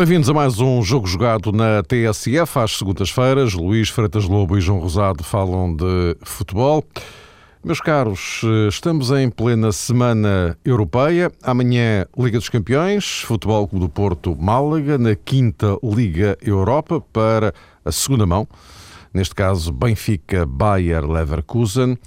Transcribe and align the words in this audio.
Bem-vindos 0.00 0.30
a 0.30 0.32
mais 0.32 0.58
um 0.58 0.82
jogo 0.82 1.06
jogado 1.06 1.52
na 1.52 1.82
TSF 1.82 2.58
às 2.58 2.78
segundas-feiras. 2.78 3.52
Luís 3.52 3.90
Freitas 3.90 4.24
Lobo 4.24 4.56
e 4.56 4.60
João 4.62 4.78
Rosado 4.78 5.22
falam 5.22 5.76
de 5.76 6.16
futebol. 6.22 6.82
Meus 7.62 7.82
caros, 7.82 8.40
estamos 8.70 9.10
em 9.10 9.28
plena 9.28 9.70
semana 9.72 10.56
europeia. 10.64 11.30
Amanhã, 11.42 12.06
Liga 12.16 12.38
dos 12.38 12.48
Campeões, 12.48 13.20
Futebol 13.20 13.68
Clube 13.68 13.84
do 13.84 13.90
Porto 13.90 14.34
Málaga, 14.34 14.96
na 14.96 15.14
quinta 15.14 15.76
Liga 15.82 16.34
Europa 16.40 16.98
para 17.12 17.52
a 17.84 17.92
segunda 17.92 18.24
mão. 18.24 18.48
Neste 19.12 19.34
caso, 19.34 19.70
Benfica 19.70 20.46
Bayer 20.46 21.04
Leverkusen. 21.04 21.98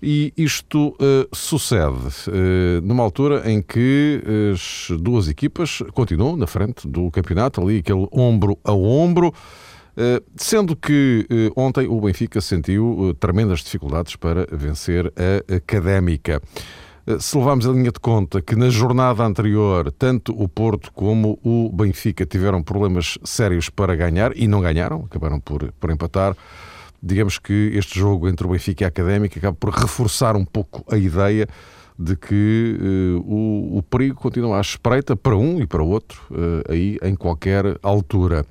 E 0.00 0.32
isto 0.36 0.90
uh, 0.90 1.28
sucede 1.32 2.28
uh, 2.28 2.80
numa 2.84 3.02
altura 3.02 3.50
em 3.50 3.60
que 3.60 4.22
as 4.52 4.88
duas 5.00 5.28
equipas 5.28 5.82
continuam 5.92 6.36
na 6.36 6.46
frente 6.46 6.86
do 6.86 7.10
campeonato, 7.10 7.60
ali 7.60 7.78
aquele 7.78 8.06
ombro 8.12 8.56
a 8.62 8.72
ombro, 8.72 9.28
uh, 9.28 10.24
sendo 10.36 10.76
que 10.76 11.26
ontem 11.56 11.88
o 11.88 12.00
Benfica 12.00 12.40
sentiu 12.40 13.16
tremendas 13.18 13.60
dificuldades 13.60 14.14
para 14.14 14.46
vencer 14.52 15.12
a 15.16 15.56
Académica. 15.56 16.40
Se 17.18 17.38
levarmos 17.38 17.66
a 17.66 17.72
linha 17.72 17.90
de 17.90 17.98
conta 17.98 18.42
que 18.42 18.54
na 18.54 18.68
jornada 18.68 19.24
anterior 19.24 19.90
tanto 19.90 20.30
o 20.30 20.46
Porto 20.46 20.92
como 20.92 21.38
o 21.42 21.72
Benfica 21.72 22.26
tiveram 22.26 22.62
problemas 22.62 23.18
sérios 23.24 23.70
para 23.70 23.96
ganhar 23.96 24.36
e 24.36 24.46
não 24.46 24.60
ganharam, 24.60 25.06
acabaram 25.06 25.40
por, 25.40 25.72
por 25.80 25.90
empatar, 25.90 26.36
digamos 27.02 27.38
que 27.38 27.72
este 27.74 27.98
jogo 27.98 28.28
entre 28.28 28.46
o 28.46 28.50
Benfica 28.50 28.82
e 28.82 28.86
a 28.86 28.88
Académica 28.88 29.38
acaba 29.38 29.56
por 29.56 29.70
reforçar 29.70 30.36
um 30.36 30.44
pouco 30.44 30.84
a 30.92 30.96
ideia 30.96 31.46
de 31.98 32.14
que 32.14 32.78
uh, 32.80 33.18
o, 33.26 33.78
o, 33.78 33.82
perigo 33.82 34.14
continua 34.14 34.58
à 34.58 34.60
espreita 34.60 35.16
para 35.16 35.36
um 35.36 35.60
e 35.60 35.66
para 35.66 35.82
o 35.82 35.88
outro, 35.88 36.22
uh, 36.30 36.72
aí 36.72 36.96
em 37.02 37.16
qualquer 37.16 37.76
altura. 37.82 38.46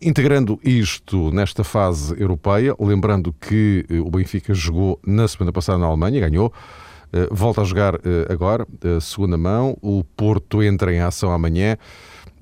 Integrando 0.00 0.58
isto 0.64 1.30
nesta 1.30 1.62
fase 1.62 2.20
europeia, 2.20 2.74
lembrando 2.80 3.32
que 3.32 3.86
uh, 3.88 4.04
o 4.04 4.10
Benfica 4.10 4.52
jogou 4.52 4.98
na 5.06 5.28
semana 5.28 5.52
passada 5.52 5.78
na 5.78 5.86
Alemanha, 5.86 6.28
ganhou, 6.28 6.52
volta 7.30 7.60
a 7.60 7.64
jogar 7.64 8.00
agora, 8.30 8.66
segunda 8.98 9.36
mão, 9.36 9.76
o 9.82 10.02
Porto 10.02 10.62
entra 10.62 10.94
em 10.94 11.00
ação 11.00 11.30
amanhã 11.30 11.76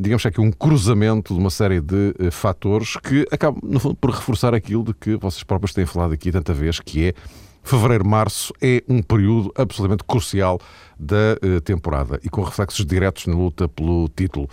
digamos 0.00 0.24
aqui 0.24 0.40
um 0.40 0.50
cruzamento 0.50 1.34
de 1.34 1.38
uma 1.38 1.50
série 1.50 1.80
de 1.80 2.14
uh, 2.18 2.30
fatores 2.30 2.96
que 2.96 3.26
acabam, 3.30 3.60
no 3.62 3.78
fundo, 3.78 3.94
por 3.96 4.10
reforçar 4.10 4.54
aquilo 4.54 4.82
de 4.82 4.94
que 4.94 5.16
vocês 5.16 5.42
próprios 5.42 5.74
têm 5.74 5.84
falado 5.84 6.14
aqui 6.14 6.32
tanta 6.32 6.54
vez, 6.54 6.80
que 6.80 7.08
é 7.08 7.14
fevereiro, 7.62 8.06
março 8.06 8.54
é 8.62 8.82
um 8.88 9.02
período 9.02 9.52
absolutamente 9.54 10.02
crucial 10.04 10.58
da 10.98 11.36
uh, 11.44 11.60
temporada 11.60 12.18
e 12.24 12.30
com 12.30 12.42
reflexos 12.42 12.86
diretos 12.86 13.26
na 13.26 13.34
luta 13.34 13.68
pelo 13.68 14.08
título. 14.08 14.48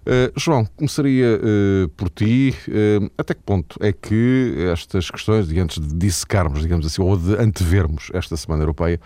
Uh, 0.00 0.32
João, 0.34 0.64
começaria 0.76 1.38
uh, 1.38 1.88
por 1.90 2.08
ti. 2.08 2.54
Uh, 2.66 3.10
até 3.18 3.34
que 3.34 3.42
ponto 3.42 3.76
é 3.80 3.92
que 3.92 4.54
estas 4.72 5.10
questões, 5.10 5.46
antes 5.50 5.78
de 5.78 5.94
dissecarmos, 5.94 6.62
digamos 6.62 6.86
assim, 6.86 7.02
ou 7.02 7.18
de 7.18 7.34
antevermos 7.34 8.10
esta 8.14 8.34
Semana 8.34 8.62
Europeia, 8.62 8.98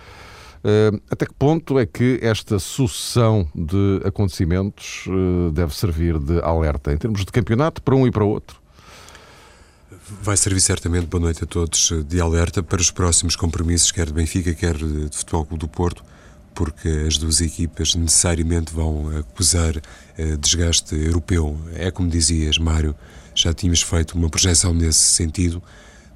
até 1.10 1.26
que 1.26 1.34
ponto 1.34 1.78
é 1.78 1.84
que 1.84 2.18
esta 2.22 2.58
sucessão 2.58 3.46
de 3.54 4.00
acontecimentos 4.04 5.06
uh, 5.06 5.50
deve 5.52 5.74
servir 5.76 6.18
de 6.18 6.40
alerta 6.40 6.92
em 6.92 6.96
termos 6.96 7.20
de 7.20 7.30
campeonato 7.30 7.82
para 7.82 7.94
um 7.94 8.06
e 8.06 8.10
para 8.10 8.24
outro? 8.24 8.58
Vai 10.22 10.36
servir 10.36 10.60
certamente, 10.60 11.06
boa 11.06 11.20
noite 11.20 11.44
a 11.44 11.46
todos, 11.46 11.92
de 12.06 12.20
alerta 12.20 12.62
para 12.62 12.80
os 12.80 12.90
próximos 12.90 13.36
compromissos, 13.36 13.92
quer 13.92 14.06
de 14.06 14.12
Benfica, 14.12 14.54
quer 14.54 14.76
de 14.76 15.16
Futebol 15.16 15.44
Clube 15.44 15.60
do 15.60 15.68
Porto, 15.68 16.02
porque 16.54 16.88
as 17.06 17.18
duas 17.18 17.40
equipas 17.40 17.94
necessariamente 17.94 18.72
vão 18.72 19.16
acusar 19.16 19.74
desgaste 20.38 20.94
europeu. 20.94 21.58
É 21.74 21.90
como 21.90 22.08
dizias, 22.08 22.58
Mário, 22.58 22.94
já 23.34 23.52
tínhamos 23.54 23.82
feito 23.82 24.12
uma 24.12 24.28
projeção 24.28 24.74
nesse 24.74 25.00
sentido, 25.00 25.62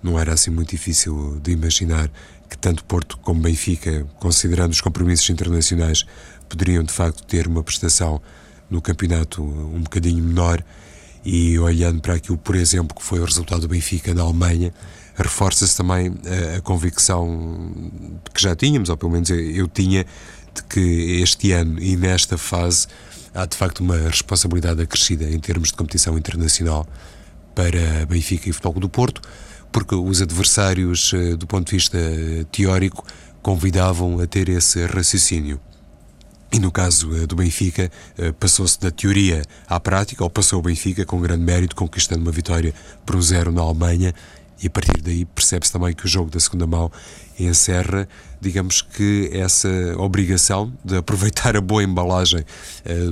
não 0.02 0.18
era 0.18 0.32
assim 0.32 0.50
muito 0.50 0.70
difícil 0.70 1.40
de 1.42 1.52
imaginar 1.52 2.10
que 2.48 2.56
tanto 2.56 2.84
Porto 2.84 3.18
como 3.18 3.40
Benfica, 3.40 4.06
considerando 4.18 4.72
os 4.72 4.80
compromissos 4.80 5.28
internacionais, 5.30 6.06
poderiam 6.48 6.82
de 6.82 6.92
facto 6.92 7.24
ter 7.24 7.46
uma 7.46 7.62
prestação 7.62 8.20
no 8.70 8.80
campeonato 8.80 9.42
um 9.42 9.82
bocadinho 9.82 10.22
menor. 10.22 10.62
E 11.24 11.58
olhando 11.58 12.00
para 12.00 12.14
aquilo, 12.14 12.38
por 12.38 12.54
exemplo, 12.54 12.96
que 12.96 13.02
foi 13.02 13.18
o 13.18 13.24
resultado 13.24 13.62
do 13.62 13.68
Benfica 13.68 14.14
na 14.14 14.22
Alemanha, 14.22 14.72
reforça-se 15.14 15.76
também 15.76 16.14
a, 16.54 16.56
a, 16.56 16.60
convicção 16.60 17.90
que 18.32 18.40
já 18.40 18.54
tínhamos, 18.54 18.88
ou 18.88 18.96
pelo 18.96 19.12
menos 19.12 19.28
eu, 19.28 19.38
eu 19.38 19.68
tinha, 19.68 20.06
de 20.54 20.62
que 20.62 21.20
este 21.22 21.52
ano 21.52 21.80
e 21.80 21.96
nesta 21.96 22.38
fase 22.38 22.86
há 23.34 23.44
de 23.44 23.56
facto 23.56 23.80
uma 23.80 23.96
responsabilidade 23.96 24.80
acrescida 24.80 25.28
em 25.28 25.38
termos 25.38 25.68
de 25.68 25.74
competição 25.74 26.16
internacional 26.16 26.86
para 27.54 28.06
Benfica 28.06 28.48
e 28.48 28.52
Futebol 28.52 28.80
do 28.80 28.88
Porto 28.88 29.20
porque 29.72 29.94
os 29.94 30.22
adversários, 30.22 31.12
eh, 31.14 31.36
do 31.36 31.46
ponto 31.46 31.66
de 31.66 31.76
vista 31.76 31.98
eh, 31.98 32.44
teórico, 32.50 33.04
convidavam 33.42 34.20
a 34.20 34.26
ter 34.26 34.48
esse 34.48 34.84
raciocínio. 34.86 35.60
E 36.50 36.58
no 36.58 36.72
caso 36.72 37.14
eh, 37.14 37.26
do 37.26 37.36
Benfica, 37.36 37.90
passou-se 38.40 38.80
da 38.80 38.90
teoria 38.90 39.42
à 39.68 39.78
prática, 39.78 40.24
ou 40.24 40.30
passou 40.30 40.58
o 40.58 40.62
Benfica 40.62 41.04
com 41.04 41.20
grande 41.20 41.44
mérito, 41.44 41.76
conquistando 41.76 42.22
uma 42.22 42.32
vitória 42.32 42.74
por 43.04 43.16
um 43.16 43.22
zero 43.22 43.52
na 43.52 43.62
Alemanha, 43.62 44.14
e 44.60 44.66
a 44.66 44.70
partir 44.70 45.00
daí 45.00 45.24
percebe-se 45.24 45.72
também 45.72 45.94
que 45.94 46.04
o 46.04 46.08
jogo 46.08 46.30
da 46.30 46.40
segunda 46.40 46.66
mão 46.66 46.90
encerra, 47.38 48.08
digamos 48.40 48.82
que 48.82 49.30
essa 49.32 49.68
obrigação 49.96 50.72
de 50.84 50.96
aproveitar 50.96 51.56
a 51.56 51.60
boa 51.60 51.80
embalagem 51.80 52.44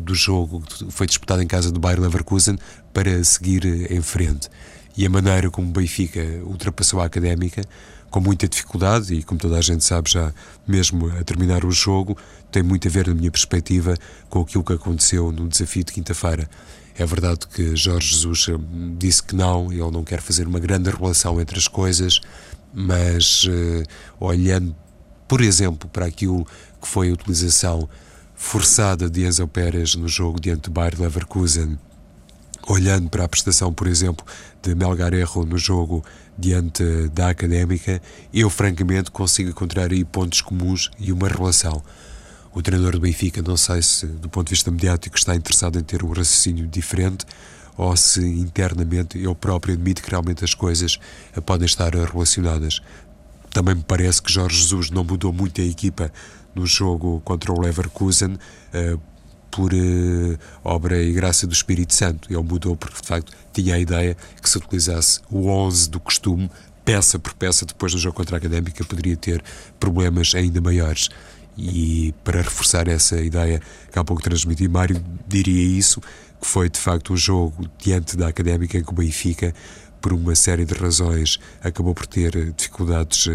do 0.02 0.12
jogo 0.12 0.60
que 0.62 0.90
foi 0.90 1.06
disputado 1.06 1.40
em 1.40 1.46
casa 1.46 1.70
do 1.70 1.78
Bayer 1.78 2.00
Leverkusen 2.00 2.58
para 2.92 3.22
seguir 3.22 3.64
em 3.92 4.02
frente 4.02 4.50
e 4.96 5.04
a 5.04 5.10
maneira 5.10 5.50
como 5.50 5.68
o 5.68 5.72
Benfica 5.72 6.20
ultrapassou 6.44 7.00
a 7.00 7.04
Académica, 7.04 7.62
com 8.10 8.20
muita 8.20 8.48
dificuldade 8.48 9.14
e, 9.14 9.22
como 9.22 9.38
toda 9.38 9.58
a 9.58 9.60
gente 9.60 9.84
sabe, 9.84 10.10
já 10.10 10.32
mesmo 10.66 11.08
a 11.08 11.22
terminar 11.22 11.64
o 11.64 11.70
jogo, 11.70 12.16
tem 12.50 12.62
muito 12.62 12.88
a 12.88 12.90
ver, 12.90 13.08
na 13.08 13.14
minha 13.14 13.30
perspectiva, 13.30 13.94
com 14.30 14.40
aquilo 14.40 14.64
que 14.64 14.72
aconteceu 14.72 15.30
no 15.30 15.48
desafio 15.48 15.84
de 15.84 15.92
quinta-feira. 15.92 16.48
É 16.98 17.04
verdade 17.04 17.46
que 17.46 17.76
Jorge 17.76 18.14
Jesus 18.14 18.46
eh, 18.48 18.58
disse 18.96 19.22
que 19.22 19.36
não, 19.36 19.70
ele 19.70 19.90
não 19.90 20.02
quer 20.02 20.22
fazer 20.22 20.46
uma 20.46 20.58
grande 20.58 20.88
relação 20.88 21.38
entre 21.38 21.58
as 21.58 21.68
coisas, 21.68 22.20
mas 22.72 23.44
uh, 23.44 23.82
olhando, 24.18 24.74
por 25.28 25.42
exemplo, 25.42 25.88
para 25.90 26.06
aquilo 26.06 26.46
que 26.80 26.88
foi 26.88 27.10
a 27.10 27.12
utilização 27.12 27.86
forçada 28.34 29.10
de 29.10 29.26
Enzo 29.26 29.46
Pérez 29.46 29.94
no 29.94 30.08
jogo 30.08 30.40
diante 30.40 30.64
do 30.64 30.70
Bayer 30.70 30.98
Leverkusen, 30.98 31.78
olhando 32.66 33.08
para 33.08 33.24
a 33.24 33.28
prestação, 33.28 33.72
por 33.72 33.86
exemplo, 33.86 34.26
de 34.62 34.74
Melgarejo 34.74 35.44
no 35.44 35.56
jogo 35.56 36.04
diante 36.36 36.82
da 37.08 37.30
Académica, 37.30 38.02
eu 38.32 38.50
francamente 38.50 39.10
consigo 39.10 39.50
encontrar 39.50 39.92
aí 39.92 40.04
pontos 40.04 40.40
comuns 40.40 40.90
e 40.98 41.12
uma 41.12 41.28
relação. 41.28 41.82
O 42.52 42.62
treinador 42.62 42.92
do 42.92 43.00
Benfica, 43.00 43.42
não 43.42 43.56
sei 43.56 43.82
se 43.82 44.06
do 44.06 44.28
ponto 44.28 44.48
de 44.48 44.54
vista 44.54 44.70
mediático 44.70 45.16
está 45.16 45.34
interessado 45.34 45.78
em 45.78 45.82
ter 45.82 46.02
um 46.02 46.08
raciocínio 46.08 46.66
diferente 46.66 47.24
ou 47.76 47.94
se 47.96 48.20
internamente 48.20 49.18
ele 49.18 49.34
próprio 49.34 49.74
admite 49.74 50.02
que 50.02 50.10
realmente 50.10 50.44
as 50.44 50.54
coisas 50.54 50.98
podem 51.44 51.66
estar 51.66 51.94
relacionadas. 51.94 52.80
Também 53.50 53.74
me 53.74 53.84
parece 53.84 54.22
que 54.22 54.32
Jorge 54.32 54.56
Jesus 54.56 54.90
não 54.90 55.04
mudou 55.04 55.32
muito 55.32 55.60
a 55.60 55.64
equipa 55.64 56.10
no 56.54 56.66
jogo 56.66 57.20
contra 57.24 57.52
o 57.52 57.60
Leverkusen, 57.60 58.38
eh, 58.72 58.96
por 59.56 59.72
uh, 59.72 60.38
obra 60.62 61.02
e 61.02 61.14
graça 61.14 61.46
do 61.46 61.54
Espírito 61.54 61.94
Santo. 61.94 62.30
Ele 62.30 62.42
mudou 62.42 62.76
porque, 62.76 63.00
de 63.00 63.08
facto, 63.08 63.32
tinha 63.54 63.74
a 63.74 63.78
ideia 63.78 64.14
que 64.40 64.50
se 64.50 64.58
utilizasse 64.58 65.20
o 65.30 65.48
11 65.48 65.88
do 65.88 65.98
costume, 65.98 66.50
peça 66.84 67.18
por 67.18 67.32
peça, 67.32 67.64
depois 67.64 67.92
do 67.92 67.98
jogo 67.98 68.14
contra 68.14 68.36
a 68.36 68.38
Académica, 68.38 68.84
poderia 68.84 69.16
ter 69.16 69.42
problemas 69.80 70.34
ainda 70.34 70.60
maiores. 70.60 71.08
E 71.56 72.14
para 72.22 72.42
reforçar 72.42 72.86
essa 72.86 73.16
ideia 73.16 73.62
que 73.90 73.98
há 73.98 74.04
pouco 74.04 74.22
transmiti, 74.22 74.68
Mário 74.68 75.02
diria 75.26 75.78
isso, 75.78 76.02
que 76.38 76.46
foi 76.46 76.68
de 76.68 76.78
facto 76.78 77.14
um 77.14 77.16
jogo 77.16 77.66
diante 77.78 78.14
da 78.14 78.28
Académica 78.28 78.76
em 78.76 78.84
que 78.84 78.90
o 78.90 78.94
Benfica 78.94 79.54
por 80.00 80.12
uma 80.12 80.34
série 80.34 80.64
de 80.64 80.74
razões, 80.74 81.38
acabou 81.62 81.94
por 81.94 82.06
ter 82.06 82.52
dificuldades 82.52 83.26
uh, 83.26 83.32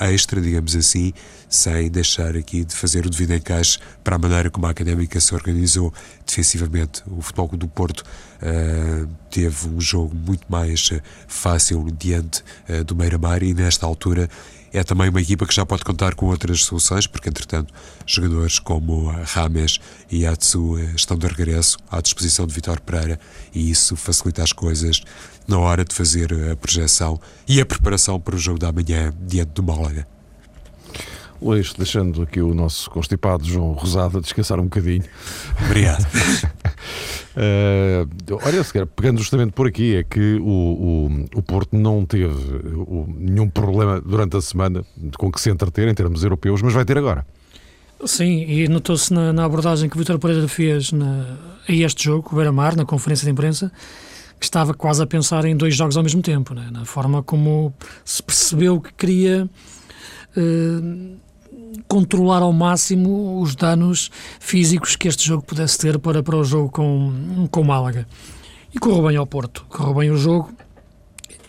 extra, 0.00 0.40
digamos 0.40 0.74
assim, 0.74 1.12
sem 1.48 1.90
deixar 1.90 2.36
aqui 2.36 2.64
de 2.64 2.74
fazer 2.74 3.06
o 3.06 3.10
devido 3.10 3.34
encaixe 3.34 3.78
para 4.02 4.16
a 4.16 4.18
maneira 4.18 4.50
como 4.50 4.66
a 4.66 4.70
Académica 4.70 5.20
se 5.20 5.34
organizou 5.34 5.92
defensivamente. 6.26 7.02
O 7.06 7.20
Futebol 7.20 7.48
do 7.48 7.68
Porto 7.68 8.00
uh, 8.00 9.08
teve 9.30 9.68
um 9.68 9.80
jogo 9.80 10.14
muito 10.14 10.46
mais 10.48 10.90
uh, 10.90 11.00
fácil 11.26 11.86
diante 11.98 12.42
do 12.86 12.94
Meira-Mar 12.94 13.42
e 13.42 13.54
nesta 13.54 13.86
altura 13.86 14.28
é 14.72 14.82
também 14.82 15.08
uma 15.08 15.20
equipa 15.20 15.46
que 15.46 15.54
já 15.54 15.64
pode 15.64 15.84
contar 15.84 16.14
com 16.14 16.26
outras 16.26 16.64
soluções, 16.64 17.06
porque 17.06 17.28
entretanto 17.28 17.72
jogadores 18.06 18.58
como 18.58 19.10
Rames 19.24 19.78
e 20.10 20.26
Atsu 20.26 20.78
estão 20.94 21.16
de 21.16 21.26
regresso 21.26 21.78
à 21.90 22.00
disposição 22.00 22.46
de 22.46 22.54
Vitor 22.54 22.80
Pereira 22.80 23.18
e 23.54 23.70
isso 23.70 23.96
facilita 23.96 24.42
as 24.42 24.52
coisas 24.52 25.02
na 25.46 25.58
hora 25.58 25.84
de 25.84 25.94
fazer 25.94 26.32
a 26.50 26.56
projeção 26.56 27.18
e 27.46 27.60
a 27.60 27.66
preparação 27.66 28.20
para 28.20 28.34
o 28.34 28.38
jogo 28.38 28.58
da 28.58 28.70
manhã 28.70 29.12
diante 29.26 29.52
do 29.52 29.62
Málaga. 29.62 30.06
Luís, 31.40 31.72
deixando 31.72 32.22
aqui 32.22 32.40
o 32.40 32.52
nosso 32.52 32.90
constipado 32.90 33.44
João 33.44 33.72
Rosado 33.72 34.18
a 34.18 34.20
descansar 34.20 34.58
um 34.58 34.64
bocadinho. 34.64 35.04
Obrigado. 35.64 36.04
Uh, 37.36 38.38
olha, 38.44 38.62
sequer, 38.64 38.86
pegando 38.86 39.18
justamente 39.18 39.52
por 39.52 39.66
aqui, 39.66 39.96
é 39.96 40.02
que 40.02 40.36
o, 40.36 40.44
o, 40.44 41.38
o 41.38 41.42
Porto 41.42 41.76
não 41.76 42.04
teve 42.04 42.34
o, 42.74 43.06
nenhum 43.16 43.48
problema 43.48 44.00
durante 44.00 44.36
a 44.36 44.40
semana 44.40 44.84
com 45.16 45.30
que 45.30 45.40
se 45.40 45.50
entreter 45.50 45.88
em 45.88 45.94
termos 45.94 46.22
europeus, 46.22 46.62
mas 46.62 46.72
vai 46.72 46.84
ter 46.84 46.98
agora. 46.98 47.24
Sim, 48.04 48.44
e 48.48 48.68
notou-se 48.68 49.12
na, 49.12 49.32
na, 49.32 49.44
abordagem 49.44 49.88
que 49.88 49.96
o 49.96 49.98
Vitor 49.98 50.18
Pereira 50.18 50.46
fez 50.46 50.92
na, 50.92 51.36
a 51.68 51.72
este 51.72 52.04
jogo, 52.04 52.28
o 52.32 52.36
Beira-Mar, 52.36 52.76
na 52.76 52.84
conferência 52.84 53.24
de 53.24 53.32
imprensa, 53.32 53.72
que 54.38 54.44
estava 54.44 54.72
quase 54.72 55.02
a 55.02 55.06
pensar 55.06 55.44
em 55.44 55.56
dois 55.56 55.74
jogos 55.74 55.96
ao 55.96 56.02
mesmo 56.02 56.22
tempo, 56.22 56.54
né? 56.54 56.68
na 56.70 56.84
forma 56.84 57.22
como 57.22 57.74
se 58.04 58.22
percebeu 58.22 58.80
que 58.80 58.92
queria 58.92 59.50
uh, 60.36 61.07
controlar 61.88 62.42
ao 62.42 62.52
máximo 62.52 63.40
os 63.40 63.56
danos 63.56 64.10
físicos 64.38 64.94
que 64.94 65.08
este 65.08 65.26
jogo 65.26 65.42
pudesse 65.42 65.78
ter 65.78 65.98
para, 65.98 66.22
para 66.22 66.36
o 66.36 66.44
jogo 66.44 66.70
com, 66.70 67.48
com 67.50 67.60
o 67.62 67.64
Málaga. 67.64 68.06
E 68.72 68.78
correu 68.78 69.08
bem 69.08 69.16
ao 69.16 69.26
Porto, 69.26 69.64
correu 69.68 69.94
bem 69.94 70.10
o 70.10 70.16
jogo. 70.16 70.52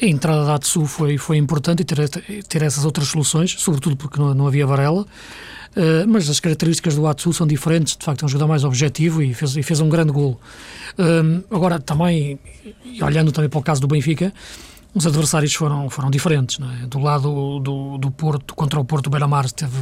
A 0.01 0.05
entrada 0.05 0.45
da 0.45 0.55
Atsu 0.55 0.85
foi, 0.85 1.17
foi 1.17 1.35
importante 1.35 1.81
e 1.81 1.83
ter, 1.83 2.07
ter 2.47 2.61
essas 2.61 2.85
outras 2.85 3.09
soluções, 3.09 3.55
sobretudo 3.59 3.97
porque 3.97 4.17
não, 4.17 4.33
não 4.33 4.47
havia 4.47 4.65
Varela. 4.65 5.05
Uh, 5.71 6.07
mas 6.07 6.29
as 6.29 6.39
características 6.39 6.95
do 6.95 7.05
Atsu 7.05 7.31
são 7.33 7.45
diferentes, 7.45 7.95
de 7.95 8.03
facto 8.03 8.23
é 8.23 8.25
um 8.25 8.29
jogador 8.29 8.47
mais 8.47 8.63
objetivo 8.63 9.21
e 9.21 9.33
fez, 9.33 9.55
e 9.57 9.61
fez 9.61 9.81
um 9.81 9.89
grande 9.89 10.11
golo. 10.11 10.39
Uh, 10.97 11.43
agora, 11.53 11.79
também, 11.79 12.39
olhando 13.01 13.31
também 13.31 13.49
para 13.49 13.59
o 13.59 13.61
caso 13.61 13.81
do 13.81 13.87
Benfica, 13.87 14.33
os 14.95 15.05
adversários 15.05 15.53
foram, 15.53 15.89
foram 15.89 16.09
diferentes. 16.09 16.59
É? 16.81 16.87
Do 16.87 16.99
lado 16.99 17.59
do, 17.59 17.97
do 17.97 18.11
Porto, 18.11 18.55
contra 18.55 18.79
o 18.79 18.85
Porto, 18.85 19.09
Beira-Mar 19.09 19.45
esteve 19.45 19.77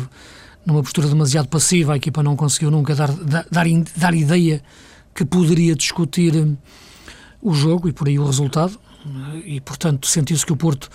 numa 0.66 0.82
postura 0.82 1.08
demasiado 1.08 1.48
passiva, 1.48 1.94
a 1.94 1.98
equipa 1.98 2.22
não 2.22 2.36
conseguiu 2.36 2.70
nunca 2.70 2.94
dar, 2.96 3.12
dar, 3.12 3.46
dar 3.96 4.14
ideia 4.14 4.62
que 5.16 5.26
poderia 5.26 5.76
discutir 5.76 6.36
hum, 6.36 6.58
o 7.42 7.54
jogo 7.54 7.88
e 7.88 7.94
por 7.94 8.08
aí 8.08 8.20
o 8.20 8.26
resultado, 8.26 8.80
e 9.46 9.62
portanto 9.62 10.08
sentiu-se 10.08 10.46
que 10.46 10.52
o 10.52 10.58
Porto 10.58 10.90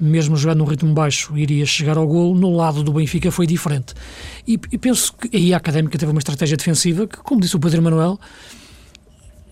mesmo 0.00 0.36
jogando 0.36 0.58
num 0.58 0.64
ritmo 0.64 0.92
baixo, 0.92 1.36
iria 1.36 1.64
chegar 1.64 1.96
ao 1.96 2.06
golo. 2.06 2.38
No 2.38 2.54
lado 2.54 2.82
do 2.82 2.92
Benfica 2.92 3.30
foi 3.30 3.46
diferente. 3.46 3.94
E, 4.46 4.58
e 4.70 4.78
penso 4.78 5.14
que 5.14 5.34
aí 5.34 5.54
a 5.54 5.56
Académica 5.56 5.98
teve 5.98 6.12
uma 6.12 6.18
estratégia 6.18 6.56
defensiva 6.56 7.06
que, 7.06 7.16
como 7.18 7.40
disse 7.40 7.56
o 7.56 7.58
Pedro 7.58 7.82
Manuel, 7.82 8.20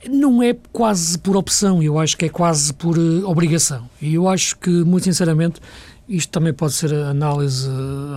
não 0.09 0.43
é 0.43 0.55
quase 0.73 1.19
por 1.19 1.37
opção, 1.37 1.83
eu 1.83 1.99
acho 1.99 2.17
que 2.17 2.27
é 2.27 2.29
quase 2.29 2.73
por 2.75 2.99
uh, 2.99 3.29
obrigação. 3.29 3.89
E 4.01 4.15
eu 4.15 4.29
acho 4.29 4.57
que, 4.59 4.71
muito 4.71 5.05
sinceramente, 5.05 5.61
isto 6.09 6.31
também 6.31 6.53
pode 6.53 6.75
ser 6.75 6.93
análise, 6.95 7.69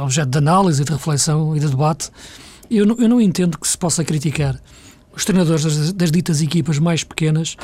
objeto 0.02 0.30
de 0.30 0.38
análise, 0.38 0.84
de 0.84 0.92
reflexão 0.92 1.56
e 1.56 1.60
de 1.60 1.68
debate. 1.68 2.10
Eu 2.70 2.86
não, 2.86 2.96
eu 2.98 3.08
não 3.08 3.22
entendo 3.22 3.58
que 3.58 3.68
se 3.68 3.78
possa 3.78 4.04
criticar 4.04 4.60
os 5.18 5.26
treinadores 5.26 5.64
das, 5.64 5.94
das, 5.94 6.12
ditas 6.12 6.42
equipas 6.42 6.78
mais 6.78 7.04
pequenas 7.04 7.58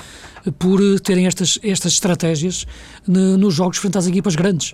por 0.57 0.81
eh, 0.81 0.97
terem 0.97 1.27
estas, 1.27 1.59
estas 1.61 1.93
estratégias 1.93 2.65
ne, 3.07 3.37
nos 3.37 3.53
jogos 3.53 3.77
frente 3.77 3.95
às 3.95 4.07
equipas 4.07 4.35
grandes. 4.35 4.73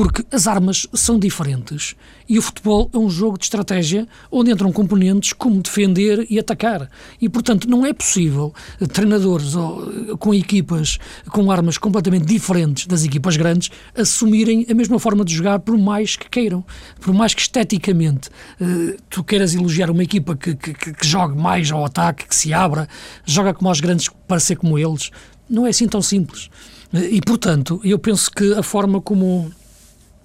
Porque 0.00 0.24
as 0.32 0.46
armas 0.46 0.86
são 0.94 1.18
diferentes 1.18 1.94
e 2.26 2.38
o 2.38 2.42
futebol 2.42 2.88
é 2.90 2.96
um 2.96 3.10
jogo 3.10 3.36
de 3.36 3.44
estratégia 3.44 4.08
onde 4.32 4.50
entram 4.50 4.72
componentes 4.72 5.34
como 5.34 5.60
defender 5.60 6.26
e 6.30 6.38
atacar. 6.38 6.88
E, 7.20 7.28
portanto, 7.28 7.68
não 7.68 7.84
é 7.84 7.92
possível 7.92 8.54
eh, 8.80 8.86
treinadores 8.86 9.54
ou, 9.54 10.16
com 10.16 10.32
equipas 10.32 10.98
com 11.28 11.52
armas 11.52 11.76
completamente 11.76 12.24
diferentes 12.24 12.86
das 12.86 13.04
equipas 13.04 13.36
grandes 13.36 13.70
assumirem 13.94 14.64
a 14.70 14.74
mesma 14.74 14.98
forma 14.98 15.22
de 15.22 15.34
jogar 15.34 15.58
por 15.58 15.76
mais 15.76 16.16
que 16.16 16.30
queiram. 16.30 16.64
Por 16.98 17.12
mais 17.12 17.34
que 17.34 17.42
esteticamente 17.42 18.30
uh, 18.58 18.96
tu 19.10 19.22
queiras 19.22 19.54
elogiar 19.54 19.90
uma 19.90 20.02
equipa 20.02 20.34
que, 20.34 20.54
que, 20.54 20.72
que 20.72 21.06
jogue 21.06 21.36
mais 21.36 21.70
ao 21.70 21.84
ataque, 21.84 22.26
que 22.26 22.34
se 22.34 22.54
abra, 22.54 22.88
joga 23.26 23.52
como 23.52 23.68
aos 23.68 23.80
grandes 23.80 24.08
para 24.26 24.40
ser 24.40 24.56
como 24.56 24.78
eles, 24.78 25.10
não 25.46 25.66
é 25.66 25.68
assim 25.68 25.86
tão 25.86 26.00
simples. 26.00 26.48
E, 26.90 27.20
portanto, 27.20 27.78
eu 27.84 27.98
penso 27.98 28.30
que 28.30 28.54
a 28.54 28.62
forma 28.62 28.98
como 28.98 29.52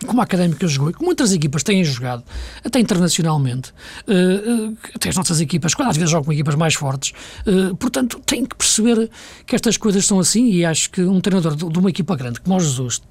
como 0.06 0.20
a 0.20 0.24
Académica 0.24 0.68
jogou 0.68 0.90
e 0.90 0.94
como 0.94 1.06
muitas 1.06 1.32
equipas 1.32 1.64
têm 1.64 1.84
jogado, 1.84 2.24
até 2.64 2.80
internacionalmente, 2.80 3.72
uh, 4.08 4.72
uh, 4.72 4.78
até 4.94 5.10
as 5.10 5.16
nossas 5.16 5.40
equipas, 5.40 5.74
quando 5.74 5.90
às 5.90 5.98
vezes 5.98 6.12
jogam 6.12 6.26
com 6.26 6.34
equipas 6.34 6.56
mais 6.56 6.74
fortes, 6.74 7.14
uh, 7.48 7.76
portanto, 7.78 8.20
tem 8.26 8.46
que 8.46 8.56
perceber 8.56 9.10
que 9.46 9.56
estas 9.56 9.78
coisas 9.78 10.06
são 10.06 10.20
assim 10.20 10.50
e 10.50 10.66
acho 10.66 10.90
que 10.90 11.02
um 11.02 11.22
treinador 11.22 11.56
de, 11.56 11.80
uma 11.80 11.90
equipa 11.90 12.16
grande, 12.16 12.42
como 12.42 12.58
o 12.58 12.60
Jesus, 12.60 13.02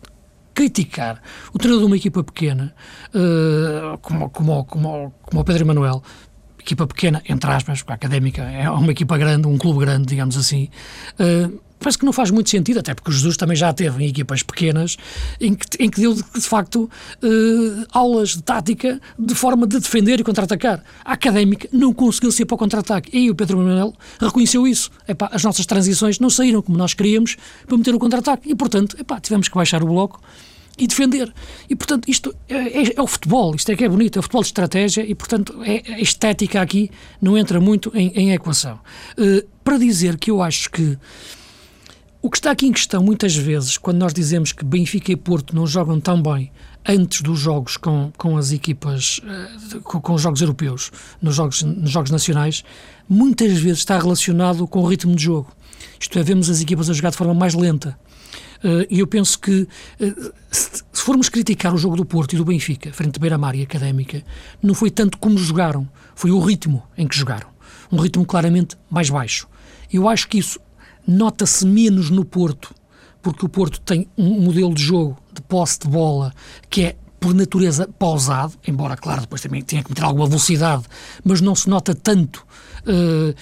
criticar 0.52 1.20
o 1.52 1.58
treinador 1.58 1.86
de 1.86 1.92
uma 1.92 1.96
equipa 1.96 2.22
pequena, 2.22 2.72
como, 4.02 4.30
como, 4.30 4.64
como, 4.64 5.12
como 5.22 5.40
o 5.40 5.44
Pedro 5.44 5.64
Emanuel, 5.64 6.00
equipa 6.60 6.86
pequena, 6.86 7.20
entre 7.28 7.50
aspas, 7.50 7.80
porque 7.82 7.92
a 7.92 7.96
Académica 7.96 8.42
é 8.42 8.70
uma 8.70 8.92
equipa 8.92 9.18
grande, 9.18 9.48
um 9.48 9.58
clube 9.58 9.80
grande, 9.80 10.06
digamos 10.06 10.36
assim, 10.36 10.68
parece 11.84 11.98
que 11.98 12.06
não 12.06 12.14
faz 12.14 12.30
muito 12.30 12.48
sentido, 12.48 12.78
até 12.78 12.94
porque 12.94 13.12
Jesus 13.12 13.36
também 13.36 13.54
já 13.54 13.70
teve 13.72 14.02
em 14.02 14.08
equipas 14.08 14.42
pequenas 14.42 14.96
em 15.38 15.54
que, 15.54 15.66
em 15.78 15.90
que 15.90 16.00
deu, 16.00 16.14
de, 16.14 16.40
facto, 16.40 16.90
uh, 17.22 17.86
aulas 17.92 18.30
de 18.30 18.42
tática 18.42 18.98
de 19.18 19.34
forma 19.34 19.66
de 19.66 19.78
defender 19.78 20.18
e 20.18 20.24
contra-atacar. 20.24 20.82
A 21.04 21.12
Académica 21.12 21.68
não 21.70 21.92
conseguiu 21.92 22.32
ser 22.32 22.46
para 22.46 22.54
o 22.54 22.58
contra-ataque. 22.58 23.14
E 23.14 23.30
o 23.30 23.34
Pedro 23.34 23.58
Manuel 23.58 23.92
reconheceu 24.18 24.66
isso. 24.66 24.90
Epá, 25.06 25.28
as 25.30 25.44
nossas 25.44 25.66
transições 25.66 26.18
não 26.18 26.30
saíram 26.30 26.62
como 26.62 26.78
nós 26.78 26.94
queríamos 26.94 27.36
para 27.66 27.76
meter 27.76 27.94
o 27.94 27.98
contra-ataque. 27.98 28.50
E, 28.50 28.54
portanto, 28.54 28.96
epá, 28.98 29.20
tivemos 29.20 29.48
que 29.48 29.54
baixar 29.54 29.82
o 29.82 29.86
bloco 29.86 30.22
e 30.78 30.86
defender. 30.86 31.32
E, 31.68 31.76
portanto, 31.76 32.08
isto 32.08 32.34
é, 32.48 32.54
é, 32.54 32.94
é, 32.96 33.02
o 33.02 33.06
futebol, 33.06 33.54
isto 33.54 33.70
é 33.70 33.76
que 33.76 33.84
é 33.84 33.88
bonito, 33.88 34.18
é 34.18 34.20
o 34.20 34.22
futebol 34.22 34.42
de 34.42 34.48
estratégia 34.48 35.04
e, 35.06 35.14
portanto, 35.14 35.54
é, 35.62 35.82
a 35.92 36.00
estética 36.00 36.62
aqui 36.62 36.90
não 37.20 37.36
entra 37.36 37.60
muito 37.60 37.92
em, 37.94 38.08
em 38.14 38.32
equação. 38.32 38.80
Uh, 39.18 39.46
para 39.62 39.76
dizer 39.76 40.18
que 40.18 40.30
eu 40.30 40.42
acho 40.42 40.70
que 40.70 40.98
o 42.24 42.30
que 42.30 42.38
está 42.38 42.52
aqui 42.52 42.66
em 42.66 42.72
questão, 42.72 43.02
muitas 43.02 43.36
vezes, 43.36 43.76
quando 43.76 43.98
nós 43.98 44.14
dizemos 44.14 44.50
que 44.50 44.64
Benfica 44.64 45.12
e 45.12 45.16
Porto 45.16 45.54
não 45.54 45.66
jogam 45.66 46.00
tão 46.00 46.22
bem 46.22 46.50
antes 46.88 47.20
dos 47.20 47.38
jogos 47.38 47.76
com, 47.76 48.10
com 48.16 48.38
as 48.38 48.50
equipas, 48.50 49.18
uh, 49.18 49.80
com, 49.82 50.00
com, 50.00 50.14
os 50.14 50.22
jogos 50.22 50.40
europeus, 50.40 50.90
nos 51.20 51.34
jogos, 51.34 51.62
nos 51.62 51.90
jogos 51.90 52.10
nacionais, 52.10 52.64
muitas 53.06 53.52
vezes 53.58 53.80
está 53.80 53.98
relacionado 53.98 54.66
com 54.66 54.80
o 54.80 54.86
ritmo 54.86 55.14
de 55.14 55.22
jogo. 55.22 55.52
Isto 56.00 56.18
é, 56.18 56.22
vemos 56.22 56.48
as 56.48 56.62
equipas 56.62 56.88
a 56.88 56.94
jogar 56.94 57.10
de 57.10 57.18
forma 57.18 57.34
mais 57.34 57.52
lenta 57.52 57.94
eh, 58.62 58.86
e 58.90 59.00
eu 59.00 59.06
penso 59.06 59.38
que 59.38 59.68
eh, 60.00 60.14
se 60.50 60.82
formos 60.94 61.28
criticar 61.28 61.74
o 61.74 61.76
jogo 61.76 61.94
do 61.94 62.06
Porto 62.06 62.32
e 62.32 62.38
do 62.38 62.44
Benfica, 62.46 62.90
frente 62.90 63.18
à 63.18 63.20
Beira-Mar 63.20 63.54
e 63.54 63.60
Académica, 63.60 64.24
não 64.62 64.72
foi 64.72 64.90
tanto 64.90 65.18
como 65.18 65.36
jogaram, 65.36 65.86
foi 66.14 66.30
o 66.30 66.40
ritmo 66.40 66.82
em 66.96 67.06
que 67.06 67.14
jogaram. 67.14 67.48
Um 67.92 67.98
ritmo 67.98 68.24
claramente 68.24 68.78
mais 68.90 69.10
baixo. 69.10 69.46
Eu 69.92 70.08
acho 70.08 70.26
que 70.26 70.38
isso 70.38 70.58
nota-se 71.06 71.66
menos 71.66 72.10
no 72.10 72.24
Porto, 72.24 72.74
porque 73.22 73.44
o 73.44 73.48
Porto 73.48 73.80
tem 73.80 74.06
um 74.16 74.40
modelo 74.40 74.74
de 74.74 74.82
jogo, 74.82 75.16
de 75.32 75.40
posse 75.42 75.80
de 75.80 75.88
bola, 75.88 76.32
que 76.68 76.82
é 76.82 76.96
por 77.18 77.34
natureza 77.34 77.88
pausado, 77.98 78.52
embora, 78.66 78.96
claro, 78.96 79.22
depois 79.22 79.40
também 79.40 79.62
tenha 79.62 79.82
que 79.82 79.90
meter 79.90 80.04
alguma 80.04 80.26
velocidade, 80.26 80.84
mas 81.24 81.40
não 81.40 81.54
se 81.54 81.70
nota 81.70 81.94
tanto. 81.94 82.46
Uh, 82.86 83.34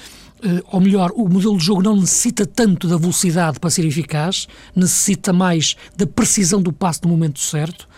eh, 0.43 0.63
ou 0.71 0.81
melhor, 0.81 1.13
o 1.15 1.29
modelo 1.29 1.57
de 1.57 1.65
jogo 1.65 1.83
não 1.83 1.97
necessita 1.97 2.45
tanto 2.45 2.89
da 2.89 2.97
velocidade 2.97 3.61
para 3.61 3.71
ser 3.71 3.85
eficaz, 3.85 4.49
necessita 4.75 5.33
mais 5.33 5.77
da 5.97 6.07
precisão 6.07 6.61
do 6.61 6.73
passo 6.73 7.01
no 7.05 7.11
momento 7.11 7.39
certo. 7.39 7.89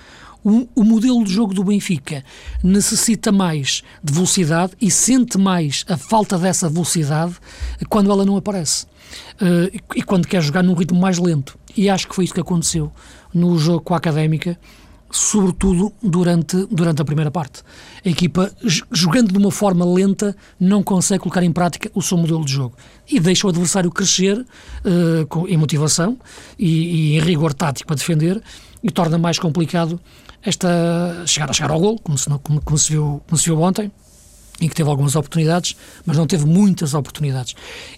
O, 0.45 0.69
o, 0.75 0.85
modelo 0.85 1.25
de 1.25 1.33
jogo 1.33 1.55
do 1.55 1.65
Benfica 1.65 2.23
necessita 2.63 3.33
mais 3.33 3.83
de 4.03 4.13
velocidade 4.13 4.75
e 4.79 4.91
sente 4.91 5.39
mais 5.39 5.85
a 5.89 5.97
falta 5.97 6.39
dessa 6.39 6.69
velocidade 6.69 7.37
quando 7.89 8.11
ela 8.11 8.27
não 8.27 8.37
aparece. 8.37 8.85
Uh, 9.41 9.81
e, 9.95 10.03
quando 10.03 10.29
quer 10.29 10.43
jogar 10.43 10.63
num 10.63 10.75
ritmo 10.75 11.01
mais 11.01 11.19
lento. 11.19 11.59
E 11.77 11.89
acho 11.89 12.07
que 12.07 12.15
foi 12.15 12.25
isso 12.25 12.35
que 12.35 12.41
aconteceu 12.41 12.93
no 13.33 13.59
jogo 13.59 13.81
com 13.81 13.95
a 13.95 13.97
Académica, 13.97 14.59
sobretudo 15.11 15.93
durante, 16.03 16.67
durante 16.71 17.01
a 17.01 17.05
primeira 17.05 17.31
parte. 17.31 17.63
A 18.05 18.09
equipa, 18.09 18.53
jogando 18.91 19.33
de 19.33 19.39
uma 19.39 19.51
forma 19.51 19.85
lenta, 19.85 20.37
não 20.59 20.83
consegue 20.83 21.23
colocar 21.23 21.43
em 21.43 21.53
prática 21.53 21.91
o 21.95 22.03
seu 22.03 22.19
modelo 22.19 22.45
de 22.45 22.53
jogo 22.53 22.77
e 23.11 23.21
deixa 23.21 23.47
o 23.47 23.51
adversário 23.51 23.91
crescer 23.91 24.39
uh, 24.39 25.27
com, 25.29 25.47
em 25.47 25.57
motivação 25.57 26.19
e, 26.59 26.69
e, 26.69 27.17
em 27.17 27.21
rigor 27.21 27.55
tático 27.55 27.87
para 27.87 27.97
defender 27.97 28.43
e 28.85 28.91
torna 28.91 29.17
mais 29.17 29.39
complicado 29.39 29.99
esta 30.43 31.25
chegar 31.27 31.49
a 31.49 31.53
chegar 31.55 31.71
ao 31.71 31.81
gol, 31.81 31.99
como 31.99 32.19
se, 32.19 32.29
como, 32.43 32.61
como 32.61 32.79
se, 32.79 32.93
viu, 32.93 33.23
como 33.27 33.39
se 33.39 33.47
viu 33.47 33.59
ontem, 33.63 33.91
em 34.61 34.69
que 34.69 34.75
teve 34.75 34.91
algumas 34.91 35.17
oportunidades, 35.17 35.75
mas 36.05 36.19
não 36.19 36.27
teve 36.27 36.45
muitas 36.45 36.93
oportunidades. 36.93 37.55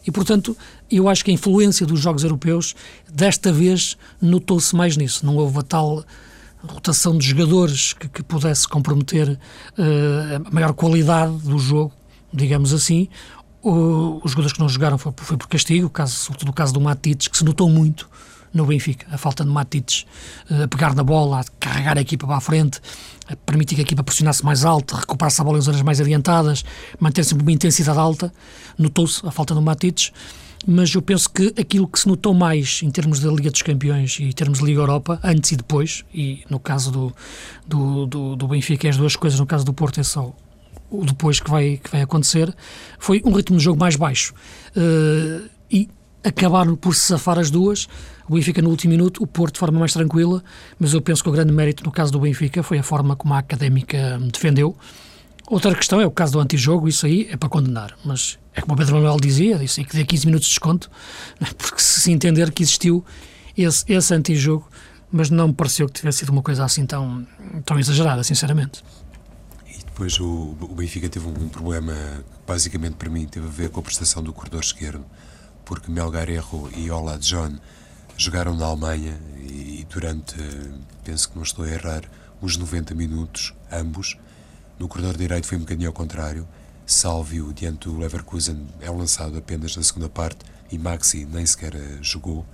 E, 0.07 0.13
portanto, 0.13 0.57
eu 0.89 1.09
acho 1.09 1.25
que 1.25 1.33
a 1.33 1.35
influência 1.35 1.85
dos 1.85 1.99
jogos 1.99 2.23
europeus, 2.23 2.77
desta 3.13 3.53
vez, 3.53 3.97
notou-se 4.23 4.75
mais 4.77 4.97
nisso. 4.97 5.27
Não 5.27 5.37
houve 5.37 5.59
a 5.59 5.63
tal 5.63 6.05
rotação 6.63 7.19
de 7.19 7.27
jogadores 7.27 7.93
que, 7.93 8.09
que 8.09 8.23
pudesse 8.23 8.67
comprometer 8.69 9.29
uh, 9.29 10.47
a 10.47 10.51
maior 10.51 10.73
qualidade 10.73 11.37
do 11.39 11.59
jogo, 11.59 11.93
digamos 12.33 12.73
assim. 12.73 13.09
O, 13.61 14.21
os 14.23 14.31
jogadores 14.31 14.53
que 14.53 14.61
não 14.61 14.69
jogaram 14.69 14.97
foi, 14.97 15.13
foi 15.17 15.37
por 15.37 15.49
castigo, 15.49 15.91
caso, 15.91 16.13
sobretudo 16.15 16.51
o 16.51 16.53
caso 16.53 16.73
do 16.73 16.81
Matites, 16.81 17.27
que 17.27 17.37
se 17.37 17.45
notou 17.45 17.69
muito 17.69 18.09
no 18.57 18.67
Benfica, 18.67 19.07
a 19.11 19.19
falta 19.19 19.45
de 19.45 19.51
Matites 19.51 20.07
uh, 20.51 20.65
a 20.65 20.69
pegar 20.69 20.95
na 20.95 21.05
bola, 21.05 21.41
a 21.41 21.45
carregar 21.61 21.97
a 21.99 22.01
equipa 22.01 22.27
para 22.27 22.37
a 22.37 22.41
frente, 22.41 22.81
a 23.29 23.37
permitir 23.37 23.75
que 23.75 23.83
a 23.83 23.85
equipa 23.85 24.03
pressionasse 24.03 24.45
mais 24.45 24.65
alto, 24.65 24.97
recuperar-se 24.97 25.41
a 25.41 25.45
bola 25.45 25.59
em 25.59 25.61
zonas 25.61 25.83
mais 25.83 26.01
adiantadas, 26.01 26.65
manter 26.99 27.25
sempre 27.25 27.43
uma 27.45 27.53
intensidade 27.53 27.99
alta. 27.99 28.33
Notou-se 28.79 29.27
a 29.27 29.31
falta 29.31 29.55
do 29.55 29.63
Matites. 29.63 30.13
mas 30.67 30.93
eu 30.95 31.03
penso 31.03 31.31
que 31.31 31.55
aquilo 31.61 31.87
que 31.87 32.01
se 32.01 32.09
notou 32.09 32.35
mais 32.35 32.81
em 32.83 32.91
termos 32.91 33.21
da 33.21 33.31
Liga 33.31 33.51
dos 33.51 33.63
Campeões 33.63 34.19
e 34.19 34.25
em 34.25 34.33
termos 34.33 34.59
de 34.59 34.65
Liga 34.65 34.81
Europa, 34.81 35.21
antes 35.23 35.53
e 35.53 35.57
depois, 35.57 36.05
e 36.13 36.43
no 36.51 36.59
caso 36.59 36.91
do, 36.91 37.15
do, 37.67 38.07
do, 38.07 38.37
do 38.37 38.49
Benfica 38.49 38.89
é 38.89 38.91
as 38.91 38.97
duas 38.97 39.15
coisas, 39.15 39.39
no 39.39 39.47
caso 39.47 39.65
do 39.65 39.73
Porto 39.73 40.01
é 40.01 40.03
só 40.03 40.35
o 40.91 41.05
depois 41.05 41.41
que 41.41 41.51
vai, 41.51 41.81
que 41.83 41.91
vai 41.91 42.03
acontecer, 42.03 42.55
foi 42.99 43.21
um 43.25 43.33
ritmo 43.33 43.57
de 43.57 43.65
jogo 43.65 43.79
mais 43.79 43.97
baixo. 43.97 44.35
Uh, 44.77 45.49
e 45.71 45.89
acabaram 46.27 46.75
por 46.75 46.95
se 46.95 47.03
safar 47.03 47.39
as 47.39 47.51
duas. 47.51 47.89
O 48.29 48.35
Benfica 48.35 48.61
no 48.61 48.71
último 48.71 48.91
minuto, 48.91 49.23
o 49.23 49.27
Porto 49.27 49.55
de 49.55 49.61
forma 49.61 49.79
mais 49.79 49.93
tranquila, 49.93 50.43
mas 50.79 50.93
eu 50.93 51.01
penso 51.01 51.23
que 51.23 51.29
o 51.29 51.33
grande 51.33 51.53
mérito 51.53 51.85
no 51.85 51.93
caso 51.93 52.11
do 52.11 52.19
Benfica 52.19 52.63
foi 52.63 52.79
a 52.79 52.83
forma 52.83 53.15
como 53.15 53.33
a 53.35 53.39
Académica 53.39 54.19
defendeu. 54.33 54.77
Outra 55.47 55.73
questão 55.77 56.01
é 56.01 56.07
o 56.07 56.11
caso 56.11 56.33
do 56.33 56.41
antijogo, 56.41 56.89
isso 56.89 57.07
aí 57.07 57.29
é 57.31 57.37
para 57.37 57.49
condenar, 57.49 57.97
mas 58.05 58.37
é 58.53 58.61
como 58.61 58.75
o 58.75 58.77
Pedro 58.77 58.97
Manuel 58.97 59.17
dizia, 59.21 59.57
disse 59.57 59.85
que 59.85 59.95
dê 59.95 60.05
15 60.05 60.27
minutos 60.27 60.49
de 60.49 60.55
desconto, 60.55 60.91
porque 61.57 61.81
se 61.81 62.11
entender 62.11 62.51
que 62.51 62.65
existiu 62.65 63.05
esse, 63.57 63.85
esse 63.87 64.13
antijogo, 64.13 64.69
mas 65.13 65.31
não 65.31 65.49
me 65.49 65.55
pareceu 65.55 65.87
que 65.87 65.93
tivesse 65.93 66.19
sido 66.19 66.31
uma 66.31 66.43
coisa 66.43 66.65
assim 66.65 66.85
tão, 66.85 67.25
tão 67.65 67.79
exagerada, 67.79 68.25
sinceramente. 68.25 68.83
E 69.69 69.79
depois 69.79 70.19
o, 70.19 70.57
o 70.61 70.75
Benfica 70.75 71.09
teve 71.09 71.29
um, 71.29 71.45
um 71.45 71.49
problema 71.49 71.95
basicamente 72.45 72.95
para 72.95 73.09
mim 73.09 73.25
teve 73.27 73.47
a 73.47 73.51
ver 73.51 73.71
com 73.71 73.79
a 73.79 73.83
prestação 73.85 74.23
do 74.25 74.33
corredor 74.33 74.61
esquerdo 74.61 75.05
porque 75.67 75.91
Melgarejo 75.91 76.71
e 76.75 76.91
Ola 76.91 77.19
John 77.19 77.59
jogaram 78.17 78.55
na 78.55 78.65
Alemanha 78.65 79.21
e 79.37 79.85
durante, 79.91 80.37
penso 81.05 81.29
que 81.29 81.37
não 81.37 81.43
estou 81.43 81.65
a 81.65 81.69
errar, 81.69 82.05
uns 82.41 82.57
90 82.57 82.95
minutos, 82.95 83.53
ambos. 83.71 84.17
No 84.79 84.89
corredor 84.89 85.17
direito 85.17 85.47
foi 85.47 85.59
um 85.59 85.63
bocadinho 85.63 85.89
ao 85.89 85.93
contrário. 85.93 86.49
Salvio, 86.87 87.53
diante 87.53 87.89
do 87.89 87.99
Leverkusen, 87.99 88.65
é 88.81 88.89
lançado 88.89 89.37
apenas 89.37 89.77
na 89.77 89.83
segunda 89.83 90.09
parte 90.09 90.39
e 90.71 90.79
Maxi 90.79 91.27
nem 91.27 91.45
sequer 91.45 91.75
jogou. 92.01 92.47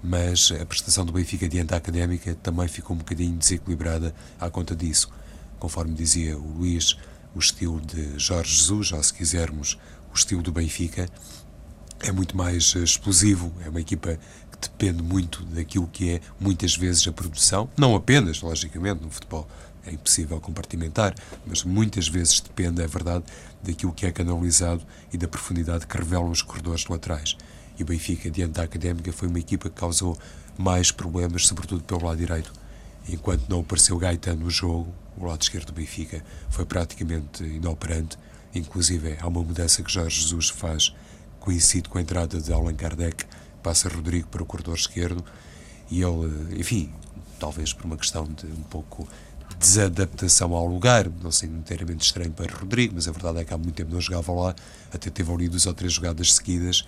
Mas 0.00 0.52
a 0.52 0.64
prestação 0.64 1.04
do 1.04 1.12
Benfica 1.12 1.48
diante 1.48 1.70
da 1.70 1.76
Académica 1.76 2.36
também 2.36 2.68
ficou 2.68 2.94
um 2.94 2.98
bocadinho 3.00 3.36
desequilibrada 3.36 4.14
à 4.38 4.48
conta 4.48 4.76
disso. 4.76 5.10
Conforme 5.58 5.94
dizia 5.94 6.38
o 6.38 6.58
Luís, 6.58 6.96
o 7.34 7.38
estilo 7.40 7.80
de 7.80 8.16
Jorge 8.16 8.54
Jesus, 8.54 8.92
ou 8.92 9.02
se 9.02 9.12
quisermos, 9.12 9.76
o 10.12 10.14
estilo 10.14 10.42
do 10.42 10.52
Benfica, 10.52 11.08
é 12.00 12.12
muito 12.12 12.36
mais 12.36 12.74
eh, 12.76 12.80
explosivo, 12.80 13.52
é 13.64 13.68
uma 13.68 13.80
equipa 13.80 14.18
que 14.50 14.68
depende 14.68 15.02
muito 15.02 15.44
daquilo 15.46 15.86
que 15.88 16.10
é 16.10 16.20
muitas 16.38 16.76
vezes 16.76 17.06
a 17.08 17.12
produção, 17.12 17.68
não 17.76 17.94
apenas, 17.94 18.40
logicamente, 18.40 19.02
no 19.02 19.10
futebol 19.10 19.48
é 19.86 19.92
impossível 19.92 20.40
compartimentar, 20.40 21.14
mas 21.46 21.62
muitas 21.62 22.08
vezes 22.08 22.40
depende, 22.40 22.82
é 22.82 22.86
verdade, 22.86 23.24
daquilo 23.62 23.92
que 23.92 24.06
é 24.06 24.12
canalizado 24.12 24.82
e 25.12 25.18
da 25.18 25.28
profundidade 25.28 25.86
que 25.86 25.96
revelam 25.96 26.30
os 26.30 26.42
corredores 26.42 26.86
laterais. 26.86 27.36
E 27.78 27.82
o 27.82 27.86
Benfica, 27.86 28.30
diante 28.30 28.52
da 28.52 28.62
Académica, 28.62 29.12
foi 29.12 29.28
uma 29.28 29.38
equipa 29.38 29.68
que 29.68 29.76
causou 29.76 30.16
mais 30.56 30.90
problemas, 30.90 31.46
sobretudo 31.46 31.82
pelo 31.82 32.04
lado 32.04 32.16
direito. 32.16 32.52
Enquanto 33.08 33.48
não 33.48 33.60
apareceu 33.60 33.98
Gaetano 33.98 34.44
no 34.44 34.50
jogo, 34.50 34.92
o 35.16 35.26
lado 35.26 35.42
esquerdo 35.42 35.66
do 35.66 35.72
Benfica 35.74 36.24
foi 36.48 36.64
praticamente 36.64 37.42
inoperante. 37.42 38.16
Inclusive, 38.54 39.16
há 39.20 39.26
uma 39.26 39.42
mudança 39.42 39.82
que 39.82 39.92
Jorge 39.92 40.22
Jesus 40.22 40.48
faz 40.48 40.94
coincide 41.44 41.90
com 41.90 41.98
a 41.98 42.00
entrada 42.00 42.40
de 42.40 42.50
Allan 42.50 42.74
Kardec, 42.74 43.26
passa 43.62 43.86
Rodrigo 43.90 44.26
para 44.28 44.42
o 44.42 44.46
corredor 44.46 44.74
esquerdo 44.74 45.22
e 45.90 46.00
ele, 46.00 46.58
enfim, 46.58 46.90
talvez 47.38 47.70
por 47.70 47.84
uma 47.84 47.98
questão 47.98 48.24
de 48.24 48.46
um 48.46 48.62
pouco 48.62 49.06
desadaptação 49.58 50.54
ao 50.54 50.66
lugar, 50.66 51.06
não 51.22 51.30
sei 51.30 51.50
inteiramente 51.50 52.02
estranho 52.06 52.32
para 52.32 52.50
Rodrigo, 52.50 52.94
mas 52.94 53.06
a 53.06 53.12
verdade 53.12 53.40
é 53.40 53.44
que 53.44 53.52
há 53.52 53.58
muito 53.58 53.74
tempo 53.74 53.92
não 53.92 54.00
jogava 54.00 54.32
lá, 54.32 54.54
até 54.90 55.10
teve 55.10 55.30
ali 55.30 55.46
duas 55.46 55.66
ou 55.66 55.74
três 55.74 55.92
jogadas 55.92 56.32
seguidas 56.32 56.86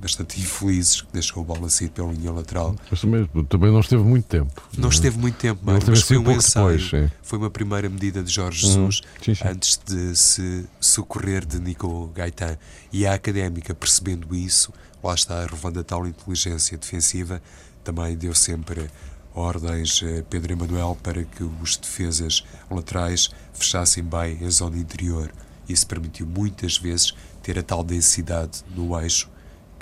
bastante 0.00 0.40
infelizes, 0.40 1.02
que 1.02 1.12
deixou 1.12 1.42
a 1.42 1.46
bola 1.46 1.68
sair 1.68 1.88
pela 1.88 2.12
linha 2.12 2.32
lateral. 2.32 2.74
Mas 2.90 3.00
também, 3.00 3.26
também 3.48 3.72
não 3.72 3.80
esteve 3.80 4.02
muito 4.02 4.26
tempo. 4.26 4.62
Não 4.76 4.88
esteve 4.88 5.18
muito 5.18 5.36
tempo, 5.36 5.60
mas, 5.64 5.84
mas 5.84 6.02
foi 6.02 6.18
um 6.18 6.30
ensaio. 6.30 6.78
Depois, 6.78 7.10
foi 7.22 7.38
uma 7.38 7.50
primeira 7.50 7.88
medida 7.88 8.22
de 8.22 8.30
Jorge 8.30 8.66
uhum. 8.66 8.72
Jesus 8.72 9.00
sim, 9.22 9.34
sim. 9.34 9.48
antes 9.48 9.80
de 9.84 10.14
se 10.14 10.66
socorrer 10.80 11.44
de 11.46 11.58
Nico 11.58 12.08
Gaetan. 12.14 12.56
E 12.92 13.06
a 13.06 13.14
académica, 13.14 13.74
percebendo 13.74 14.34
isso, 14.34 14.72
lá 15.02 15.14
está, 15.14 15.44
relevando 15.44 15.80
a 15.80 15.84
tal 15.84 16.06
inteligência 16.06 16.76
defensiva, 16.76 17.42
também 17.82 18.16
deu 18.16 18.34
sempre 18.34 18.90
ordens 19.34 20.02
a 20.02 20.22
Pedro 20.22 20.52
Emanuel 20.52 20.96
para 21.02 21.24
que 21.24 21.42
os 21.42 21.76
defesas 21.76 22.44
laterais 22.70 23.30
fechassem 23.52 24.04
bem 24.04 24.38
a 24.44 24.50
zona 24.50 24.78
interior. 24.78 25.32
Isso 25.68 25.86
permitiu 25.86 26.26
muitas 26.26 26.76
vezes 26.76 27.14
ter 27.42 27.58
a 27.58 27.62
tal 27.62 27.82
densidade 27.82 28.62
no 28.74 28.98
eixo 29.00 29.28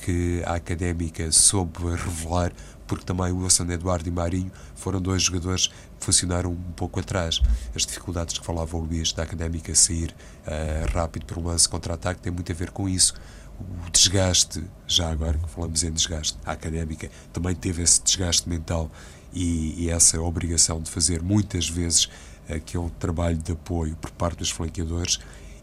que 0.02 0.42
a 0.44 0.54
Académica 0.54 1.30
soube 1.30 1.78
revelar, 1.94 2.52
porque 2.86 3.04
também 3.04 3.32
o 3.32 3.38
Wilson 3.38 3.70
Eduardo 3.70 4.08
e 4.08 4.12
Marinho 4.12 4.50
foram 4.74 5.00
dois 5.00 5.22
jogadores 5.22 5.68
que 5.68 6.04
funcionaram 6.04 6.50
um 6.50 6.72
pouco 6.72 6.98
atrás. 6.98 7.40
As 7.74 7.86
dificuldades 7.86 8.36
que 8.36 8.44
falava 8.44 8.76
o 8.76 8.80
Luís 8.80 9.12
da 9.12 9.22
Académica 9.22 9.74
sair 9.74 10.14
uh, 10.46 10.92
rápido 10.92 11.24
para 11.24 11.38
o 11.38 11.44
lance 11.44 11.68
contra-ataque 11.68 12.20
tem 12.20 12.32
muito 12.32 12.50
a 12.50 12.54
ver 12.54 12.70
com 12.70 12.88
isso. 12.88 13.14
O 13.60 13.90
desgaste, 13.90 14.64
já 14.88 15.10
agora 15.10 15.38
que 15.38 15.48
falamos 15.48 15.84
em 15.84 15.92
desgaste, 15.92 16.36
a 16.44 16.52
Académica 16.52 17.08
também 17.32 17.54
teve 17.54 17.82
esse 17.82 18.02
desgaste 18.02 18.48
mental 18.48 18.90
e, 19.32 19.84
e 19.84 19.90
essa 19.90 20.20
obrigação 20.20 20.80
de 20.82 20.90
fazer 20.90 21.22
muitas 21.22 21.68
vezes 21.68 22.08
aquele 22.48 22.90
trabalho 22.98 23.36
de 23.36 23.52
apoio 23.52 23.94
por 23.96 24.10
parte 24.10 24.38
dos 24.38 24.50
flanqueadores 24.50 25.20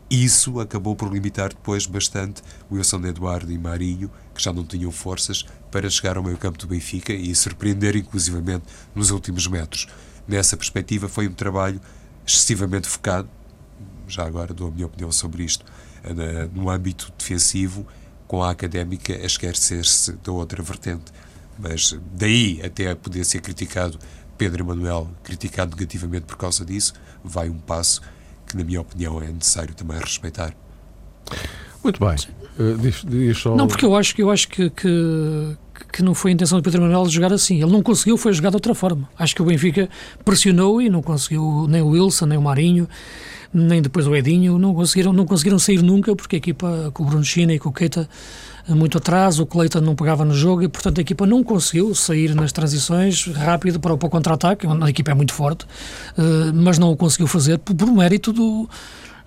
isso 0.10 0.60
acabou 0.60 0.96
por 0.96 1.12
limitar 1.14 1.50
depois 1.50 1.86
bastante 1.86 2.42
Wilson 2.72 3.06
Eduardo 3.06 3.52
e 3.52 3.58
Marinho, 3.58 4.10
que 4.34 4.42
já 4.42 4.52
não 4.52 4.66
tinham 4.66 4.92
forças 4.92 5.46
para 5.72 5.90
chegar 5.90 6.18
ao 6.18 6.24
meio 6.24 6.38
campo 6.38 6.58
do 6.58 6.68
Benfica 6.68 7.14
e 7.14 7.36
surpreender 7.36 7.96
inclusivamente 7.96 8.66
nos 8.96 9.12
últimos 9.12 9.46
metros. 9.48 9.88
Nessa 10.28 10.58
perspectiva 10.58 11.08
foi 11.08 11.28
um 11.28 11.34
trabalho 11.34 11.80
excessivamente 12.26 12.88
focado, 12.88 13.30
já 14.08 14.26
agora 14.26 14.54
dou 14.54 14.68
a 14.68 14.72
minha 14.72 14.88
opinião 14.88 15.12
sobre 15.12 15.44
isto, 15.44 15.66
no 16.54 16.70
âmbito 16.70 17.14
defensivo, 17.18 17.86
com 18.28 18.44
a 18.44 18.52
académica 18.52 19.14
a 19.14 19.26
esquecer-se 19.26 20.14
da 20.14 20.32
outra 20.32 20.62
vertente. 20.64 21.12
Mas 21.58 21.96
daí 22.16 22.62
até 22.64 22.94
poder 22.96 23.26
ser 23.26 23.42
criticado 23.42 24.00
Pedro 24.38 24.64
Emanuel, 24.64 25.10
criticado 25.24 25.76
negativamente 25.76 26.26
por 26.26 26.38
causa 26.38 26.64
disso, 26.64 26.94
vai 27.24 27.50
um 27.50 27.60
passo 27.60 28.02
que, 28.50 28.58
na 28.58 28.64
minha 28.64 28.82
opinião, 28.82 29.22
é 29.22 29.28
necessário 29.28 29.74
também 29.74 29.98
respeitar. 30.00 30.54
Muito 31.84 32.00
bem. 32.00 32.16
Uh, 32.60 32.78
diz, 32.78 33.04
diz 33.08 33.38
só... 33.38 33.56
Não, 33.56 33.68
porque 33.68 33.86
eu 33.86 33.96
acho, 33.96 34.14
eu 34.20 34.30
acho 34.30 34.50
que, 34.50 34.70
que, 34.72 35.58
que 35.94 36.04
não 36.04 36.14
foi 36.14 36.32
a 36.32 36.34
intenção 36.34 36.58
do 36.60 36.64
Pedro 36.64 36.82
Manuel 36.82 37.08
jogar 37.08 37.32
assim. 37.32 37.62
Ele 37.62 37.72
não 37.72 37.82
conseguiu, 37.82 38.18
foi 38.18 38.34
jogar 38.34 38.50
de 38.50 38.58
outra 38.58 38.76
forma. 38.76 39.08
Acho 39.18 39.36
que 39.36 39.42
o 39.42 39.46
Benfica 39.46 39.88
pressionou 40.26 40.82
e 40.82 40.90
não 40.90 41.02
conseguiu 41.02 41.68
nem 41.70 41.82
o 41.82 41.90
Wilson, 41.90 42.26
nem 42.26 42.38
o 42.38 42.42
Marinho, 42.42 42.90
nem 43.54 43.82
depois 43.82 44.08
o 44.08 44.16
Edinho, 44.16 44.58
não 44.60 44.74
conseguiram, 44.74 45.12
não 45.12 45.26
conseguiram 45.26 45.58
sair 45.58 45.82
nunca, 45.82 46.16
porque 46.16 46.36
a 46.36 46.40
equipa 46.40 46.92
com 46.94 47.04
o 47.04 47.06
Bruno 47.06 47.24
China 47.24 47.54
e 47.54 47.60
com 47.60 47.70
o 47.70 47.74
Keita 47.74 48.08
eh, 48.68 48.74
muito 48.74 48.98
atrás, 48.98 49.40
o 49.40 49.46
Cleiton 49.46 49.82
não 49.82 49.96
pegava 49.96 50.24
no 50.24 50.34
jogo 50.34 50.62
e, 50.64 50.68
portanto, 50.68 51.00
a 51.00 51.02
equipa 51.02 51.26
não 51.26 51.44
conseguiu 51.44 51.94
sair 51.96 52.36
nas 52.36 52.52
transições 52.52 53.26
rápido 53.28 53.80
para, 53.80 53.94
o 53.94 53.98
contra-ataque. 53.98 54.68
A 54.68 54.90
equipa 54.90 55.12
é 55.12 55.14
muito 55.14 55.34
forte, 55.34 55.64
uh, 55.64 56.54
mas 56.54 56.78
não 56.78 56.92
o 56.92 56.98
conseguiu 56.98 57.28
fazer 57.28 57.58
por 57.58 57.74
mérito 57.92 58.32
do, 58.32 58.70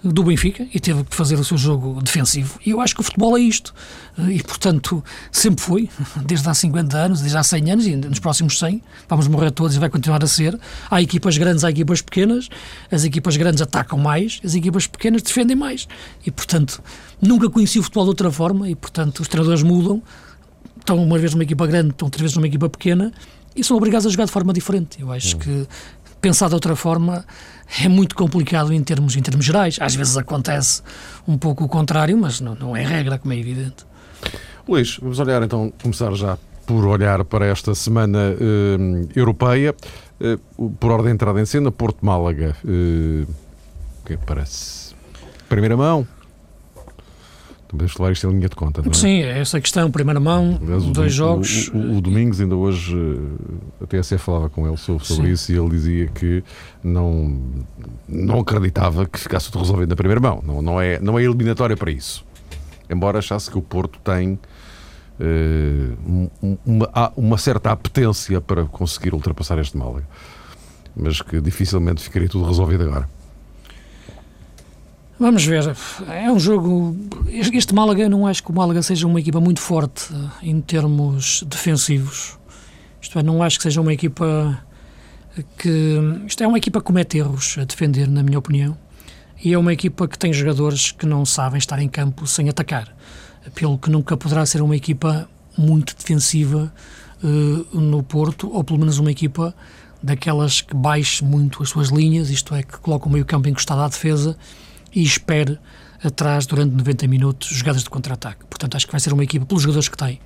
do 0.04 0.24
Benfica 0.24 0.66
e 0.74 0.80
teve 0.80 1.04
que 1.04 1.14
fazer 1.14 1.38
o 1.38 1.44
seu 1.44 1.56
jogo 1.56 2.00
defensivo. 2.02 2.58
E 2.64 2.70
eu 2.70 2.80
acho 2.80 2.94
que 2.94 3.00
o 3.00 3.04
futebol 3.04 3.36
é 3.36 3.40
isto. 3.40 3.72
Eh, 4.18 4.32
e, 4.32 4.42
portanto, 4.42 5.02
sempre 5.30 5.62
foi, 5.62 5.88
desde 6.26 6.48
há 6.48 6.54
50 6.54 6.96
anos, 6.96 7.20
desde 7.20 7.36
há 7.36 7.42
100 7.42 7.70
anos 7.70 7.86
e 7.86 7.96
nos 7.96 8.18
próximos 8.18 8.58
100, 8.58 8.82
vamos 9.08 9.28
morrer 9.28 9.50
todos 9.52 9.76
e 9.76 9.78
vai 9.78 9.88
continuar 9.88 10.22
a 10.22 10.26
ser. 10.26 10.58
Há 10.90 11.00
equipas 11.00 11.38
grandes, 11.38 11.62
há 11.62 11.70
equipas 11.70 12.02
pequenas, 12.02 12.48
as 12.90 13.04
equipas 13.04 13.36
grandes 13.36 13.62
atacam 13.62 13.98
mais, 13.98 14.40
as 14.44 14.54
equipas 14.54 14.86
pequenas 14.86 15.22
defendem 15.22 15.56
mais. 15.56 15.86
E, 16.26 16.30
portanto, 16.30 16.82
nunca 17.20 17.48
conheci 17.48 17.78
o 17.78 17.82
futebol 17.82 18.04
de 18.04 18.10
outra 18.10 18.30
forma 18.30 18.68
e, 18.68 18.74
portanto, 18.74 19.20
os 19.20 19.28
treinadores 19.28 19.62
mudam. 19.62 20.02
Estão 20.78 20.96
uma 20.96 21.16
vez 21.16 21.32
numa 21.32 21.44
equipa 21.44 21.64
grande, 21.64 21.90
estão 21.90 22.06
outra 22.06 22.20
vez 22.20 22.34
numa 22.34 22.46
equipa 22.46 22.68
pequena 22.68 23.12
e 23.54 23.62
são 23.62 23.76
obrigados 23.76 24.06
a 24.06 24.10
jogar 24.10 24.24
de 24.24 24.32
forma 24.32 24.52
diferente. 24.52 25.00
Eu 25.00 25.12
acho 25.12 25.36
hum. 25.36 25.38
que 25.38 25.68
pensar 26.22 26.48
de 26.48 26.54
outra 26.54 26.76
forma 26.76 27.24
é 27.82 27.88
muito 27.88 28.14
complicado 28.14 28.72
em 28.72 28.82
termos, 28.82 29.16
em 29.16 29.20
termos 29.20 29.44
gerais. 29.44 29.76
Às 29.80 29.94
vezes 29.94 30.16
acontece 30.16 30.80
um 31.26 31.36
pouco 31.36 31.64
o 31.64 31.68
contrário, 31.68 32.16
mas 32.16 32.40
não, 32.40 32.54
não 32.54 32.76
é 32.76 32.86
regra, 32.86 33.18
como 33.18 33.34
é 33.34 33.36
evidente. 33.36 33.84
Luís, 34.66 34.96
vamos 34.98 35.18
olhar 35.18 35.42
então, 35.42 35.72
começar 35.82 36.12
já 36.12 36.38
por 36.64 36.86
olhar 36.86 37.24
para 37.24 37.46
esta 37.46 37.74
semana 37.74 38.18
uh, 38.18 39.08
europeia, 39.16 39.74
uh, 40.20 40.70
por 40.70 40.92
ordem 40.92 41.08
de 41.08 41.14
entrada 41.14 41.40
em 41.40 41.44
cena, 41.44 41.72
Porto 41.72 42.06
Málaga. 42.06 42.56
Uh, 42.64 43.26
o 44.00 44.06
que 44.06 44.16
parece? 44.16 44.94
Primeira 45.48 45.76
mão? 45.76 46.06
Podemos 47.72 47.96
levar 47.96 48.12
isto 48.12 48.28
em 48.28 48.30
linha 48.30 48.48
de 48.50 48.54
conta, 48.54 48.82
não 48.82 48.90
é? 48.90 48.94
Sim, 48.94 49.22
é 49.22 49.38
essa 49.40 49.58
questão, 49.58 49.90
primeira 49.90 50.20
mão, 50.20 50.58
Aliás, 50.62 50.84
dois 50.84 51.12
jogos. 51.12 51.68
O, 51.68 51.78
o, 51.78 51.96
o, 51.96 52.00
Domingos, 52.02 52.38
ainda 52.38 52.54
hoje, 52.54 52.94
a 53.82 53.86
TSE 53.86 54.18
falava 54.18 54.50
com 54.50 54.68
ele 54.68 54.76
sobre, 54.76 55.06
sobre 55.06 55.30
isso 55.30 55.50
e 55.50 55.56
ele 55.56 55.70
dizia 55.70 56.06
que 56.08 56.44
não, 56.84 57.40
não 58.06 58.40
acreditava 58.40 59.06
que 59.06 59.18
ficasse 59.18 59.50
tudo 59.50 59.62
resolvido 59.62 59.88
na 59.88 59.96
primeira 59.96 60.20
mão. 60.20 60.42
Não, 60.46 60.60
não, 60.60 60.78
é, 60.78 61.00
não 61.00 61.18
é 61.18 61.24
eliminatória 61.24 61.74
para 61.74 61.90
isso. 61.90 62.22
Embora 62.90 63.20
achasse 63.20 63.50
que 63.50 63.56
o 63.56 63.62
Porto 63.62 63.98
tem 64.00 64.38
uma, 66.66 66.90
há 66.92 67.12
uma 67.16 67.38
certa 67.38 67.70
apetência 67.70 68.38
para 68.40 68.64
conseguir 68.66 69.14
ultrapassar 69.14 69.58
este 69.58 69.78
Málaga, 69.78 70.06
mas 70.94 71.22
que 71.22 71.40
dificilmente 71.40 72.02
ficaria 72.02 72.28
tudo 72.28 72.44
resolvido 72.46 72.84
agora. 72.84 73.08
Vamos 75.22 75.44
ver. 75.44 75.62
É 76.08 76.32
um 76.32 76.38
jogo. 76.40 76.96
Este 77.28 77.72
Málaga, 77.72 78.08
não 78.08 78.26
acho 78.26 78.42
que 78.42 78.50
o 78.50 78.52
Málaga 78.52 78.82
seja 78.82 79.06
uma 79.06 79.20
equipa 79.20 79.40
muito 79.40 79.60
forte 79.60 80.12
em 80.42 80.60
termos 80.60 81.44
defensivos. 81.46 82.36
Isto 83.00 83.20
é, 83.20 83.22
não 83.22 83.40
acho 83.40 83.56
que 83.56 83.62
seja 83.62 83.80
uma 83.80 83.92
equipa 83.92 84.60
que. 85.56 86.00
Isto 86.26 86.42
é 86.42 86.46
uma 86.48 86.58
equipa 86.58 86.80
que 86.80 86.86
comete 86.86 87.18
erros 87.18 87.56
a 87.56 87.62
defender, 87.62 88.08
na 88.08 88.20
minha 88.20 88.36
opinião. 88.36 88.76
E 89.44 89.52
é 89.52 89.56
uma 89.56 89.72
equipa 89.72 90.08
que 90.08 90.18
tem 90.18 90.32
jogadores 90.32 90.90
que 90.90 91.06
não 91.06 91.24
sabem 91.24 91.58
estar 91.58 91.78
em 91.78 91.88
campo 91.88 92.26
sem 92.26 92.48
atacar. 92.48 92.92
Pelo 93.54 93.78
que 93.78 93.90
nunca 93.90 94.16
poderá 94.16 94.44
ser 94.44 94.60
uma 94.60 94.74
equipa 94.74 95.28
muito 95.56 95.94
defensiva 95.96 96.74
uh, 97.22 97.80
no 97.80 98.02
Porto, 98.02 98.52
ou 98.52 98.64
pelo 98.64 98.80
menos 98.80 98.98
uma 98.98 99.12
equipa 99.12 99.54
daquelas 100.02 100.60
que 100.62 100.74
baixe 100.74 101.24
muito 101.24 101.62
as 101.62 101.68
suas 101.68 101.90
linhas, 101.90 102.28
isto 102.28 102.56
é, 102.56 102.64
que 102.64 102.76
coloca 102.78 103.06
o 103.06 103.08
meio 103.08 103.24
campo 103.24 103.48
encostado 103.48 103.82
à 103.82 103.88
defesa 103.88 104.36
e 104.94 105.02
espere 105.02 105.58
atrás 106.02 106.46
durante 106.46 106.74
90 106.74 107.06
minutos 107.06 107.48
jogadas 107.48 107.82
de 107.82 107.90
contra-ataque. 107.90 108.44
Portanto, 108.46 108.76
acho 108.76 108.86
que 108.86 108.92
vai 108.92 109.00
ser 109.00 109.12
uma 109.12 109.24
equipa, 109.24 109.46
pelos 109.46 109.62
jogadores 109.62 109.88
que 109.88 109.96
tem. 109.96 110.20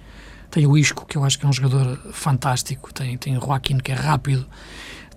Tem 0.51 0.67
o 0.67 0.79
Isco, 0.79 1.05
que 1.07 1.19
eu 1.19 1.25
acho 1.25 1.39
que 1.39 1.45
é 1.45 1.49
um 1.49 1.53
jogador 1.53 1.99
fantástico, 2.13 2.93
tem, 2.95 3.19
tem 3.19 3.37
o 3.37 3.41
Joaquim, 3.41 3.79
que 3.79 3.93
é 3.93 3.95
rápido, 3.95 4.47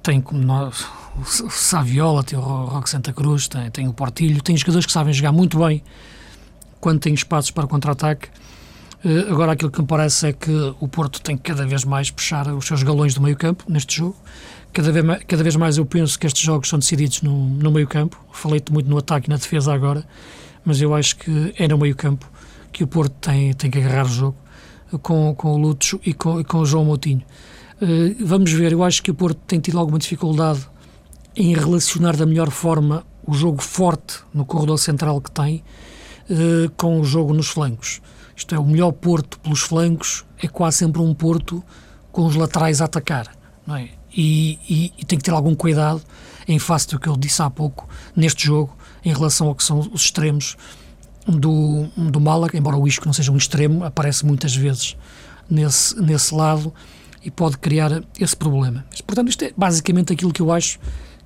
tem 0.02 0.20
como 0.20 0.42
nós, 0.42 0.86
o 1.18 1.50
Saviola, 1.50 2.24
tem 2.24 2.38
o 2.38 2.42
Roque 2.42 2.90
Santa 2.90 3.14
Cruz, 3.14 3.48
tem, 3.48 3.70
tem 3.70 3.88
o 3.88 3.94
Portilho, 3.94 4.42
tem 4.42 4.58
jogadores 4.58 4.86
que 4.86 4.92
sabem 4.92 5.14
jogar 5.14 5.32
muito 5.32 5.60
bem 5.60 5.84
quando 6.80 7.00
tem 7.00 7.14
espaços 7.14 7.52
para 7.52 7.68
contra-ataque. 7.68 8.30
Uh, 9.04 9.32
agora, 9.32 9.54
aquilo 9.54 9.72
que 9.72 9.82
me 9.82 9.88
parece 9.88 10.28
é 10.28 10.34
que 10.34 10.52
o 10.80 10.88
Porto 10.88 11.22
tem 11.22 11.38
que 11.38 11.44
cada 11.44 11.66
vez 11.66 11.86
mais 11.86 12.12
puxar 12.12 12.48
os 12.50 12.66
seus 12.66 12.84
galões 12.84 13.14
do 13.14 13.22
meio 13.22 13.38
campo 13.38 13.64
neste 13.68 13.98
jogo 13.98 14.18
Cada 14.72 14.92
vez, 14.92 15.04
mais, 15.04 15.24
cada 15.28 15.44
vez 15.44 15.56
mais 15.56 15.78
eu 15.78 15.86
penso 15.86 16.18
que 16.20 16.28
estes 16.28 16.44
jogos 16.44 16.70
são 16.70 16.78
decididos 16.78 17.22
no, 17.22 17.50
no 17.50 17.72
meio 17.72 17.88
campo. 17.88 18.20
Falei-te 18.32 18.72
muito 18.72 18.90
no 18.90 18.98
ataque 18.98 19.28
e 19.28 19.30
na 19.30 19.38
defesa 19.38 19.74
agora, 19.74 20.06
mas 20.64 20.80
eu 20.80 20.94
acho 20.94 21.18
que 21.18 21.54
é 21.58 21.68
no 21.68 21.78
meio 21.78 21.96
campo 21.96 22.30
que 22.72 22.84
o 22.84 22.88
Porto 22.88 23.14
tem, 23.20 23.52
tem 23.54 23.72
que 23.72 23.80
agarrar 23.80 24.06
o 24.06 24.10
jogo 24.10 24.36
com, 25.02 25.34
com 25.34 25.54
o 25.54 25.58
Lutz 25.58 25.96
e 26.06 26.14
com, 26.14 26.40
e 26.40 26.44
com 26.44 26.60
o 26.60 26.66
João 26.66 26.86
Moutinho. 26.86 27.24
Uh, 27.82 28.16
vamos 28.24 28.52
ver, 28.52 28.72
eu 28.72 28.84
acho 28.84 29.02
que 29.02 29.10
o 29.10 29.16
Porto 29.16 29.40
tem 29.48 29.60
tido 29.60 29.80
alguma 29.80 29.98
dificuldade 29.98 30.68
em 31.36 31.56
relacionar 31.56 32.16
da 32.16 32.26
melhor 32.26 32.52
forma 32.52 33.04
o 33.26 33.34
jogo 33.34 33.62
forte 33.62 34.20
no 34.34 34.46
corredor 34.46 34.78
central 34.78 35.20
que 35.22 35.32
tem 35.32 35.64
com 36.78 37.00
o 37.00 37.04
jogo 37.04 37.34
nos 37.34 37.48
flancos. 37.48 38.02
Isto 38.40 38.56
é, 38.56 38.60
o 38.60 38.64
melhor 38.64 38.94
Porto 38.94 39.38
pelos 39.40 39.60
flancos 39.60 40.26
é 40.42 40.48
quase 40.48 40.78
sempre 40.78 41.02
um 41.02 41.14
Porto 41.14 41.62
com 42.10 42.26
os 42.26 42.36
laterais 42.36 42.80
a 42.82 42.86
atacar, 42.86 43.28
não 43.68 43.76
é? 43.76 43.90
e, 44.16 44.58
e, 44.70 44.94
e, 44.98 45.06
tem 45.06 45.20
que 45.20 45.26
ter 45.26 45.32
algum 45.32 45.54
cuidado 45.54 46.02
em 46.48 46.58
face 46.58 46.88
do 46.88 46.98
que 46.98 47.08
eu 47.08 47.18
disse 47.18 47.42
há 47.42 47.50
pouco 47.50 47.88
neste 48.16 48.46
jogo 48.46 48.76
em 49.04 49.14
relação 49.14 49.48
ao 49.48 49.56
que 49.56 49.64
são 49.64 49.80
os 49.80 50.02
extremos 50.02 50.56
do, 51.28 51.86
do 51.96 52.20
Málaga, 52.20 52.58
embora 52.58 52.78
o 52.78 52.88
Isco 52.88 53.06
não 53.06 53.14
seja 53.14 53.30
um 53.30 53.38
extremo, 53.38 53.84
aparece 53.84 54.26
muitas 54.26 54.56
vezes 54.56 54.96
nesse, 55.50 56.02
nesse 56.02 56.34
lado 56.34 56.74
e 57.22 57.30
pode 57.30 57.58
criar 57.58 58.02
esse 58.18 58.38
problema. 58.38 58.86
Portanto, 59.06 59.28
isto 59.28 59.44
é 59.44 59.54
basicamente 59.56 60.14
aquilo 60.14 60.32
que 60.32 60.42
eu 60.42 60.50
acho 60.50 60.80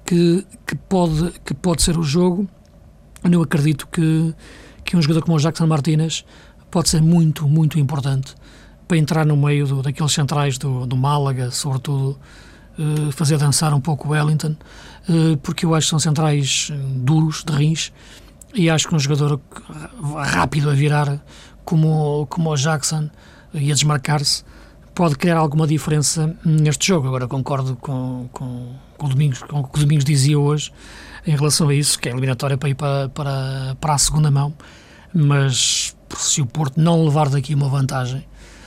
que, 0.04 0.45
que, 0.65 0.76
pode, 0.76 1.32
que 1.45 1.54
pode 1.54 1.84
ser 1.84 1.95
o 1.95 2.04
jogo. 2.04 2.49
Eu 3.23 3.43
acredito 3.43 3.88
que, 3.88 4.34
que 4.84 4.97
um 4.97 5.02
jogador 5.02 5.23
como 5.23 5.38
o 5.38 5.39
Jackson 5.39 5.67
Martínez 5.67 6.26
pode 6.73 6.89
ser 6.89 7.03
muito, 7.03 7.47
muito 7.47 7.77
importante 7.77 8.33
para 8.88 8.97
entrar 8.97 9.27
no 9.27 9.38
meio 9.38 9.67
do, 9.67 9.83
daqueles 9.83 10.12
centrais 10.12 10.57
do, 10.57 10.88
do 10.88 10.97
Málaga, 10.97 11.51
sobretudo 11.51 12.19
eh, 12.79 13.12
fazer 13.12 13.38
dançar 13.38 13.71
um 13.75 13.79
pouco 13.79 14.07
o 14.07 14.12
Wellington, 14.12 14.55
uh, 15.07 15.38
porque 15.43 15.67
eu 15.67 15.75
acho 15.75 15.86
que 15.86 15.89
são 15.91 15.99
centrais 15.99 16.69
eh, 16.71 16.75
duros, 16.95 17.43
de 17.43 17.53
rins, 17.53 17.93
e 18.55 18.71
acho 18.71 18.88
que 18.88 18.95
um 18.95 18.99
jogador 18.99 19.39
rápido 20.15 20.71
a 20.71 20.73
virar, 20.73 21.23
como, 21.63 22.25
como 22.25 22.49
o 22.49 22.55
Jackson, 22.55 23.07
e 23.53 23.71
a 23.71 23.75
desmarcar-se, 23.75 24.43
pode 24.95 25.15
criar 25.15 25.38
alguma 25.38 25.67
diferença 25.67 26.36
neste 26.43 26.88
jogo. 26.88 27.07
Agora 27.07 27.27
concordo 27.27 27.75
com, 27.75 28.27
com, 28.33 28.73
com, 28.97 29.05
o 29.05 29.09
Domingos, 29.09 29.43
com 29.43 29.59
o 29.59 29.67
que 29.67 29.77
o 29.77 29.81
Domingos 29.81 30.05
dizia 30.05 30.39
hoje 30.39 30.73
em 31.27 31.36
relação 31.36 31.69
a 31.69 31.75
isso, 31.75 31.99
que 31.99 32.09
é 32.09 32.12
eliminatória 32.12 32.57
para 32.57 32.69
ir 32.69 32.75
para, 32.75 33.09
para, 33.09 33.77
para 33.79 33.93
a 33.93 33.97
segunda 33.99 34.31
mão, 34.31 34.51
mas 35.13 35.95
se 36.17 36.41
o 36.41 36.45
Porto 36.45 36.80
não 36.80 37.04
levar 37.04 37.30
daqui 37.30 37.54
uma 37.54 37.69
vantagem, 37.69 38.26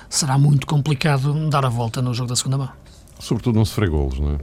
será 0.09 0.39
muito 0.39 0.67
complicado 0.67 1.49
dar 1.49 1.65
a 1.65 1.69
volta 1.69 2.01
no 2.03 2.15
jogo 2.15 2.29
da 2.29 2.37
segunda 2.37 2.59
mão. 2.59 2.71
Sobretudo 3.19 3.57
não 3.57 3.65
sofrer 3.65 3.89
golos, 3.91 4.19
não 4.19 4.33
é? 4.33 4.39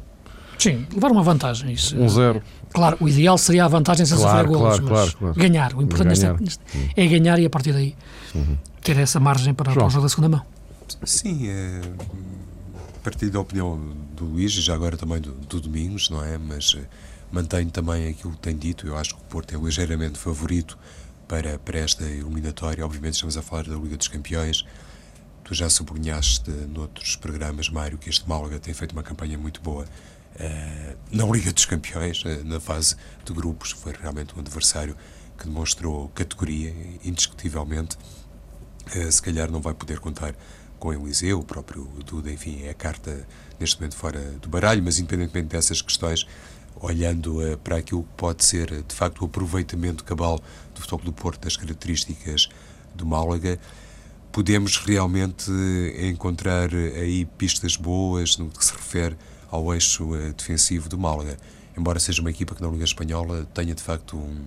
Sim, 0.57 0.87
levar 0.93 1.11
uma 1.11 1.23
vantagem. 1.23 1.71
Isso. 1.73 1.97
Um 1.97 2.07
zero. 2.07 2.41
Claro, 2.71 2.97
o 2.99 3.07
ideal 3.07 3.37
seria 3.37 3.65
a 3.65 3.67
vantagem 3.67 4.05
sem 4.05 4.17
claro, 4.17 4.31
sofrer 4.31 4.47
golos, 4.47 4.79
claro, 4.79 5.05
mas 5.05 5.13
claro, 5.13 5.35
ganhar. 5.35 5.73
O 5.75 5.81
importante 5.81 6.19
ganhar. 6.19 6.39
Neste, 6.39 6.63
é 6.95 7.07
ganhar 7.07 7.39
e 7.39 7.45
a 7.45 7.49
partir 7.49 7.73
daí 7.73 7.95
uhum. 8.33 8.57
ter 8.81 8.97
essa 8.97 9.19
margem 9.19 9.53
para, 9.53 9.73
para, 9.73 9.85
o 9.85 9.89
jogo 9.89 10.03
da 10.03 10.09
segunda 10.09 10.29
mão. 10.29 10.41
Sim, 11.03 11.49
é, 11.49 11.81
partir 13.03 13.29
da 13.29 13.39
opinião 13.39 13.77
do 14.15 14.25
Luís 14.25 14.53
e 14.53 14.61
já 14.61 14.73
agora 14.73 14.95
também 14.95 15.19
do, 15.19 15.31
do 15.31 15.59
Domingos, 15.59 16.09
não 16.09 16.23
é? 16.23 16.37
Mas 16.37 16.75
eh, 16.79 16.85
mantenho 17.31 17.69
também 17.69 18.07
aquilo 18.07 18.31
que 18.31 18.39
tem 18.39 18.55
dito. 18.55 18.87
Eu 18.87 18.97
acho 18.97 19.15
que 19.15 19.21
o 19.21 19.25
Porto 19.25 19.53
é 19.53 19.59
ligeiramente 19.59 20.17
favorito 20.17 20.77
para, 21.33 21.57
para 21.57 21.79
esta 21.79 22.03
eliminatória. 22.03 22.85
Obviamente 22.85 23.15
estamos 23.15 23.35
a 23.35 23.41
falar 23.41 23.63
da 23.63 23.75
Liga 23.75 23.97
dos 23.97 24.07
Campeões 24.07 24.63
Tu 25.43 25.55
já 25.55 25.67
sublinhaste 25.67 26.51
noutros 26.51 27.15
programas, 27.15 27.69
Mário, 27.69 27.97
que 27.97 28.07
este 28.07 28.29
Málaga 28.29 28.59
tem 28.59 28.73
feito 28.73 28.93
uma 28.93 29.01
campanha 29.01 29.37
muito 29.37 29.59
boa 29.59 29.83
uh, 29.83 30.97
na 31.11 31.25
Liga 31.25 31.51
dos 31.51 31.65
Campeões, 31.65 32.23
uh, 32.23 32.45
na 32.45 32.59
fase 32.59 32.95
de 33.25 33.33
grupos. 33.33 33.71
Foi 33.71 33.93
realmente 33.99 34.33
um 34.37 34.39
adversário 34.39 34.95
que 35.37 35.45
demonstrou 35.45 36.07
categoria, 36.09 36.73
indiscutivelmente. 37.03 37.97
Uh, 38.95 39.11
se 39.11 39.21
calhar 39.21 39.51
não 39.51 39.59
vai 39.59 39.73
poder 39.73 39.99
contar 39.99 40.35
com 40.79 40.93
Eliseu, 40.93 41.39
o 41.39 41.43
próprio 41.43 41.83
Duda, 42.05 42.31
enfim, 42.31 42.61
é 42.63 42.69
a 42.69 42.73
carta 42.73 43.27
neste 43.59 43.77
momento 43.77 43.95
fora 43.95 44.19
do 44.41 44.47
baralho, 44.47 44.83
mas 44.83 44.99
independentemente 44.99 45.47
dessas 45.47 45.81
questões, 45.81 46.27
olhando 46.79 47.41
uh, 47.41 47.57
para 47.57 47.77
aquilo 47.77 48.03
que 48.03 48.13
pode 48.17 48.43
ser 48.43 48.83
de 48.83 48.95
facto 48.95 49.21
o 49.21 49.25
aproveitamento 49.25 50.03
cabal 50.03 50.39
do 50.73 50.81
futebol 50.81 51.05
do 51.05 51.13
Porto, 51.13 51.43
das 51.43 51.55
características 51.55 52.49
do 52.95 53.05
Málaga, 53.05 53.59
podemos 54.31 54.77
realmente 54.77 55.51
encontrar 56.01 56.73
aí 56.73 57.25
pistas 57.37 57.75
boas 57.75 58.37
no 58.37 58.49
que 58.49 58.65
se 58.65 58.73
refere 58.73 59.15
ao 59.49 59.71
eixo 59.71 60.15
eh, 60.15 60.33
defensivo 60.35 60.89
do 60.89 60.97
Málaga. 60.97 61.37
Embora 61.77 61.99
seja 61.99 62.21
uma 62.21 62.31
equipa 62.31 62.55
que 62.55 62.61
na 62.61 62.67
Liga 62.67 62.83
Espanhola 62.83 63.47
tenha 63.53 63.75
de 63.75 63.81
facto 63.81 64.17
um, 64.17 64.45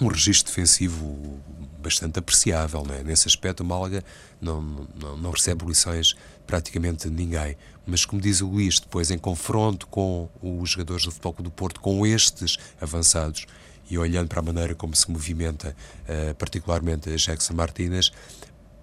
um 0.00 0.08
registro 0.08 0.52
defensivo 0.52 1.38
bastante 1.80 2.18
apreciável. 2.18 2.84
Né? 2.84 3.02
Nesse 3.04 3.28
aspecto, 3.28 3.62
o 3.62 3.66
Málaga 3.66 4.02
não, 4.40 4.60
não, 5.00 5.16
não 5.16 5.30
recebe 5.30 5.64
lições 5.64 6.16
praticamente 6.48 7.08
ninguém. 7.08 7.56
Mas, 7.86 8.04
como 8.04 8.20
diz 8.20 8.40
o 8.40 8.48
Luís, 8.48 8.80
depois 8.80 9.10
em 9.10 9.18
confronto 9.18 9.86
com 9.86 10.28
os 10.42 10.70
jogadores 10.70 11.04
do 11.04 11.12
Futebol 11.12 11.34
do 11.40 11.50
Porto, 11.50 11.80
com 11.80 12.04
estes 12.04 12.56
avançados, 12.80 13.46
e 13.90 13.96
olhando 13.96 14.28
para 14.28 14.40
a 14.40 14.42
maneira 14.42 14.74
como 14.74 14.96
se 14.96 15.10
movimenta, 15.10 15.76
uh, 16.02 16.34
particularmente 16.34 17.08
a 17.08 17.16
Jackson 17.16 17.54
Martínez, 17.54 18.10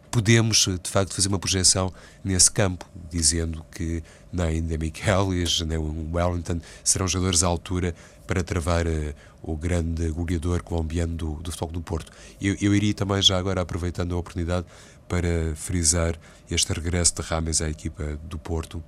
podemos, 0.09 0.67
de 0.81 0.89
facto, 0.89 1.13
fazer 1.13 1.27
uma 1.27 1.37
projeção 1.37 1.93
nesse 2.23 2.49
campo, 2.49 2.89
dizendo 3.11 3.65
que 3.69 4.01
nem 4.31 4.61
Demichelis, 4.61 5.59
nem 5.61 5.77
o 5.77 6.09
Wellington 6.13 6.61
serão 6.83 7.07
jogadores 7.07 7.43
à 7.43 7.47
altura 7.47 7.93
para 8.25 8.43
travar 8.43 8.87
uh, 8.87 9.13
o 9.41 9.55
grande 9.55 10.09
goleador 10.09 10.63
colombiano 10.63 11.15
do, 11.15 11.33
do 11.35 11.51
futebol 11.51 11.71
do 11.71 11.81
Porto. 11.81 12.11
Eu, 12.41 12.55
eu, 12.61 12.75
iria 12.75 12.93
também, 12.93 13.21
já 13.21 13.37
agora, 13.37 13.61
aproveitando 13.61 14.15
a 14.15 14.17
oportunidade, 14.17 14.65
para 15.07 15.55
frisar 15.55 16.17
este 16.49 16.73
regresso 16.73 17.15
de 17.15 17.21
Rames 17.21 17.61
à 17.61 17.69
equipa 17.69 18.17
do 18.23 18.39
Porto, 18.39 18.83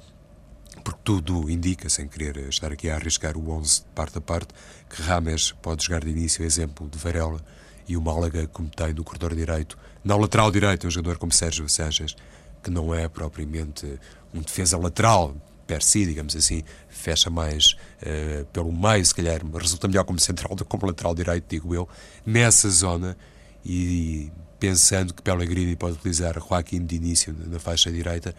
porque 0.84 1.00
tudo 1.04 1.50
indica, 1.50 1.90
sem 1.90 2.08
querer 2.08 2.50
estar 2.50 2.72
aqui 2.72 2.90
a 2.90 2.96
arriscar 2.96 3.38
o 3.38 3.52
11 3.52 3.82
de 3.82 3.86
parte 3.94 4.18
a 4.18 4.22
parte, 4.22 4.54
que 4.90 5.02
Rames 5.02 5.52
pode 5.62 5.86
jogar 5.86 6.04
de 6.04 6.10
início, 6.10 6.44
exemplo 6.44 6.90
de 6.90 6.98
Varela, 6.98 7.40
e 7.88 7.96
o 7.96 8.02
Málaga, 8.02 8.48
como 8.48 8.70
tem 8.70 8.94
no 8.94 9.04
corredor 9.04 9.36
direito, 9.36 9.78
na 10.04 10.16
lateral 10.16 10.52
direito, 10.52 10.88
um 10.88 10.92
jogador 10.92 11.18
como 11.18 11.32
Sérgio 11.32 11.68
Sanches, 11.70 12.16
que 12.64 12.70
não 12.70 12.94
é 12.94 13.08
propriamente 13.08 14.00
um 14.34 14.42
defesa 14.42 14.78
lateral 14.78 15.36
per 15.68 15.84
si, 15.84 16.06
digamos 16.06 16.36
assim, 16.36 16.64
fecha 16.90 17.30
mais 17.30 17.76
uh, 18.02 18.46
pelo 18.54 18.72
meio, 18.72 19.06
se 19.06 19.14
calhar 19.14 19.42
resulta 19.54 19.88
melhor 19.88 20.06
como 20.06 20.20
central 20.20 20.56
do 20.56 20.64
que 20.64 20.70
como 20.70 20.88
lateral 20.88 21.14
direito, 21.14 21.46
digo 21.50 21.76
eu, 21.76 21.88
nessa 22.26 22.70
zona 22.70 23.18
e 23.66 24.32
pensando 24.60 25.14
que 25.14 25.22
Pellegrini 25.22 25.76
pode 25.76 25.98
utilizar 25.98 26.34
Joaquim 26.40 26.84
de 26.84 26.96
início 26.96 27.36
na 27.46 27.60
faixa 27.60 27.92
direita, 27.92 28.34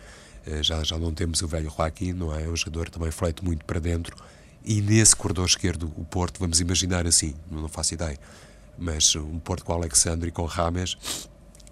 uh, 0.46 0.62
já, 0.62 0.82
já 0.82 0.98
não 0.98 1.12
temos 1.12 1.42
o 1.42 1.46
velho 1.46 1.70
Joaquim, 1.70 2.12
não 2.12 2.34
é? 2.34 2.44
É 2.44 2.48
um 2.48 2.56
jogador 2.56 2.88
também 2.88 3.10
fleito 3.10 3.44
muito 3.44 3.64
para 3.64 3.78
dentro 3.78 4.16
e 4.64 4.80
nesse 4.82 5.16
corredor 5.16 5.46
esquerdo 5.46 5.92
o 5.96 6.04
Porto, 6.04 6.40
vamos 6.40 6.60
imaginar 6.60 7.06
assim, 7.06 7.34
não 7.50 7.68
faço 7.68 7.94
ideia, 7.94 8.18
mas 8.76 9.14
um 9.16 9.38
Porto 9.38 9.64
com 9.64 9.72
Alexandre 9.72 10.28
e 10.28 10.32
com 10.32 10.44
Rames, 10.44 11.28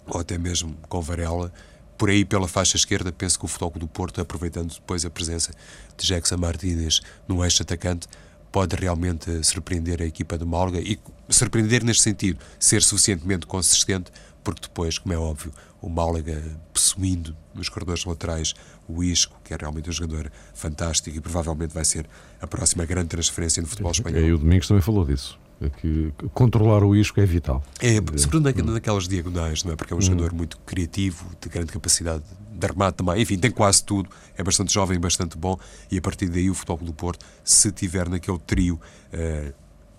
ou 0.07 0.21
até 0.21 0.39
mesmo 0.39 0.75
com 0.89 1.01
Varela, 1.01 1.53
por 1.97 2.11
aí 2.11 2.25
pela 2.25 2.49
faixa 2.49 2.77
esquerda, 2.77 3.13
penso 3.13 3.39
que 3.39 3.45
o 3.45 3.49
Futebol 3.49 3.73
do 3.77 3.89
Porto, 3.89 4.21
aproveitando 4.21 4.73
depois 4.73 5.05
a 5.05 5.11
presença 5.11 5.53
de 5.97 6.07
Jackson 6.07 6.37
Martínez 6.37 7.01
no 7.27 7.45
eixo 7.45 7.63
atacante, 7.63 8.07
pode 8.53 8.77
realmente 8.77 9.45
surpreender 9.45 10.01
a 10.01 10.07
equipa 10.07 10.39
do 10.39 10.47
Málaga 10.47 10.81
e 10.81 10.99
surpreender 11.29 11.85
neste 11.85 12.03
sentido, 12.03 12.39
ser 12.59 12.83
suficientemente 12.83 13.47
consistente, 13.47 14.11
porque 14.43 14.63
depois, 14.63 14.99
como 14.99 15.13
é 15.13 15.19
óbvio, 15.19 15.53
o 15.83 15.89
Málaga 15.89 16.43
possuindo 16.73 17.37
nos 17.55 17.69
corredores 17.69 18.05
laterais 18.05 18.55
o 18.89 19.03
Isco, 19.03 19.37
que 19.45 19.53
é 19.53 19.57
realmente 19.57 19.91
um 19.91 19.93
jogador 19.93 20.31
fantástico 20.55 21.17
e 21.17 21.21
provavelmente 21.21 21.75
vai 21.75 21.85
ser 21.85 22.09
a 22.41 22.47
próxima 22.47 22.85
grande 22.85 23.09
transferência 23.09 23.61
no 23.61 23.69
futebol 23.69 23.93
espanhol. 23.93 24.21
E 24.21 24.33
o 24.33 24.39
Domingos 24.39 24.69
também 24.69 24.83
falou 24.83 25.05
disso. 25.05 25.39
É 25.61 25.71
que 25.71 26.13
controlar 26.35 26.85
o 26.85 26.95
isco 26.95 27.19
é 27.21 27.25
vital. 27.25 27.65
É, 27.81 27.97
sobretudo 28.19 28.73
naquelas 28.73 29.09
diagonais, 29.09 29.65
não 29.65 29.73
é? 29.73 29.77
Porque 29.77 29.93
é 29.93 29.97
um 29.97 29.99
hum. 29.99 30.03
jogador 30.03 30.35
muito 30.35 30.59
criativo, 30.59 31.27
de 31.41 31.49
grande 31.49 31.73
capacidade 31.73 32.23
de 32.51 32.67
armate 32.67 32.99
também. 32.99 33.23
Enfim, 33.23 33.39
tem 33.39 33.51
quase 33.51 33.83
tudo. 33.83 34.09
É 34.37 34.43
bastante 34.43 34.73
jovem, 34.73 34.99
bastante 34.99 35.37
bom. 35.37 35.59
E 35.91 35.99
a 35.99 36.01
partir 36.01 36.29
daí, 36.29 36.51
o 36.51 36.55
Futebol 36.55 36.87
do 36.87 36.93
Porto, 36.93 37.25
se 37.45 37.73
tiver 37.73 38.09
naquele 38.09 38.39
trio 38.39 38.81
uh, 39.13 39.53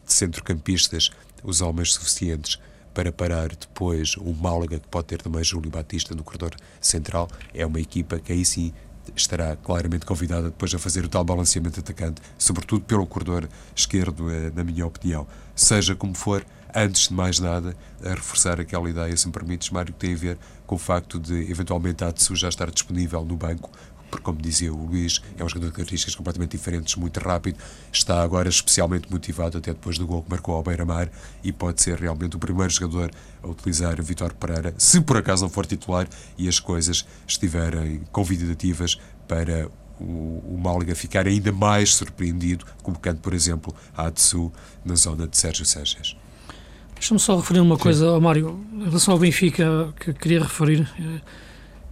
de 0.06 0.14
centrocampistas 0.14 1.10
os 1.44 1.62
homens 1.62 1.94
suficientes 1.94 2.60
para 2.94 3.12
parar 3.12 3.50
depois 3.50 4.16
o 4.18 4.34
Málaga, 4.34 4.80
que 4.80 4.88
pode 4.88 5.08
ter 5.08 5.22
também 5.22 5.44
Júlio 5.44 5.70
Batista 5.70 6.16
no 6.16 6.24
corredor 6.24 6.56
central, 6.82 7.30
é 7.54 7.64
uma 7.64 7.80
equipa 7.80 8.20
que 8.20 8.34
aí 8.34 8.44
sim 8.44 8.74
estará 9.16 9.56
claramente 9.56 10.06
convidada 10.06 10.44
depois 10.44 10.74
a 10.74 10.80
fazer 10.80 11.06
o 11.06 11.10
tal 11.10 11.24
balanceamento 11.24 11.80
atacante, 11.80 12.22
sobretudo 12.38 12.82
pelo 12.86 13.06
corredor 13.06 13.48
esquerdo, 13.76 14.30
eh, 14.30 14.52
na 14.56 14.64
minha 14.64 14.86
opinião. 14.86 15.28
Seja 15.56 15.96
como 15.96 16.14
for, 16.14 16.46
antes 16.74 17.08
de 17.08 17.14
mais 17.14 17.40
nada, 17.40 17.76
a 18.04 18.10
reforçar 18.10 18.60
aquela 18.60 18.90
ideia, 18.90 19.16
se 19.16 19.28
me 19.28 19.34
permites, 19.34 19.70
Mário, 19.70 19.94
que 19.94 20.00
tem 20.00 20.14
a 20.14 20.18
ver 20.18 20.38
com 20.66 20.76
o 20.76 20.80
facto 20.80 21.20
de, 21.20 21.50
eventualmente, 21.50 22.04
a 22.04 22.08
Atsu 22.08 22.36
já 22.36 22.50
estar 22.50 22.70
disponível 22.70 23.24
no 23.24 23.36
banco 23.36 23.70
porque, 24.10 24.24
como 24.24 24.42
dizia 24.42 24.74
o 24.74 24.86
Luís, 24.86 25.22
é 25.38 25.44
um 25.44 25.50
jogador 25.50 25.68
de 25.68 25.74
características 25.74 26.16
completamente 26.16 26.52
diferentes, 26.52 26.96
muito 26.96 27.20
rápido, 27.20 27.58
está 27.92 28.22
agora 28.22 28.50
especialmente 28.50 29.12
motivado, 29.12 29.58
até 29.58 29.74
depois 29.74 29.98
do 29.98 30.08
gol 30.08 30.24
que 30.24 30.30
marcou 30.30 30.56
ao 30.56 30.64
Beira-Mar, 30.64 31.10
e 31.44 31.52
pode 31.52 31.82
ser 31.82 32.00
realmente 32.00 32.36
o 32.36 32.40
primeiro 32.40 32.72
jogador 32.72 33.12
a 33.44 33.48
utilizar 33.48 34.00
o 34.00 34.04
Vitor 34.04 34.34
Pereira, 34.34 34.74
se 34.78 35.02
por 35.02 35.18
acaso 35.18 35.44
não 35.44 35.50
for 35.50 35.66
titular 35.66 36.08
e 36.38 36.48
as 36.48 36.60
coisas 36.60 37.06
estiverem 37.28 38.02
convidativas 38.12 39.00
para 39.28 39.70
o, 40.00 40.04
o 40.56 40.60
Málaga 40.62 40.96
ficar 40.96 41.28
ainda 41.28 41.52
mais 41.52 41.96
surpreendido, 41.96 42.66
colocando, 42.84 43.20
por 43.20 43.34
exemplo, 43.34 43.76
a 43.96 44.08
Atsu 44.08 44.52
na 44.86 44.96
zona 44.96 45.28
de 45.28 45.38
Sérgio 45.38 45.66
Sérgio. 45.66 46.18
Deixa-me 46.96 47.20
só 47.20 47.38
referir 47.38 47.60
uma 47.60 47.76
Sim. 47.76 47.82
coisa, 47.82 48.20
Mário, 48.20 48.60
em 48.74 48.86
relação 48.86 49.14
ao 49.14 49.20
Benfica, 49.20 49.94
que 50.00 50.14
queria 50.14 50.42
referir, 50.42 50.88
eh, 51.00 51.22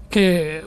que 0.10 0.20
é 0.20 0.66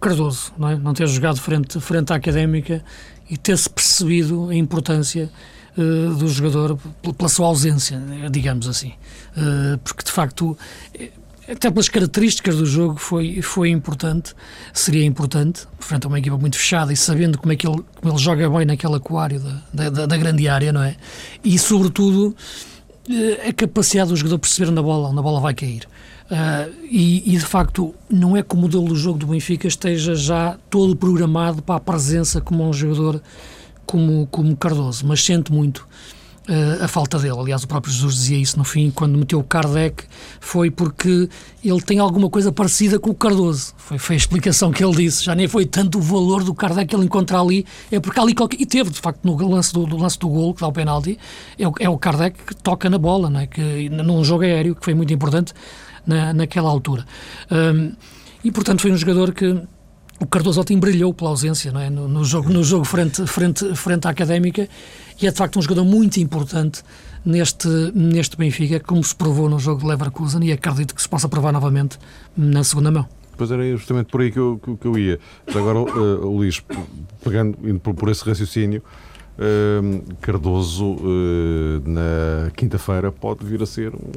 Cardoso, 0.00 0.52
não, 0.56 0.68
é? 0.68 0.76
não 0.76 0.94
ter 0.94 1.06
jogado 1.06 1.38
frente, 1.40 1.78
frente 1.78 2.12
à 2.12 2.16
académica 2.16 2.82
e 3.28 3.36
ter-se 3.36 3.68
percebido 3.68 4.48
a 4.48 4.54
importância 4.54 5.30
uh, 5.76 6.14
do 6.14 6.26
jogador 6.26 6.78
pela 7.16 7.28
sua 7.28 7.46
ausência, 7.46 8.00
digamos 8.30 8.66
assim. 8.66 8.94
Uh, 9.36 9.78
porque 9.84 10.02
de 10.02 10.10
facto, 10.10 10.56
eh, 10.98 11.10
até 11.48 11.70
pelas 11.70 11.88
características 11.88 12.56
do 12.56 12.64
jogo, 12.64 12.96
foi, 12.96 13.42
foi 13.42 13.70
importante, 13.70 14.34
seria 14.72 15.04
importante, 15.04 15.66
frente 15.78 16.06
a 16.06 16.08
uma 16.08 16.18
equipa 16.18 16.38
muito 16.38 16.56
fechada 16.56 16.92
e 16.92 16.96
sabendo 16.96 17.38
como 17.38 17.52
é 17.52 17.56
que 17.56 17.66
ele, 17.66 17.84
como 18.00 18.12
ele 18.12 18.22
joga 18.22 18.48
bem 18.48 18.64
naquele 18.64 18.96
aquário 18.96 19.40
da, 19.72 19.90
da, 19.90 20.06
da 20.06 20.16
grande 20.16 20.48
área, 20.48 20.72
não 20.72 20.82
é? 20.82 20.96
E 21.44 21.58
sobretudo 21.58 22.34
a 23.46 23.52
capacidade 23.52 24.10
do 24.10 24.16
jogador 24.16 24.38
perceber 24.38 24.70
onde 24.70 24.78
a 24.78 24.82
bola, 24.82 25.08
onde 25.08 25.18
a 25.18 25.22
bola 25.22 25.40
vai 25.40 25.54
cair. 25.54 25.86
Uh, 26.30 26.72
e, 26.88 27.34
e, 27.34 27.36
de 27.36 27.44
facto 27.44 27.92
não 28.08 28.36
é 28.36 28.42
que 28.42 28.54
o 28.54 28.56
modelo 28.56 28.84
do 28.84 28.94
jogo 28.94 29.18
do 29.18 29.26
Benfica 29.26 29.66
esteja 29.66 30.14
já 30.14 30.56
todo 30.70 30.94
programado 30.94 31.60
para 31.60 31.74
a 31.74 31.80
presença 31.80 32.40
como 32.40 32.68
um 32.68 32.72
jogador 32.72 33.20
como, 33.84 34.28
como 34.28 34.56
Cardoso, 34.56 35.04
mas 35.04 35.24
sente 35.24 35.50
muito 35.50 35.88
uh, 36.48 36.84
a 36.84 36.86
falta 36.86 37.18
dele. 37.18 37.36
Aliás, 37.36 37.64
o 37.64 37.66
próprio 37.66 37.92
Jesus 37.92 38.14
dizia 38.14 38.38
isso 38.38 38.56
no 38.56 38.62
fim, 38.62 38.92
quando 38.92 39.18
meteu 39.18 39.40
o 39.40 39.42
Kardec, 39.42 40.04
foi 40.38 40.70
porque 40.70 41.28
ele 41.64 41.80
tem 41.80 41.98
alguma 41.98 42.30
coisa 42.30 42.52
parecida 42.52 43.00
com 43.00 43.10
o 43.10 43.14
Cardoso. 43.14 43.74
Foi, 43.76 43.98
foi 43.98 44.14
a 44.14 44.18
explicação 44.18 44.70
que 44.70 44.84
ele 44.84 44.94
disse. 44.94 45.24
Já 45.24 45.34
nem 45.34 45.48
foi 45.48 45.66
tanto 45.66 45.98
o 45.98 46.00
valor 46.00 46.44
do 46.44 46.54
Kardec 46.54 46.88
que 46.88 46.94
ele 46.94 47.06
encontra 47.06 47.40
ali, 47.40 47.66
é 47.90 47.98
porque 47.98 48.20
ali 48.20 48.34
qualquer... 48.34 48.60
E 48.60 48.66
teve, 48.66 48.90
de 48.90 49.00
facto, 49.00 49.24
no 49.24 49.36
lance 49.48 49.72
do, 49.72 49.84
do 49.84 49.96
lance 49.96 50.16
do 50.16 50.28
gol, 50.28 50.54
que 50.54 50.60
dá 50.60 50.68
o 50.68 50.72
penalti, 50.72 51.18
é 51.58 51.66
o, 51.66 51.72
é 51.80 51.88
o 51.88 51.98
Kardec 51.98 52.38
que 52.44 52.54
toca 52.54 52.88
na 52.88 52.98
bola, 52.98 53.28
não 53.28 53.40
é? 53.40 53.48
que, 53.48 53.88
num 53.88 54.22
jogo 54.22 54.44
aéreo, 54.44 54.76
que 54.76 54.84
foi 54.84 54.94
muito 54.94 55.12
importante 55.12 55.52
na, 56.06 56.32
naquela 56.32 56.68
altura. 56.70 57.04
Um, 57.50 57.92
e, 58.44 58.50
portanto, 58.50 58.82
foi 58.82 58.90
um 58.90 58.96
jogador 58.96 59.32
que 59.32 59.60
o 60.20 60.26
Cardoso 60.26 60.60
Altim 60.60 60.78
brilhou 60.78 61.14
pela 61.14 61.30
ausência 61.30 61.72
não 61.72 61.80
é? 61.80 61.88
no, 61.88 62.06
no 62.06 62.24
jogo, 62.24 62.50
no 62.50 62.62
jogo 62.62 62.84
frente, 62.84 63.26
frente, 63.26 63.74
frente 63.74 64.06
à 64.06 64.10
Académica 64.10 64.68
e 65.20 65.26
é, 65.26 65.30
de 65.30 65.36
facto, 65.36 65.58
um 65.58 65.62
jogador 65.62 65.84
muito 65.84 66.18
importante 66.18 66.82
neste, 67.24 67.68
neste 67.94 68.36
Benfica, 68.36 68.80
como 68.80 69.02
se 69.02 69.14
provou 69.14 69.48
no 69.48 69.58
jogo 69.58 69.80
de 69.80 69.86
Leverkusen 69.86 70.44
e 70.44 70.52
acredito 70.52 70.94
que 70.94 71.02
se 71.02 71.08
possa 71.08 71.28
provar 71.28 71.52
novamente 71.52 71.98
na 72.36 72.62
segunda 72.64 72.90
mão. 72.90 73.06
Pois 73.36 73.50
era 73.50 73.64
justamente 73.74 74.08
por 74.08 74.20
aí 74.20 74.30
que 74.30 74.38
eu, 74.38 74.60
que, 74.78 74.86
eu 74.86 74.98
ia. 74.98 75.18
Mas 75.46 75.56
agora, 75.56 75.78
uh, 75.78 76.30
Luís, 76.30 76.62
pegando, 77.24 77.56
indo 77.66 77.80
por, 77.80 77.94
por 77.94 78.10
esse 78.10 78.22
raciocínio, 78.22 78.82
uh, 79.38 80.14
Cardoso, 80.20 80.84
uh, 80.84 81.82
na 81.86 82.50
quinta-feira, 82.50 83.10
pode 83.10 83.44
vir 83.44 83.62
a 83.62 83.66
ser 83.66 83.94
um. 83.94 84.12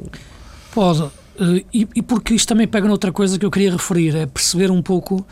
Pode. 0.74 1.10
Uh, 1.38 1.64
e, 1.72 1.88
e, 1.96 2.02
porque 2.02 2.34
isto 2.34 2.48
também 2.48 2.66
pega 2.66 2.86
noutra 2.86 3.12
coisa 3.12 3.38
que 3.38 3.44
eu 3.44 3.50
queria 3.50 3.72
referir, 3.72 4.14
é 4.14 4.26
perceber 4.26 4.70
um 4.70 4.82
pouco 4.82 5.26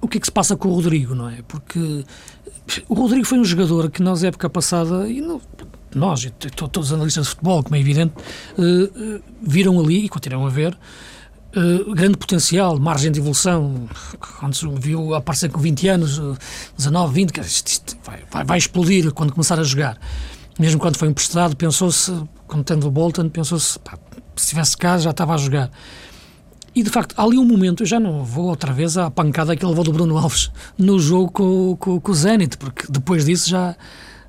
o 0.00 0.08
que 0.08 0.16
é 0.16 0.20
que 0.20 0.26
se 0.26 0.32
passa 0.32 0.56
com 0.56 0.68
o 0.68 0.74
Rodrigo, 0.74 1.14
não 1.14 1.28
é? 1.28 1.42
Porque 1.46 2.04
o 2.88 2.94
Rodrigo 2.94 3.26
foi 3.26 3.38
um 3.38 3.44
jogador 3.44 3.90
que 3.90 4.02
nós, 4.02 4.24
época 4.24 4.48
passada, 4.48 5.08
e 5.08 5.20
no, 5.20 5.42
nós, 5.94 6.24
e 6.24 6.30
todos 6.30 6.88
os 6.88 6.92
analistas 6.92 7.24
de 7.24 7.30
futebol, 7.30 7.62
como 7.62 7.76
é 7.76 7.80
evidente, 7.80 8.14
uh, 8.58 9.22
viram 9.42 9.78
ali, 9.78 10.06
e 10.06 10.08
continuam 10.08 10.46
a 10.46 10.50
ver, 10.50 10.76
Uh, 11.50 11.92
grande 11.96 12.16
potencial, 12.16 12.78
margem 12.78 13.10
de 13.10 13.18
evolução. 13.18 13.88
Quando 14.38 14.54
se 14.54 14.68
viu 14.78 15.16
aparecer 15.16 15.50
com 15.50 15.58
20 15.58 15.88
anos, 15.88 16.20
19, 16.76 17.12
20, 17.12 17.36
isto, 17.38 17.66
isto 17.66 17.96
vai, 18.04 18.22
vai, 18.30 18.44
vai, 18.44 18.58
explodir 18.58 19.12
quando 19.12 19.32
começar 19.32 19.58
a 19.58 19.64
jogar. 19.64 19.98
Mesmo 20.60 20.78
quando 20.78 20.96
foi 20.96 21.08
emprestado, 21.08 21.56
pensou-se, 21.56 22.12
quando 22.46 22.62
tendo 22.62 22.86
o 22.86 22.90
Bolton, 22.90 23.28
pensou-se, 23.28 23.80
se 24.40 24.46
estivesse 24.46 24.76
cá 24.76 24.98
já 24.98 25.10
estava 25.10 25.34
a 25.34 25.36
jogar. 25.36 25.70
E 26.74 26.82
de 26.82 26.90
facto, 26.90 27.14
há 27.16 27.24
ali 27.24 27.36
um 27.36 27.44
momento, 27.44 27.82
eu 27.82 27.86
já 27.86 27.98
não 27.98 28.24
vou 28.24 28.46
outra 28.46 28.72
vez 28.72 28.96
à 28.96 29.10
pancada 29.10 29.56
que 29.56 29.64
ele 29.64 29.70
levou 29.70 29.84
do 29.84 29.92
Bruno 29.92 30.16
Alves 30.16 30.50
no 30.78 30.98
jogo 31.00 31.30
com, 31.30 31.76
com, 31.76 32.00
com 32.00 32.12
o 32.12 32.14
Zenit, 32.14 32.56
porque 32.56 32.86
depois 32.88 33.24
disso 33.24 33.50
já, 33.50 33.74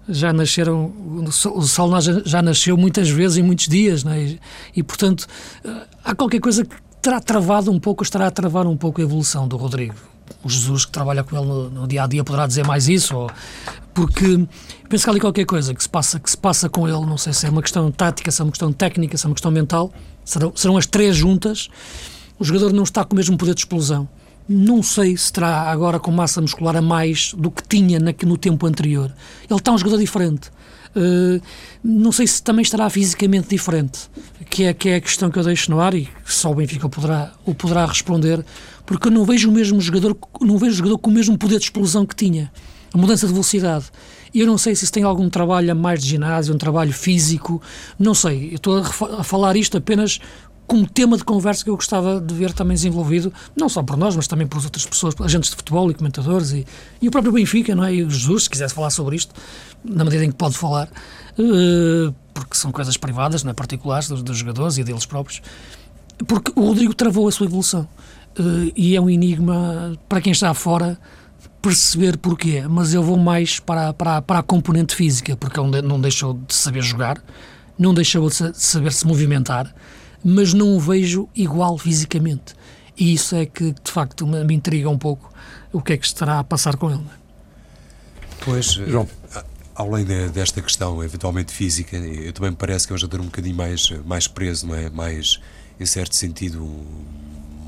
já 0.09 0.33
nasceram, 0.33 0.91
o 1.17 1.61
sol 1.61 2.01
já, 2.01 2.21
já 2.25 2.41
nasceu 2.41 2.75
muitas 2.75 3.09
vezes 3.09 3.37
em 3.37 3.43
muitos 3.43 3.67
dias, 3.67 4.03
né? 4.03 4.23
e, 4.23 4.39
e 4.75 4.83
portanto 4.83 5.27
eh, 5.63 5.87
há 6.03 6.15
qualquer 6.15 6.39
coisa 6.39 6.65
que 6.65 6.75
terá 6.99 7.19
travado 7.19 7.71
um 7.71 7.79
pouco, 7.79 8.03
estará 8.03 8.27
a 8.27 8.31
travar 8.31 8.65
um 8.65 8.75
pouco 8.75 9.01
a 9.01 9.03
evolução 9.03 9.47
do 9.47 9.55
Rodrigo. 9.55 10.10
O 10.43 10.49
Jesus 10.49 10.85
que 10.85 10.91
trabalha 10.91 11.23
com 11.23 11.37
ele 11.37 11.45
no, 11.45 11.69
no 11.69 11.87
dia 11.87 12.03
a 12.03 12.07
dia 12.07 12.23
poderá 12.23 12.47
dizer 12.47 12.65
mais 12.65 12.87
isso, 12.87 13.15
ou, 13.15 13.31
porque 13.93 14.47
penso 14.89 15.03
que 15.03 15.09
há 15.09 15.13
ali 15.13 15.19
qualquer 15.19 15.45
coisa 15.45 15.73
que 15.73 15.83
se, 15.83 15.89
passa, 15.89 16.19
que 16.19 16.29
se 16.29 16.37
passa 16.37 16.69
com 16.69 16.87
ele, 16.87 17.05
não 17.05 17.17
sei 17.17 17.33
se 17.33 17.45
é 17.45 17.49
uma 17.49 17.61
questão 17.61 17.91
tática, 17.91 18.31
se 18.31 18.41
é 18.41 18.43
uma 18.43 18.51
questão 18.51 18.71
técnica, 18.71 19.17
se 19.17 19.25
é 19.25 19.27
uma 19.29 19.35
questão 19.35 19.51
mental, 19.51 19.91
serão, 20.23 20.53
serão 20.55 20.77
as 20.77 20.85
três 20.85 21.15
juntas. 21.15 21.69
O 22.39 22.43
jogador 22.43 22.73
não 22.73 22.83
está 22.83 23.03
com 23.03 23.13
o 23.13 23.17
mesmo 23.17 23.37
poder 23.37 23.53
de 23.53 23.61
explosão. 23.61 24.07
Não 24.49 24.81
sei 24.81 25.15
se 25.15 25.31
terá 25.31 25.69
agora 25.69 25.99
com 25.99 26.11
massa 26.11 26.41
muscular 26.41 26.75
a 26.75 26.81
mais 26.81 27.33
do 27.37 27.51
que 27.51 27.63
tinha 27.67 27.99
no 27.99 28.37
tempo 28.37 28.65
anterior. 28.65 29.13
Ele 29.49 29.59
está 29.59 29.71
um 29.71 29.77
jogador 29.77 29.99
diferente. 29.99 30.49
Uh, 30.95 31.41
não 31.81 32.11
sei 32.11 32.27
se 32.27 32.43
também 32.43 32.63
estará 32.63 32.89
fisicamente 32.89 33.47
diferente, 33.47 34.09
que 34.49 34.63
é, 34.65 34.73
que 34.73 34.89
é 34.89 34.95
a 34.95 35.01
questão 35.01 35.31
que 35.31 35.39
eu 35.39 35.43
deixo 35.43 35.71
no 35.71 35.79
ar 35.79 35.93
e 35.93 36.09
só 36.25 36.51
o 36.51 36.55
Benfica 36.55 36.89
poderá, 36.89 37.31
o 37.45 37.55
poderá 37.55 37.85
responder, 37.85 38.43
porque 38.91 39.07
eu 39.07 39.11
não 39.11 39.23
vejo 39.23 39.49
o 39.49 39.53
mesmo 39.53 39.79
jogador, 39.79 40.17
não 40.41 40.57
vejo 40.57 40.73
o 40.73 40.75
jogador 40.75 40.97
com 40.97 41.09
o 41.09 41.13
mesmo 41.13 41.37
poder 41.37 41.59
de 41.59 41.63
explosão 41.63 42.05
que 42.05 42.13
tinha 42.13 42.51
a 42.93 42.97
mudança 42.97 43.25
de 43.25 43.31
velocidade. 43.31 43.85
Eu 44.35 44.45
não 44.45 44.57
sei 44.57 44.75
se 44.75 44.83
isso 44.83 44.91
tem 44.91 45.03
algum 45.03 45.29
trabalho 45.29 45.71
a 45.71 45.75
mais 45.75 46.03
de 46.03 46.09
ginásio, 46.09 46.53
um 46.53 46.57
trabalho 46.57 46.91
físico, 46.91 47.61
não 47.97 48.13
sei. 48.13 48.49
Eu 48.51 48.55
estou 48.55 48.79
a, 48.79 49.19
a 49.19 49.23
falar 49.23 49.55
isto 49.55 49.77
apenas 49.77 50.19
como 50.67 50.85
tema 50.85 51.15
de 51.15 51.23
conversa 51.23 51.63
que 51.63 51.69
eu 51.69 51.75
gostava 51.75 52.19
de 52.19 52.33
ver 52.33 52.51
também 52.51 52.75
desenvolvido, 52.75 53.31
não 53.55 53.69
só 53.69 53.81
por 53.81 53.95
nós, 53.95 54.13
mas 54.13 54.27
também 54.27 54.45
por 54.45 54.61
outras 54.61 54.85
pessoas, 54.85 55.15
agentes 55.21 55.51
de 55.51 55.55
futebol 55.55 55.89
e 55.89 55.93
comentadores, 55.93 56.51
e, 56.51 56.67
e 57.01 57.07
o 57.07 57.11
próprio 57.11 57.31
Benfica, 57.31 57.73
não 57.73 57.85
é? 57.85 57.95
E 57.95 58.03
o 58.03 58.09
Jesus, 58.09 58.43
se 58.43 58.49
quisesse 58.49 58.73
falar 58.73 58.89
sobre 58.89 59.15
isto, 59.15 59.33
na 59.85 60.03
medida 60.03 60.25
em 60.25 60.31
que 60.31 60.37
pode 60.37 60.57
falar, 60.57 60.89
uh, 61.39 62.13
porque 62.33 62.55
são 62.55 62.73
coisas 62.73 62.97
privadas, 62.97 63.41
não 63.41 63.51
é? 63.51 63.53
particulares 63.53 64.09
dos, 64.09 64.21
dos, 64.21 64.37
jogadores 64.37 64.77
e 64.77 64.83
deles 64.83 65.05
próprios, 65.05 65.41
porque 66.27 66.51
o 66.57 66.65
Rodrigo 66.65 66.93
travou 66.93 67.27
a 67.29 67.31
sua 67.31 67.45
evolução. 67.45 67.87
Uh, 68.39 68.71
e 68.75 68.95
é 68.95 69.01
um 69.01 69.09
enigma 69.09 69.97
para 70.07 70.21
quem 70.21 70.31
está 70.31 70.53
fora 70.53 70.97
perceber 71.61 72.17
porquê, 72.17 72.63
mas 72.67 72.93
eu 72.93 73.03
vou 73.03 73.17
mais 73.17 73.59
para, 73.59 73.93
para, 73.93 74.21
para 74.21 74.39
a 74.39 74.43
componente 74.43 74.95
física, 74.95 75.35
porque 75.37 75.59
ele 75.59 75.81
não 75.83 76.01
deixou 76.01 76.33
de 76.33 76.55
saber 76.55 76.81
jogar, 76.81 77.23
não 77.77 77.93
deixou 77.93 78.27
de 78.29 78.51
saber 78.53 78.91
se 78.91 79.05
movimentar, 79.05 79.73
mas 80.23 80.53
não 80.53 80.75
o 80.75 80.79
vejo 80.79 81.29
igual 81.35 81.77
fisicamente. 81.77 82.55
E 82.97 83.13
isso 83.13 83.35
é 83.35 83.45
que, 83.45 83.71
de 83.71 83.91
facto, 83.91 84.25
me, 84.25 84.43
me 84.43 84.55
intriga 84.55 84.89
um 84.89 84.97
pouco 84.97 85.31
o 85.71 85.81
que 85.81 85.93
é 85.93 85.97
que 85.97 86.05
estará 86.05 86.39
a 86.39 86.43
passar 86.43 86.77
com 86.77 86.89
ele. 86.89 87.05
Pois, 88.43 88.73
João. 88.73 89.07
além 89.75 90.03
de, 90.03 90.29
desta 90.29 90.61
questão 90.61 91.03
eventualmente 91.03 91.53
física, 91.53 91.95
eu 91.95 92.33
também 92.33 92.51
me 92.51 92.57
parece 92.57 92.87
que 92.87 92.93
é 92.93 92.95
um 92.95 92.97
jogador 92.97 93.21
um 93.21 93.25
bocadinho 93.25 93.55
mais, 93.55 93.91
mais 94.05 94.27
preso, 94.27 94.67
não 94.67 94.75
é? 94.75 94.89
Mais, 94.89 95.39
em 95.79 95.85
certo 95.85 96.15
sentido, 96.15 96.67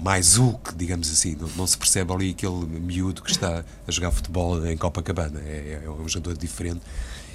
mais 0.04 0.36
Hulk, 0.36 0.76
digamos 0.76 1.10
assim. 1.10 1.36
Não, 1.36 1.48
não, 1.56 1.66
se 1.66 1.78
percebe 1.78 2.12
ali 2.12 2.32
aquele 2.32 2.66
miúdo 2.66 3.24
que 3.24 3.32
está 3.32 3.64
a 3.88 3.92
jogar 3.92 4.12
futebol 4.12 4.66
em 4.68 4.76
Copacabana. 4.76 5.40
É, 5.40 5.82
é, 5.82 5.86
é 5.86 5.90
um 5.90 6.08
jogador 6.08 6.38
diferente 6.38 6.82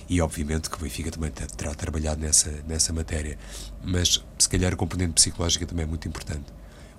e 0.08 0.20
obviamente 0.20 0.70
que 0.70 0.76
o 0.76 0.80
Benfica 0.80 1.10
também 1.10 1.30
terá 1.30 1.74
trabalhado 1.74 2.20
nessa, 2.20 2.50
nessa 2.66 2.92
matéria. 2.92 3.38
Mas 3.82 4.24
se 4.38 4.48
calhar 4.48 4.72
a 4.72 4.76
componente 4.76 5.14
psicológica 5.14 5.66
também 5.66 5.84
é 5.84 5.86
muito 5.86 6.08
importante, 6.08 6.46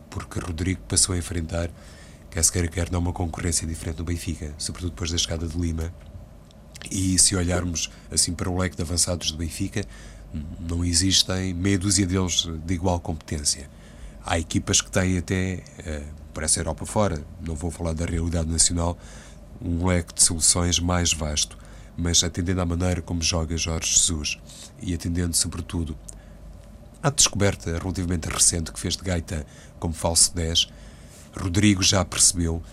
porque 0.10 0.40
Rodrigo 0.40 0.82
passou 0.88 1.16
a 1.16 1.18
enfrentar, 1.18 1.70
quer 2.30 2.44
se 2.44 2.52
queira, 2.52 2.68
quer 2.68 2.92
não, 2.92 3.00
uma 3.00 3.14
concorrência 3.14 3.68
diferente 3.68 4.00
no 4.00 4.06
Benfica, 4.06 4.54
sobretudo 4.58 4.92
depois 4.92 5.12
da 5.12 5.18
chegada 5.18 5.48
de 5.48 5.58
Lima. 5.58 5.94
E 6.90 7.18
se 7.20 7.36
olharmos 7.36 7.92
assim 8.12 8.34
para 8.34 8.50
o 8.50 8.58
leque 8.58 8.76
de 8.76 8.82
avançados 8.82 9.32
do 9.32 9.38
Benfica, 9.38 9.84
não 10.60 10.86
existem 10.86 11.54
meia 11.54 11.78
dúzia 11.78 12.06
deles 12.06 12.48
de 12.66 12.74
igual 12.74 13.00
competência. 13.00 13.70
Há 14.26 14.38
equipas 14.40 14.82
que 14.82 14.92
têm 14.92 15.18
até, 15.18 15.64
eh, 15.80 16.04
para 16.34 16.46
essa 16.46 16.60
Europa 16.60 16.86
fora, 16.86 17.24
não 17.42 17.56
vou 17.56 17.72
falar 17.72 17.94
da 17.94 18.06
realidade 18.06 18.50
nacional, 18.50 18.98
um 19.62 19.86
leque 19.88 20.14
de 20.14 20.24
soluções 20.24 20.80
mais 20.80 21.14
vasto 21.14 21.58
mas 22.00 22.24
atendendo 22.24 22.62
à 22.62 22.66
maneira 22.66 23.02
como 23.02 23.22
joga 23.22 23.58
Jorge 23.58 23.94
Jesus 23.94 24.40
e 24.82 24.94
atendendo, 24.94 25.36
sobretudo, 25.36 25.98
à 27.04 27.10
descoberta 27.10 27.78
relativamente 27.78 28.30
recente 28.30 28.72
que 28.72 28.80
fez 28.80 28.96
de 28.96 29.04
Gaeta 29.04 29.46
como 29.80 29.94
falso 29.94 30.34
10, 30.34 30.70
Rodrigo 31.38 31.84
já 31.84 32.04
percebeu 32.06 32.64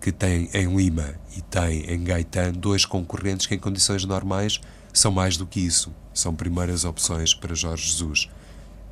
que 0.00 0.12
tem 0.12 0.48
em 0.54 0.76
Lima 0.76 1.14
e 1.36 1.40
tem 1.40 1.90
em 1.90 2.04
Gaetan 2.04 2.52
dois 2.52 2.84
concorrentes 2.84 3.46
que, 3.46 3.56
em 3.56 3.58
condições 3.58 4.04
normais, 4.04 4.60
são 4.92 5.10
mais 5.10 5.36
do 5.36 5.46
que 5.46 5.60
isso. 5.60 5.92
São 6.14 6.34
primeiras 6.34 6.84
opções 6.84 7.34
para 7.34 7.54
Jorge 7.54 7.88
Jesus 7.88 8.28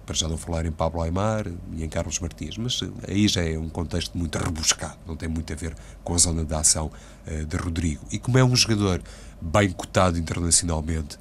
para 0.05 0.15
já 0.15 0.29
não 0.29 0.37
falar 0.37 0.67
em 0.67 0.73
Pablo 0.73 1.03
Aymar 1.03 1.47
e 1.73 1.85
em 1.85 1.89
Carlos 1.89 2.19
Martins, 2.19 2.57
mas 2.57 2.81
aí 3.09 3.27
já 3.27 3.43
é 3.43 3.59
um 3.59 3.69
contexto 3.69 4.17
muito 4.17 4.39
rebuscado, 4.39 4.99
não 5.07 5.17
tem 5.17 5.29
muito 5.29 5.53
a 5.53 5.57
ver 5.57 5.75
com 6.03 6.15
a 6.15 6.19
zona 6.19 6.45
de 6.45 6.55
ação 6.55 6.91
uh, 7.27 7.45
de 7.45 7.57
Rodrigo. 7.57 8.05
E 8.13 8.19
como 8.19 8.39
é 8.39 8.45
um 8.45 8.55
jogador 8.55 9.03
bem 9.41 9.71
cotado 9.71 10.19
internacionalmente, 10.19 11.19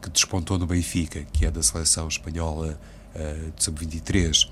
que 0.00 0.10
despontou 0.10 0.58
no 0.58 0.66
Benfica, 0.66 1.24
que 1.32 1.46
é 1.46 1.50
da 1.50 1.62
seleção 1.62 2.08
espanhola 2.08 2.78
uh, 3.14 3.52
de 3.52 3.64
sub-23, 3.64 4.50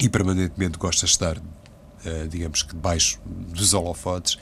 e 0.00 0.08
permanentemente 0.08 0.78
gosta 0.78 1.04
de 1.04 1.12
estar, 1.12 1.36
digamos 2.30 2.62
que 2.62 2.70
debaixo 2.70 3.20
dos 3.26 3.74
holofotes, 3.74 4.38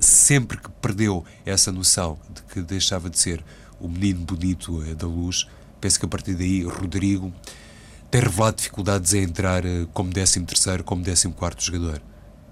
sempre 0.00 0.56
que 0.56 0.70
perdeu 0.80 1.22
essa 1.44 1.70
noção 1.70 2.18
de 2.32 2.40
que 2.44 2.62
deixava 2.62 3.10
de 3.10 3.18
ser 3.18 3.44
o 3.78 3.86
menino 3.86 4.20
bonito 4.20 4.80
da 4.94 5.06
luz, 5.06 5.46
penso 5.82 6.00
que 6.00 6.06
a 6.06 6.08
partir 6.08 6.34
daí 6.34 6.62
Rodrigo 6.62 7.30
tem 8.10 8.20
revelado 8.20 8.56
dificuldades 8.56 9.14
em 9.14 9.22
entrar 9.22 9.64
eh, 9.64 9.86
como 9.94 10.10
13 10.12 10.40
terceiro, 10.44 10.82
como 10.82 11.04
14 11.04 11.28
quarto 11.30 11.62
jogador. 11.62 12.02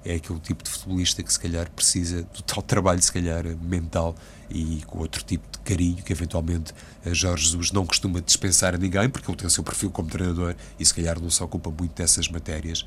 É 0.05 0.15
aquele 0.15 0.39
tipo 0.39 0.63
de 0.63 0.71
futebolista 0.71 1.23
que 1.23 1.33
se 1.33 1.41
calhar 1.41 1.69
precisa 1.73 2.23
do 2.23 2.43
tal 2.43 2.63
trabalho, 2.63 3.03
se 3.03 3.13
calhar, 3.13 3.45
mental 3.61 4.15
e 4.49 4.83
com 4.87 5.01
outro 5.01 5.23
tipo 5.25 5.47
de 5.51 5.59
carinho 5.59 5.97
que 5.97 6.13
eventualmente 6.13 6.73
eh, 7.05 7.13
Jorge 7.13 7.47
Jesus 7.47 7.73
não 7.73 7.85
costuma 7.85 8.21
dispensar 8.21 8.77
a 8.77 8.79
ninguém, 8.79 9.11
porque 9.11 9.29
ele 9.29 9.37
tem 9.37 9.49
o 9.49 9.51
seu 9.51 9.65
perfil 9.65 9.91
como 9.91 10.09
treinador 10.09 10.55
e 10.79 10.87
se 10.87 10.95
calhar 10.95 11.21
não 11.21 11.29
se 11.29 11.43
ocupa 11.43 11.71
muito 11.71 11.95
dessas 11.95 12.29
matérias. 12.29 12.87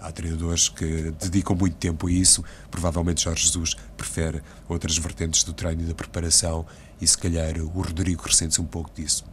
Há 0.00 0.10
treinadores 0.10 0.68
que 0.68 1.12
dedicam 1.12 1.54
muito 1.54 1.76
tempo 1.76 2.08
a 2.08 2.10
isso. 2.10 2.42
Provavelmente 2.70 3.22
Jorge 3.22 3.44
Jesus 3.44 3.76
prefere 3.96 4.42
outras 4.68 4.96
vertentes 4.96 5.44
do 5.44 5.52
treino 5.52 5.82
e 5.82 5.84
da 5.84 5.94
preparação 5.94 6.66
e 7.00 7.06
se 7.06 7.16
calhar 7.16 7.58
o 7.58 7.68
Rodrigo 7.68 8.24
ressente-se 8.26 8.60
um 8.60 8.66
pouco 8.66 8.90
disso. 8.94 9.24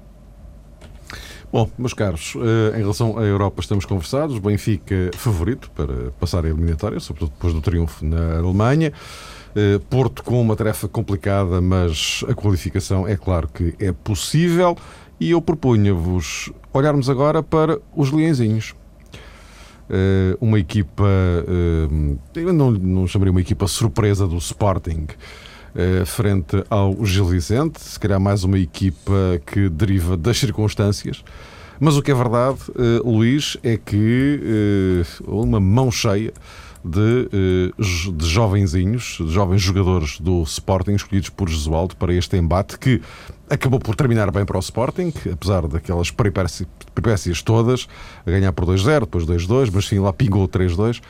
Bom, 1.50 1.70
meus 1.78 1.94
caros, 1.94 2.34
eh, 2.36 2.78
em 2.78 2.82
relação 2.82 3.18
à 3.18 3.22
Europa 3.22 3.62
estamos 3.62 3.86
conversados. 3.86 4.38
Benfica 4.38 5.12
favorito 5.16 5.72
para 5.72 6.12
passar 6.20 6.46
a 6.46 6.50
eliminatória, 6.50 7.00
sobretudo 7.00 7.32
depois 7.32 7.54
do 7.54 7.62
triunfo 7.62 8.06
na 8.06 8.38
Alemanha. 8.38 8.92
Eh, 9.56 9.80
Porto 9.90 10.24
com 10.24 10.42
uma 10.42 10.58
tarefa 10.58 10.90
complicada, 10.90 11.62
mas 11.62 12.22
a 12.28 12.34
qualificação 12.34 13.08
é 13.08 13.16
claro 13.16 13.48
que 13.48 13.74
é 13.80 13.94
possível. 13.94 14.76
E 15.22 15.32
eu 15.32 15.42
propunha-vos 15.42 16.52
olharmos 16.74 17.10
agora 17.10 17.42
para 17.42 17.80
os 17.96 18.12
Leãozinhos. 18.12 18.76
Eh, 19.90 20.38
uma 20.42 20.60
equipa, 20.60 21.08
eu 22.36 22.52
não, 22.52 22.72
não 22.72 23.08
chamaria 23.08 23.32
uma 23.32 23.40
equipa 23.42 23.68
surpresa 23.68 24.28
do 24.28 24.36
Sporting, 24.36 25.08
eh, 25.78 26.04
frente 26.06 26.64
ao 26.72 27.06
Gil 27.06 27.26
Vicente, 27.26 27.80
se 27.80 28.00
calhar 28.00 28.20
mais 28.20 28.44
uma 28.44 28.58
equipa 28.58 29.40
que 29.46 29.70
deriva 29.70 30.18
das 30.18 30.40
circunstâncias. 30.40 31.24
Mas 31.80 31.96
o 31.96 32.02
que 32.02 32.10
é 32.10 32.16
verdade, 32.16 32.58
eh, 32.76 33.00
Luís, 33.06 33.58
é 33.62 33.78
que 33.78 34.42
eh, 34.44 35.24
uma 35.28 35.60
mão 35.60 35.92
cheia 35.92 36.34
de, 36.84 37.30
de 38.12 38.26
jovenzinhos, 38.26 39.18
de 39.20 39.30
jovens 39.30 39.62
jogadores 39.62 40.20
do 40.20 40.42
Sporting 40.44 40.94
escolhidos 40.94 41.30
por 41.30 41.48
Jesualdo 41.48 41.96
para 41.96 42.12
este 42.14 42.38
embate 42.38 42.80
que 42.80 43.00
acabou 43.48 43.80
por 43.80 43.96
terminar 43.96 44.32
bem 44.32 44.46
para 44.46 44.58
o 44.58 44.60
Sporting, 44.60 45.14
apesar 45.32 45.68
daquelas 45.68 46.10
peripécias 46.12 47.42
todas, 47.44 47.88
a 48.26 48.32
ganhar 48.32 48.52
por 48.52 48.66
2-0, 48.66 49.02
depois 49.02 49.26
2-2, 49.26 49.70
mas 49.72 49.86
sim 49.86 50.00
lá 50.00 50.12
pingou 50.12 50.48
3-2. 50.48 51.02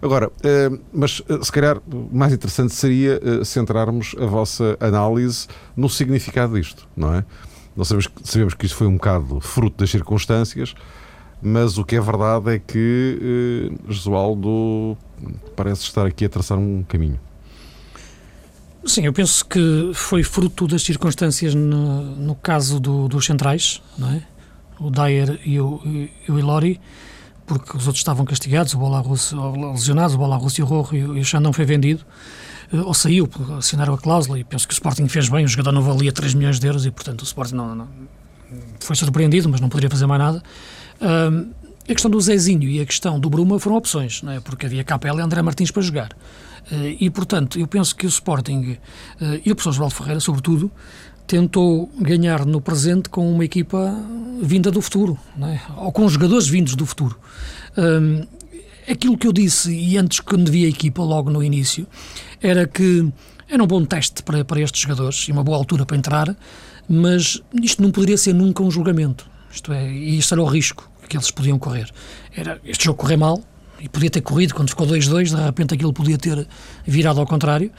Agora, 0.00 0.30
eh, 0.42 0.70
mas 0.92 1.22
eh, 1.28 1.38
se 1.42 1.50
calhar 1.50 1.80
mais 2.12 2.32
interessante 2.32 2.74
seria 2.74 3.20
eh, 3.22 3.44
centrarmos 3.44 4.14
a 4.18 4.26
vossa 4.26 4.76
análise 4.80 5.46
no 5.76 5.88
significado 5.88 6.54
disto, 6.54 6.86
não 6.96 7.14
é? 7.14 7.24
Nós 7.74 7.88
sabemos, 7.88 8.08
sabemos 8.22 8.54
que 8.54 8.66
isto 8.66 8.76
foi 8.76 8.86
um 8.86 8.94
bocado 8.94 9.40
fruto 9.40 9.78
das 9.78 9.90
circunstâncias, 9.90 10.74
mas 11.42 11.78
o 11.78 11.84
que 11.84 11.96
é 11.96 12.00
verdade 12.00 12.54
é 12.54 12.58
que 12.58 13.70
Jesualdo 13.88 14.96
parece 15.54 15.82
estar 15.82 16.06
aqui 16.06 16.24
a 16.24 16.28
traçar 16.28 16.58
um 16.58 16.82
caminho. 16.82 17.20
Sim, 18.84 19.04
eu 19.04 19.12
penso 19.12 19.44
que 19.44 19.90
foi 19.92 20.22
fruto 20.22 20.66
das 20.66 20.82
circunstâncias 20.82 21.54
no, 21.54 22.16
no 22.16 22.34
caso 22.34 22.80
do, 22.80 23.08
dos 23.08 23.26
centrais, 23.26 23.82
não 23.98 24.10
é? 24.10 24.22
O 24.78 24.90
Dyer 24.90 25.40
e 25.44 25.60
o, 25.60 25.80
e 25.84 26.10
o 26.30 26.38
Ilori 26.38 26.80
porque 27.46 27.76
os 27.76 27.86
outros 27.86 28.00
estavam 28.00 28.24
castigados, 28.24 28.74
o 28.74 28.78
Belarus 28.78 29.32
lesionados, 29.72 30.14
o 30.14 30.18
Belarus 30.18 30.54
e 30.54 30.62
o 30.62 30.66
Rojo, 30.66 30.96
e 30.96 31.20
o 31.20 31.24
Xandão 31.24 31.52
foi 31.52 31.64
vendido, 31.64 32.04
eh, 32.72 32.76
ou 32.78 32.92
saiu, 32.92 33.28
assinaram 33.56 33.94
a 33.94 33.98
cláusula, 33.98 34.38
e 34.38 34.44
penso 34.44 34.66
que 34.66 34.72
o 34.72 34.76
Sporting 34.76 35.08
fez 35.08 35.28
bem, 35.28 35.44
o 35.44 35.48
jogador 35.48 35.72
não 35.72 35.82
valia 35.82 36.12
3 36.12 36.34
milhões 36.34 36.58
de 36.58 36.66
euros, 36.66 36.84
e 36.84 36.90
portanto 36.90 37.22
o 37.22 37.24
Sporting 37.24 37.54
não, 37.54 37.74
não 37.74 37.88
foi 38.80 38.96
surpreendido, 38.96 39.48
mas 39.48 39.60
não 39.60 39.68
poderia 39.68 39.90
fazer 39.90 40.06
mais 40.06 40.20
nada. 40.20 40.42
A 41.88 41.92
questão 41.92 42.10
do 42.10 42.20
Zezinho 42.20 42.68
e 42.68 42.80
a 42.80 42.86
questão 42.86 43.20
do 43.20 43.30
Bruma 43.30 43.60
foram 43.60 43.76
opções, 43.76 44.20
não 44.20 44.32
é? 44.32 44.40
porque 44.40 44.66
havia 44.66 44.82
Capela 44.82 45.20
e 45.20 45.24
André 45.24 45.40
Martins 45.40 45.70
para 45.70 45.82
jogar. 45.82 46.10
Uh, 46.70 46.96
e, 46.98 47.08
portanto, 47.10 47.60
eu 47.60 47.66
penso 47.68 47.94
que 47.94 48.04
o 48.06 48.08
Sporting 48.08 48.76
uh, 49.20 49.40
e 49.44 49.52
o 49.52 49.54
professor 49.54 49.72
João 49.72 49.88
Ferreira, 49.88 50.18
sobretudo, 50.18 50.68
tentou 51.26 51.90
ganhar 51.98 52.46
no 52.46 52.60
presente 52.60 53.08
com 53.08 53.30
uma 53.30 53.44
equipa 53.44 53.94
vinda 54.40 54.70
do 54.70 54.80
futuro, 54.80 55.18
é? 55.42 55.60
ou 55.76 55.90
com 55.90 56.08
jogadores 56.08 56.46
vindos 56.46 56.74
do 56.74 56.86
futuro. 56.86 57.18
Um, 57.76 58.24
aquilo 58.90 59.18
que 59.18 59.26
eu 59.26 59.32
disse, 59.32 59.72
e 59.72 59.98
antes 59.98 60.20
quando 60.20 60.50
vi 60.50 60.64
a 60.64 60.68
equipa, 60.68 61.02
logo 61.02 61.30
no 61.30 61.42
início, 61.42 61.86
era 62.40 62.66
que 62.66 63.10
era 63.48 63.62
um 63.62 63.66
bom 63.66 63.84
teste 63.84 64.22
para, 64.22 64.44
para 64.44 64.60
estes 64.60 64.80
jogadores 64.80 65.28
e 65.28 65.32
uma 65.32 65.42
boa 65.42 65.56
altura 65.56 65.84
para 65.84 65.96
entrar, 65.96 66.36
mas 66.88 67.42
isto 67.62 67.82
não 67.82 67.90
poderia 67.90 68.16
ser 68.16 68.32
nunca 68.32 68.62
um 68.62 68.70
julgamento. 68.70 69.28
Isto 69.50 69.72
é, 69.72 69.90
e 69.90 70.18
isto 70.18 70.34
era 70.34 70.42
o 70.42 70.46
risco 70.46 70.90
que 71.08 71.16
eles 71.16 71.30
podiam 71.30 71.58
correr. 71.58 71.88
Era 72.34 72.60
este 72.64 72.84
jogo 72.84 72.98
correr 72.98 73.16
mal, 73.16 73.42
e 73.80 73.88
podia 73.88 74.10
ter 74.10 74.20
corrido 74.20 74.54
quando 74.54 74.70
ficou 74.70 74.86
2-2, 74.86 75.36
de 75.36 75.42
repente 75.42 75.74
aquilo 75.74 75.92
podia 75.92 76.16
ter 76.16 76.46
virado 76.86 77.20
ao 77.20 77.26
contrário 77.26 77.70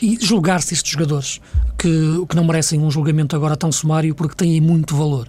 e 0.00 0.18
julgar-se 0.20 0.74
estes 0.74 0.92
jogadores 0.92 1.40
que, 1.78 2.26
que 2.28 2.36
não 2.36 2.44
merecem 2.44 2.80
um 2.80 2.90
julgamento 2.90 3.36
agora 3.36 3.56
tão 3.56 3.70
sumário 3.70 4.14
porque 4.14 4.34
têm 4.34 4.60
muito 4.60 4.96
valor. 4.96 5.28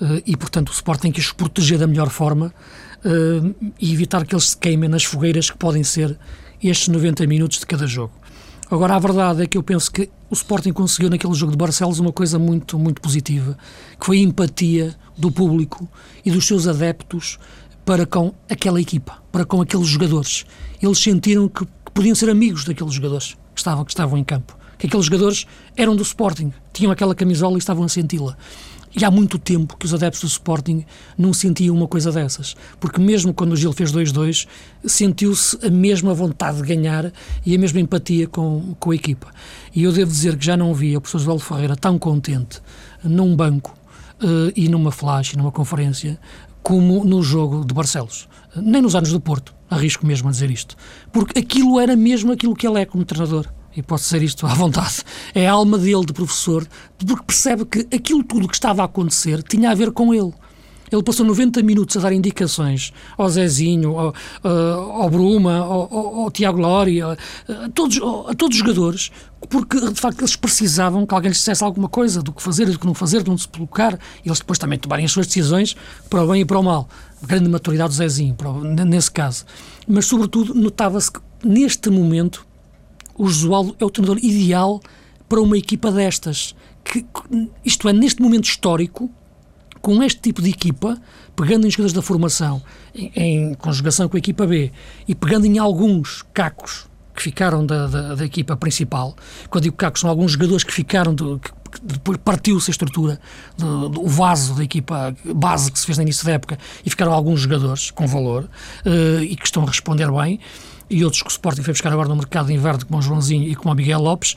Uh, 0.00 0.22
e, 0.26 0.36
portanto, 0.36 0.68
o 0.68 0.72
Sport 0.72 1.00
tem 1.00 1.12
que 1.12 1.20
os 1.20 1.32
proteger 1.32 1.78
da 1.78 1.86
melhor 1.86 2.10
forma 2.10 2.52
uh, 3.04 3.72
e 3.80 3.92
evitar 3.92 4.26
que 4.26 4.34
eles 4.34 4.50
se 4.50 4.56
queimem 4.56 4.88
nas 4.88 5.04
fogueiras 5.04 5.50
que 5.50 5.56
podem 5.56 5.82
ser 5.82 6.18
estes 6.62 6.88
90 6.88 7.26
minutos 7.26 7.60
de 7.60 7.66
cada 7.66 7.86
jogo. 7.86 8.12
Agora, 8.70 8.96
a 8.96 8.98
verdade 8.98 9.42
é 9.42 9.46
que 9.46 9.56
eu 9.56 9.62
penso 9.62 9.90
que 9.92 10.10
o 10.28 10.34
Sporting 10.34 10.72
conseguiu 10.72 11.08
naquele 11.08 11.34
jogo 11.34 11.52
de 11.52 11.58
Barcelos 11.58 12.00
uma 12.00 12.12
coisa 12.12 12.38
muito, 12.38 12.78
muito 12.78 13.00
positiva, 13.00 13.56
que 13.98 14.04
foi 14.04 14.18
a 14.18 14.22
empatia 14.22 14.94
do 15.16 15.30
público 15.30 15.88
e 16.24 16.30
dos 16.30 16.46
seus 16.46 16.66
adeptos 16.66 17.38
para 17.84 18.04
com 18.04 18.34
aquela 18.50 18.80
equipa, 18.80 19.22
para 19.30 19.44
com 19.44 19.60
aqueles 19.60 19.86
jogadores. 19.86 20.44
Eles 20.82 20.98
sentiram 20.98 21.48
que, 21.48 21.64
que 21.64 21.92
podiam 21.94 22.14
ser 22.14 22.28
amigos 22.28 22.64
daqueles 22.64 22.92
jogadores 22.92 23.36
que 23.56 23.60
estavam, 23.60 23.84
que 23.84 23.90
estavam 23.90 24.18
em 24.18 24.22
campo. 24.22 24.56
Que 24.78 24.86
aqueles 24.86 25.06
jogadores 25.06 25.46
eram 25.74 25.96
do 25.96 26.02
Sporting, 26.02 26.52
tinham 26.72 26.92
aquela 26.92 27.14
camisola 27.14 27.56
e 27.56 27.58
estavam 27.58 27.82
a 27.82 27.88
senti-la. 27.88 28.36
E 28.94 29.04
há 29.04 29.10
muito 29.10 29.38
tempo 29.38 29.76
que 29.76 29.84
os 29.84 29.92
adeptos 29.92 30.20
do 30.20 30.26
Sporting 30.26 30.84
não 31.18 31.32
sentiam 31.32 31.74
uma 31.74 31.86
coisa 31.86 32.12
dessas. 32.12 32.54
Porque 32.78 33.00
mesmo 33.00 33.34
quando 33.34 33.52
o 33.52 33.56
Gil 33.56 33.72
fez 33.72 33.92
2-2, 33.92 34.46
sentiu-se 34.84 35.58
a 35.66 35.70
mesma 35.70 36.14
vontade 36.14 36.58
de 36.58 36.62
ganhar 36.62 37.12
e 37.44 37.54
a 37.54 37.58
mesma 37.58 37.80
empatia 37.80 38.26
com, 38.26 38.74
com 38.78 38.90
a 38.90 38.94
equipa. 38.94 39.28
E 39.74 39.82
eu 39.82 39.92
devo 39.92 40.10
dizer 40.10 40.36
que 40.36 40.46
já 40.46 40.56
não 40.56 40.72
vi 40.72 40.96
o 40.96 41.00
professor 41.00 41.24
Joel 41.24 41.38
Ferreira 41.38 41.76
tão 41.76 41.98
contente 41.98 42.60
num 43.04 43.36
banco 43.36 43.76
uh, 44.22 44.52
e 44.56 44.68
numa 44.68 44.90
flash, 44.90 45.34
numa 45.34 45.52
conferência, 45.52 46.18
como 46.66 47.04
no 47.04 47.22
jogo 47.22 47.64
de 47.64 47.72
Barcelos. 47.72 48.28
Nem 48.56 48.82
nos 48.82 48.96
anos 48.96 49.12
do 49.12 49.20
Porto, 49.20 49.54
arrisco 49.70 50.04
mesmo 50.04 50.28
a 50.28 50.32
dizer 50.32 50.50
isto. 50.50 50.74
Porque 51.12 51.38
aquilo 51.38 51.78
era 51.78 51.94
mesmo 51.94 52.32
aquilo 52.32 52.56
que 52.56 52.66
ele 52.66 52.80
é 52.80 52.84
como 52.84 53.04
treinador. 53.04 53.46
E 53.76 53.80
posso 53.84 54.02
dizer 54.02 54.20
isto 54.24 54.44
à 54.44 54.52
vontade. 54.52 55.04
É 55.32 55.46
a 55.46 55.52
alma 55.52 55.78
dele 55.78 56.04
de 56.04 56.12
professor, 56.12 56.66
porque 56.98 57.22
percebe 57.22 57.64
que 57.66 57.86
aquilo 57.94 58.24
tudo 58.24 58.48
que 58.48 58.54
estava 58.54 58.82
a 58.82 58.86
acontecer 58.86 59.44
tinha 59.44 59.70
a 59.70 59.76
ver 59.76 59.92
com 59.92 60.12
ele. 60.12 60.32
Ele 60.90 61.02
passou 61.02 61.24
90 61.26 61.62
minutos 61.62 61.96
a 61.96 62.00
dar 62.00 62.12
indicações 62.12 62.92
ao 63.16 63.28
Zezinho, 63.28 63.98
ao, 63.98 64.14
ao 64.42 65.10
Bruma, 65.10 65.56
ao, 65.58 66.22
ao 66.22 66.30
Tiago 66.30 66.60
Lori, 66.60 67.02
a, 67.02 67.16
todos, 67.74 67.98
a 68.28 68.34
todos 68.34 68.56
os 68.56 68.58
jogadores, 68.58 69.10
porque 69.48 69.80
de 69.80 70.00
facto 70.00 70.20
eles 70.20 70.36
precisavam 70.36 71.06
que 71.06 71.14
alguém 71.14 71.28
lhes 71.28 71.38
dissesse 71.38 71.62
alguma 71.62 71.88
coisa 71.88 72.22
do 72.22 72.32
que 72.32 72.42
fazer 72.42 72.66
do 72.66 72.78
que 72.78 72.86
não 72.86 72.94
fazer, 72.94 73.22
de 73.22 73.30
onde 73.30 73.42
se 73.42 73.48
colocar, 73.48 73.98
e 74.24 74.28
eles 74.28 74.38
depois 74.38 74.58
também 74.58 74.78
tomarem 74.78 75.04
as 75.04 75.12
suas 75.12 75.26
decisões 75.26 75.76
para 76.08 76.22
o 76.22 76.28
bem 76.28 76.42
e 76.42 76.44
para 76.44 76.58
o 76.58 76.62
mal. 76.62 76.88
Grande 77.22 77.48
maturidade 77.48 77.90
do 77.90 77.94
Zezinho, 77.94 78.36
nesse 78.86 79.10
caso. 79.10 79.44
Mas, 79.86 80.06
sobretudo, 80.06 80.54
notava-se 80.54 81.10
que 81.10 81.20
neste 81.44 81.90
momento 81.90 82.46
o 83.16 83.28
Josualdo 83.28 83.76
é 83.80 83.84
o 83.84 83.90
treinador 83.90 84.22
ideal 84.22 84.80
para 85.28 85.40
uma 85.40 85.56
equipa 85.56 85.90
destas. 85.90 86.54
Que, 86.84 87.04
isto 87.64 87.88
é, 87.88 87.92
neste 87.92 88.20
momento 88.22 88.44
histórico, 88.44 89.10
com 89.86 90.02
este 90.02 90.20
tipo 90.20 90.42
de 90.42 90.50
equipa, 90.50 91.00
pegando 91.36 91.64
em 91.64 91.70
jogadores 91.70 91.92
da 91.92 92.02
formação, 92.02 92.60
em, 92.92 93.12
em, 93.14 93.54
conjugação 93.54 94.08
com 94.08 94.16
a 94.16 94.18
equipa 94.18 94.44
B, 94.44 94.72
e 95.06 95.14
pegando 95.14 95.46
em 95.46 95.60
alguns 95.60 96.24
cacos 96.34 96.88
que 97.14 97.22
ficaram 97.22 97.64
da, 97.64 97.86
da, 97.86 98.14
da 98.16 98.24
equipa 98.24 98.56
principal, 98.56 99.14
quando 99.48 99.62
digo 99.62 99.76
cacos, 99.76 100.00
são 100.00 100.10
alguns 100.10 100.32
jogadores 100.32 100.64
que 100.64 100.72
ficaram, 100.72 101.14
do, 101.14 101.38
que, 101.38 101.52
depois 101.80 102.18
partiu-se 102.18 102.68
a 102.68 102.72
estrutura, 102.72 103.20
do, 103.56 103.88
do, 103.88 104.06
vaso 104.08 104.56
da 104.56 104.64
equipa 104.64 105.14
base 105.24 105.70
que 105.70 105.78
se 105.78 105.86
fez 105.86 105.98
no 105.98 106.02
início 106.02 106.26
da 106.26 106.32
época, 106.32 106.58
e 106.84 106.90
ficaram 106.90 107.12
alguns 107.12 107.38
jogadores 107.38 107.92
com 107.92 108.08
valor 108.08 108.50
uh, 108.84 109.22
e 109.22 109.36
que 109.36 109.46
estão 109.46 109.62
a 109.62 109.66
responder 109.66 110.10
bem, 110.10 110.40
e 110.90 111.04
outros 111.04 111.22
que 111.22 111.28
o 111.28 111.30
Sporting 111.30 111.62
foi 111.62 111.74
buscar 111.74 111.92
agora 111.92 112.08
no 112.08 112.16
mercado 112.16 112.46
de 112.46 112.54
inverno, 112.54 112.84
como 112.86 112.98
o 112.98 113.02
Joãozinho 113.02 113.48
e 113.48 113.54
como 113.54 113.72
o 113.72 113.76
Miguel 113.76 114.00
Lopes, 114.00 114.34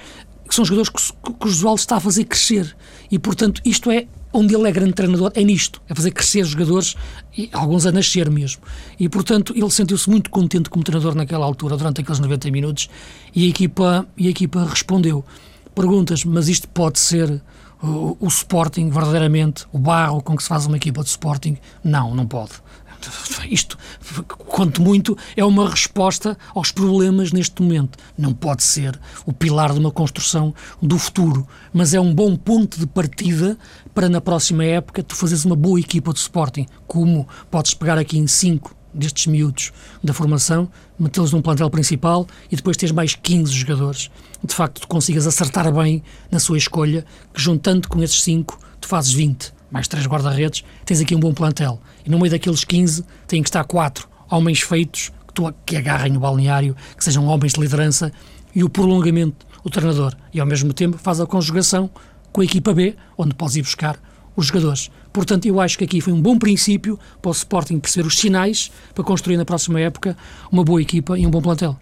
que 0.50 0.56
são 0.56 0.66
jogadores 0.66 0.90
que, 0.90 1.34
que 1.34 1.48
o 1.48 1.50
Josualdo 1.50 1.80
está 1.80 1.98
a 1.98 2.00
fazer 2.00 2.26
crescer. 2.26 2.76
E, 3.12 3.20
portanto, 3.20 3.62
isto 3.64 3.92
é 3.92 4.08
onde 4.34 4.56
ele 4.56 4.68
é 4.68 4.72
grande 4.72 4.94
treinador, 4.94 5.32
é 5.36 5.44
nisto, 5.44 5.82
é 5.88 5.94
fazer 5.94 6.12
crescer 6.12 6.44
jogadores, 6.44 6.96
e 7.38 7.50
alguns 7.54 7.86
a 7.86 7.92
nascer 7.92 8.30
mesmo. 8.30 8.62
E, 9.00 9.08
portanto, 9.08 9.54
ele 9.56 9.70
sentiu-se 9.70 10.10
muito 10.10 10.30
contente 10.30 10.70
como 10.70 10.84
treinador 10.84 11.16
naquela 11.16 11.46
altura, 11.46 11.78
durante 11.78 12.02
aqueles 12.02 12.20
90 12.20 12.52
minutos, 12.52 12.90
e 13.36 13.46
a 13.46 13.50
equipa, 13.50 14.08
e 14.18 14.28
a 14.28 14.30
equipa 14.30 14.66
respondeu. 14.66 15.24
Perguntas, 15.74 16.26
mas 16.26 16.50
isto 16.50 16.68
pode 16.68 17.00
ser 17.00 17.42
o, 17.82 18.18
o 18.20 18.28
Sporting, 18.28 18.90
verdadeiramente, 18.90 19.66
o 19.72 19.80
barro 19.80 20.22
com 20.22 20.36
que 20.36 20.44
se 20.44 20.50
faz 20.50 20.66
uma 20.66 20.78
equipa 20.78 21.02
de 21.04 21.10
Sporting? 21.10 21.58
Não, 21.84 22.14
não 22.14 22.28
pode. 22.28 22.54
Isto, 23.50 23.78
quanto 24.48 24.82
muito, 24.82 25.18
é 25.36 25.44
uma 25.44 25.70
resposta 25.70 26.38
aos 26.54 26.72
problemas 26.72 27.32
neste 27.32 27.62
momento. 27.62 27.98
Não 28.18 28.34
pode 28.34 28.64
ser 28.64 29.00
o 29.26 29.34
pilar 29.34 29.74
de 29.74 29.80
uma 29.80 29.92
construção 29.92 30.54
do 30.82 30.98
futuro, 30.98 31.48
mas 31.74 31.94
é 31.94 32.00
um 32.00 32.14
bom 32.14 32.36
ponto 32.36 32.80
de 32.80 32.86
partida 32.86 33.58
para 33.94 34.10
na 34.10 34.22
próxima 34.22 34.64
época 34.64 35.04
tu 35.04 35.16
fazeres 35.16 35.46
uma 35.46 35.56
boa 35.56 35.80
equipa 35.80 36.14
de 36.14 36.20
Sporting. 36.20 36.66
Como 36.88 37.28
podes 37.50 37.74
pegar 37.74 37.98
aqui 37.98 38.18
em 38.18 38.28
cinco 38.28 38.76
destes 38.94 39.28
miúdos 39.28 39.72
da 40.04 40.14
formação, 40.14 40.70
metê-los 40.98 41.32
num 41.32 41.42
plantel 41.42 41.70
principal 41.70 42.28
e 42.52 42.56
depois 42.56 42.76
teres 42.76 42.92
mais 42.92 43.16
15 43.16 43.52
jogadores. 43.52 44.10
De 44.44 44.54
facto, 44.54 44.82
tu 44.82 44.88
consigas 44.88 45.28
acertar 45.28 45.72
bem 45.72 46.04
na 46.32 46.40
sua 46.40 46.58
escolha, 46.58 47.06
que 47.34 47.42
juntando 47.42 47.88
com 47.88 48.02
esses 48.02 48.22
cinco, 48.24 48.60
tu 48.80 48.88
fazes 48.88 49.14
20 49.14 49.59
mais 49.72 49.88
três 49.88 50.06
guarda-redes, 50.06 50.64
tens 50.86 51.02
aqui 51.02 51.16
um 51.16 51.20
bom 51.20 51.34
plantel. 51.34 51.82
E 52.06 52.10
no 52.10 52.18
meio 52.18 52.32
daqueles 52.32 52.64
15 52.64 53.04
têm 53.28 53.42
que 53.42 53.50
estar 53.50 53.64
quatro 53.64 54.08
homens 54.30 54.62
feitos 54.62 55.12
que, 55.28 55.34
tu, 55.34 55.54
que 55.66 55.76
agarrem 55.78 56.16
o 56.18 56.20
balneário, 56.20 56.76
que 56.98 57.04
sejam 57.04 57.26
homens 57.26 57.54
de 57.54 57.62
liderança 57.62 58.12
e 58.54 58.64
o 58.64 58.70
prolongamento, 58.70 59.46
o 59.64 59.70
treinador. 59.70 60.16
E 60.34 60.40
ao 60.40 60.46
mesmo 60.46 60.74
tempo 60.74 60.98
faz 60.98 61.20
a 61.20 61.26
conjugação 61.26 61.90
com 62.32 62.42
a 62.42 62.46
equipa 62.46 62.74
B, 62.74 62.96
onde 63.18 63.34
podes 63.34 63.56
ir 63.56 63.62
buscar 63.62 64.00
os 64.36 64.48
jogadores. 64.48 64.90
Portanto, 65.12 65.46
eu 65.46 65.60
acho 65.60 65.78
que 65.78 65.84
aqui 65.84 66.02
foi 66.02 66.14
um 66.14 66.22
bom 66.22 66.38
princípio 66.38 66.98
para 67.22 67.30
o 67.30 67.32
Sporting 67.32 67.80
perceber 67.80 68.08
os 68.08 68.18
sinais 68.18 68.72
para 68.94 69.04
construir 69.04 69.38
na 69.38 69.46
próxima 69.46 69.80
época 69.80 70.16
uma 70.52 70.64
boa 70.64 70.82
equipa 70.82 71.18
e 71.18 71.26
um 71.26 71.32
bom 71.32 71.42
plantel. 71.42 71.78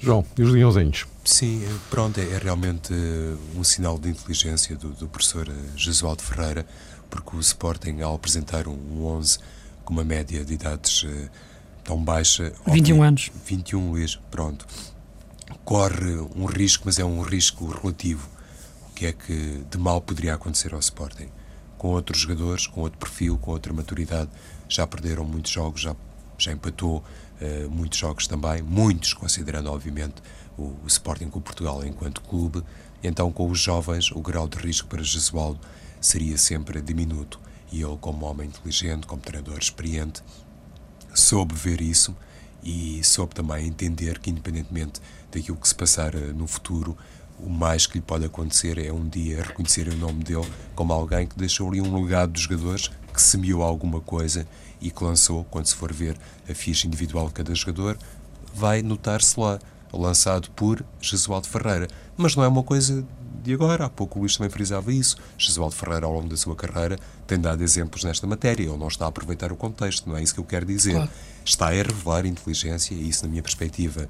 João, 0.00 0.24
e 0.36 0.42
os 0.42 0.50
leãozinhos? 0.50 1.06
Sim, 1.24 1.62
pronto, 1.90 2.18
é, 2.18 2.24
é 2.24 2.38
realmente 2.38 2.92
uh, 2.92 3.38
um 3.56 3.62
sinal 3.62 3.98
de 3.98 4.08
inteligência 4.08 4.74
do, 4.76 4.90
do 4.90 5.06
professor 5.06 5.48
uh, 5.48 5.78
Jesualdo 5.78 6.22
Ferreira 6.22 6.66
porque 7.10 7.36
o 7.36 7.40
Sporting, 7.40 8.00
ao 8.00 8.14
apresentar 8.14 8.68
um 8.68 9.04
11 9.04 9.38
com 9.84 9.92
uma 9.92 10.04
média 10.04 10.44
de 10.44 10.54
idades 10.54 11.04
tão 11.82 12.02
baixa. 12.02 12.52
21 12.66 12.94
óbvio, 12.94 13.02
anos. 13.02 13.30
21, 13.44 13.90
Luís, 13.90 14.16
pronto. 14.30 14.66
Corre 15.64 16.16
um 16.36 16.44
risco, 16.44 16.84
mas 16.86 16.98
é 16.98 17.04
um 17.04 17.20
risco 17.22 17.66
relativo. 17.66 18.28
O 18.88 18.94
que 18.94 19.06
é 19.06 19.12
que 19.12 19.64
de 19.68 19.78
mal 19.78 20.00
poderia 20.00 20.34
acontecer 20.34 20.72
ao 20.72 20.80
Sporting? 20.80 21.28
Com 21.76 21.88
outros 21.88 22.20
jogadores, 22.20 22.66
com 22.66 22.82
outro 22.82 22.98
perfil, 22.98 23.36
com 23.38 23.50
outra 23.50 23.72
maturidade, 23.72 24.30
já 24.68 24.86
perderam 24.86 25.24
muitos 25.24 25.50
jogos, 25.50 25.80
já, 25.80 25.96
já 26.38 26.52
empatou 26.52 27.02
uh, 27.40 27.70
muitos 27.70 27.98
jogos 27.98 28.26
também, 28.26 28.62
muitos, 28.62 29.12
considerando, 29.12 29.70
obviamente, 29.70 30.16
o, 30.56 30.76
o 30.82 30.86
Sporting 30.86 31.28
com 31.28 31.40
Portugal 31.40 31.84
enquanto 31.84 32.20
clube. 32.20 32.62
Então, 33.02 33.32
com 33.32 33.48
os 33.48 33.58
jovens, 33.58 34.10
o 34.12 34.20
grau 34.20 34.48
de 34.48 34.58
risco 34.58 34.88
para 34.88 35.02
Jesualdo 35.02 35.60
seria 36.00 36.36
sempre 36.36 36.80
diminuto. 36.80 37.40
E 37.72 37.82
ele, 37.82 37.96
como 38.00 38.26
homem 38.26 38.48
inteligente, 38.48 39.06
como 39.06 39.22
treinador 39.22 39.58
experiente, 39.58 40.22
soube 41.14 41.54
ver 41.54 41.80
isso 41.80 42.16
e 42.62 43.02
soube 43.02 43.34
também 43.34 43.66
entender 43.66 44.18
que, 44.18 44.30
independentemente 44.30 45.00
daquilo 45.30 45.56
que 45.56 45.68
se 45.68 45.74
passar 45.74 46.14
eh, 46.14 46.32
no 46.32 46.46
futuro, 46.46 46.96
o 47.38 47.48
mais 47.48 47.86
que 47.86 47.98
lhe 47.98 48.02
pode 48.02 48.24
acontecer 48.24 48.78
é 48.78 48.92
um 48.92 49.08
dia 49.08 49.42
reconhecer 49.42 49.88
o 49.88 49.96
nome 49.96 50.22
dele 50.22 50.46
como 50.74 50.92
alguém 50.92 51.26
que 51.26 51.38
deixou 51.38 51.68
ali 51.68 51.80
um 51.80 52.02
legado 52.02 52.32
dos 52.32 52.42
jogadores, 52.42 52.90
que 53.12 53.22
semeou 53.22 53.62
alguma 53.62 54.00
coisa 54.00 54.46
e 54.80 54.90
que 54.90 55.04
lançou, 55.04 55.44
quando 55.44 55.66
se 55.66 55.74
for 55.74 55.92
ver 55.92 56.16
a 56.48 56.54
ficha 56.54 56.86
individual 56.86 57.28
de 57.28 57.34
cada 57.34 57.54
jogador, 57.54 57.98
vai 58.54 58.82
notar-se 58.82 59.38
lá, 59.38 59.58
lançado 59.92 60.50
por 60.50 60.84
Jesualdo 61.00 61.48
Ferreira. 61.48 61.88
Mas 62.16 62.34
não 62.36 62.44
é 62.44 62.48
uma 62.48 62.62
coisa 62.62 63.06
de 63.42 63.54
agora. 63.54 63.86
Há 63.86 63.90
pouco 63.90 64.18
o 64.18 64.22
Luís 64.22 64.36
também 64.36 64.50
frisava 64.50 64.92
isso. 64.92 65.16
Jesualdo 65.36 65.74
Ferreira, 65.74 66.06
ao 66.06 66.12
longo 66.12 66.28
da 66.28 66.36
sua 66.36 66.54
carreira, 66.54 66.98
tem 67.26 67.38
dado 67.38 67.62
exemplos 67.62 68.04
nesta 68.04 68.26
matéria. 68.26 68.64
Ele 68.64 68.76
não 68.76 68.88
está 68.88 69.06
a 69.06 69.08
aproveitar 69.08 69.52
o 69.52 69.56
contexto, 69.56 70.08
não 70.08 70.16
é 70.16 70.22
isso 70.22 70.34
que 70.34 70.40
eu 70.40 70.44
quero 70.44 70.66
dizer. 70.66 70.94
Claro. 70.94 71.10
Está 71.44 71.66
a 71.68 71.70
revelar 71.70 72.26
inteligência 72.26 72.94
e 72.94 73.08
isso, 73.08 73.24
na 73.24 73.30
minha 73.30 73.42
perspectiva, 73.42 74.08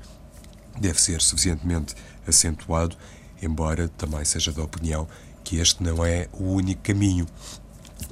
deve 0.78 1.00
ser 1.00 1.20
suficientemente 1.20 1.94
acentuado, 2.26 2.97
embora 3.40 3.88
também 3.88 4.24
seja 4.24 4.53
da 4.53 4.62
opinião 4.62 5.07
que 5.42 5.57
este 5.57 5.82
não 5.82 6.05
é 6.05 6.28
o 6.32 6.45
único 6.45 6.82
caminho. 6.82 7.26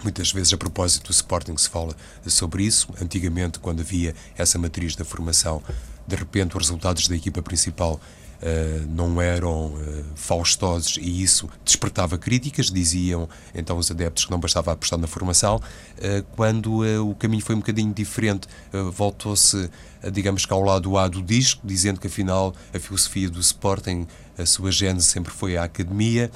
Muitas 0.02 0.32
vezes, 0.32 0.52
a 0.52 0.56
propósito 0.56 1.06
do 1.06 1.12
Sporting, 1.12 1.56
se 1.56 1.68
fala 1.68 1.94
sobre 2.26 2.64
isso. 2.64 2.88
Antigamente, 3.00 3.58
quando 3.58 3.80
havia 3.80 4.14
essa 4.36 4.58
matriz 4.58 4.94
da 4.94 5.04
formação, 5.04 5.62
de 6.06 6.16
repente 6.16 6.56
os 6.56 6.62
resultados 6.62 7.06
da 7.08 7.16
equipa 7.16 7.42
principal 7.42 8.00
Uh, 8.40 8.86
não 8.88 9.20
eram 9.20 9.66
uh, 9.66 10.04
faustosos 10.14 10.96
e 10.96 11.24
isso 11.24 11.50
despertava 11.64 12.16
críticas, 12.16 12.70
diziam 12.70 13.28
então 13.52 13.76
os 13.76 13.90
adeptos 13.90 14.26
que 14.26 14.30
não 14.30 14.38
bastava 14.38 14.70
apostar 14.70 14.96
na 14.96 15.08
formação. 15.08 15.56
Uh, 15.56 16.22
quando 16.36 16.84
o 17.04 17.16
caminho 17.16 17.42
foi 17.42 17.56
um 17.56 17.58
bocadinho 17.58 17.92
diferente, 17.92 18.46
voltou-se, 18.92 19.68
digamos 20.12 20.46
que 20.46 20.52
ao 20.52 20.62
lado 20.62 20.96
A 20.96 21.08
do 21.08 21.20
disco, 21.20 21.62
dizendo 21.64 21.98
que 21.98 22.06
afinal 22.06 22.54
a 22.72 22.78
filosofia 22.78 23.28
do 23.28 23.40
Sporting, 23.40 24.06
a 24.38 24.46
sua 24.46 24.70
gênese 24.70 25.08
sempre 25.08 25.32
foi 25.32 25.56
a 25.56 25.64
academia 25.64 26.30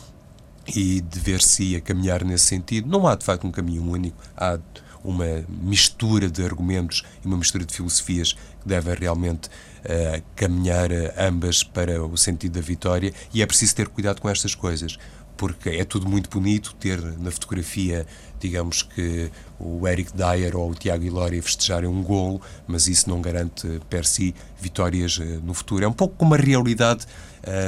e 0.66 1.00
dever-se-ia 1.00 1.80
caminhar 1.80 2.24
nesse 2.24 2.46
sentido. 2.46 2.88
Não 2.88 3.06
há 3.06 3.14
de 3.14 3.24
facto 3.24 3.46
um 3.46 3.50
caminho 3.50 3.82
único, 3.82 4.16
há 4.36 4.58
uma 5.04 5.44
mistura 5.48 6.30
de 6.30 6.44
argumentos 6.44 7.02
e 7.24 7.26
uma 7.26 7.36
mistura 7.36 7.64
de 7.64 7.74
filosofias 7.74 8.32
que 8.32 8.66
devem 8.68 8.94
realmente 8.94 9.48
uh, 9.48 10.22
caminhar 10.36 10.90
uh, 10.90 11.12
ambas 11.18 11.62
para 11.62 12.04
o 12.04 12.16
sentido 12.16 12.52
da 12.52 12.60
vitória 12.60 13.12
e 13.34 13.42
é 13.42 13.46
preciso 13.46 13.74
ter 13.74 13.88
cuidado 13.88 14.20
com 14.20 14.28
estas 14.28 14.54
coisas 14.54 14.98
porque 15.36 15.70
é 15.70 15.84
tudo 15.84 16.08
muito 16.08 16.30
bonito 16.30 16.72
ter 16.78 17.00
na 17.18 17.30
fotografia, 17.30 18.06
digamos 18.38 18.82
que 18.82 19.28
o 19.58 19.88
Eric 19.88 20.12
Dyer 20.16 20.56
ou 20.56 20.70
o 20.70 20.74
Tiago 20.74 21.02
Ilória 21.02 21.42
festejarem 21.42 21.88
um 21.88 22.00
golo, 22.00 22.40
mas 22.66 22.86
isso 22.86 23.10
não 23.10 23.20
garante 23.20 23.80
per 23.90 24.04
si 24.04 24.36
vitórias 24.60 25.18
uh, 25.18 25.40
no 25.42 25.52
futuro. 25.52 25.84
É 25.84 25.88
um 25.88 25.92
pouco 25.92 26.14
como 26.16 26.34
a 26.34 26.36
realidade, 26.36 27.06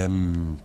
um, 0.09 0.57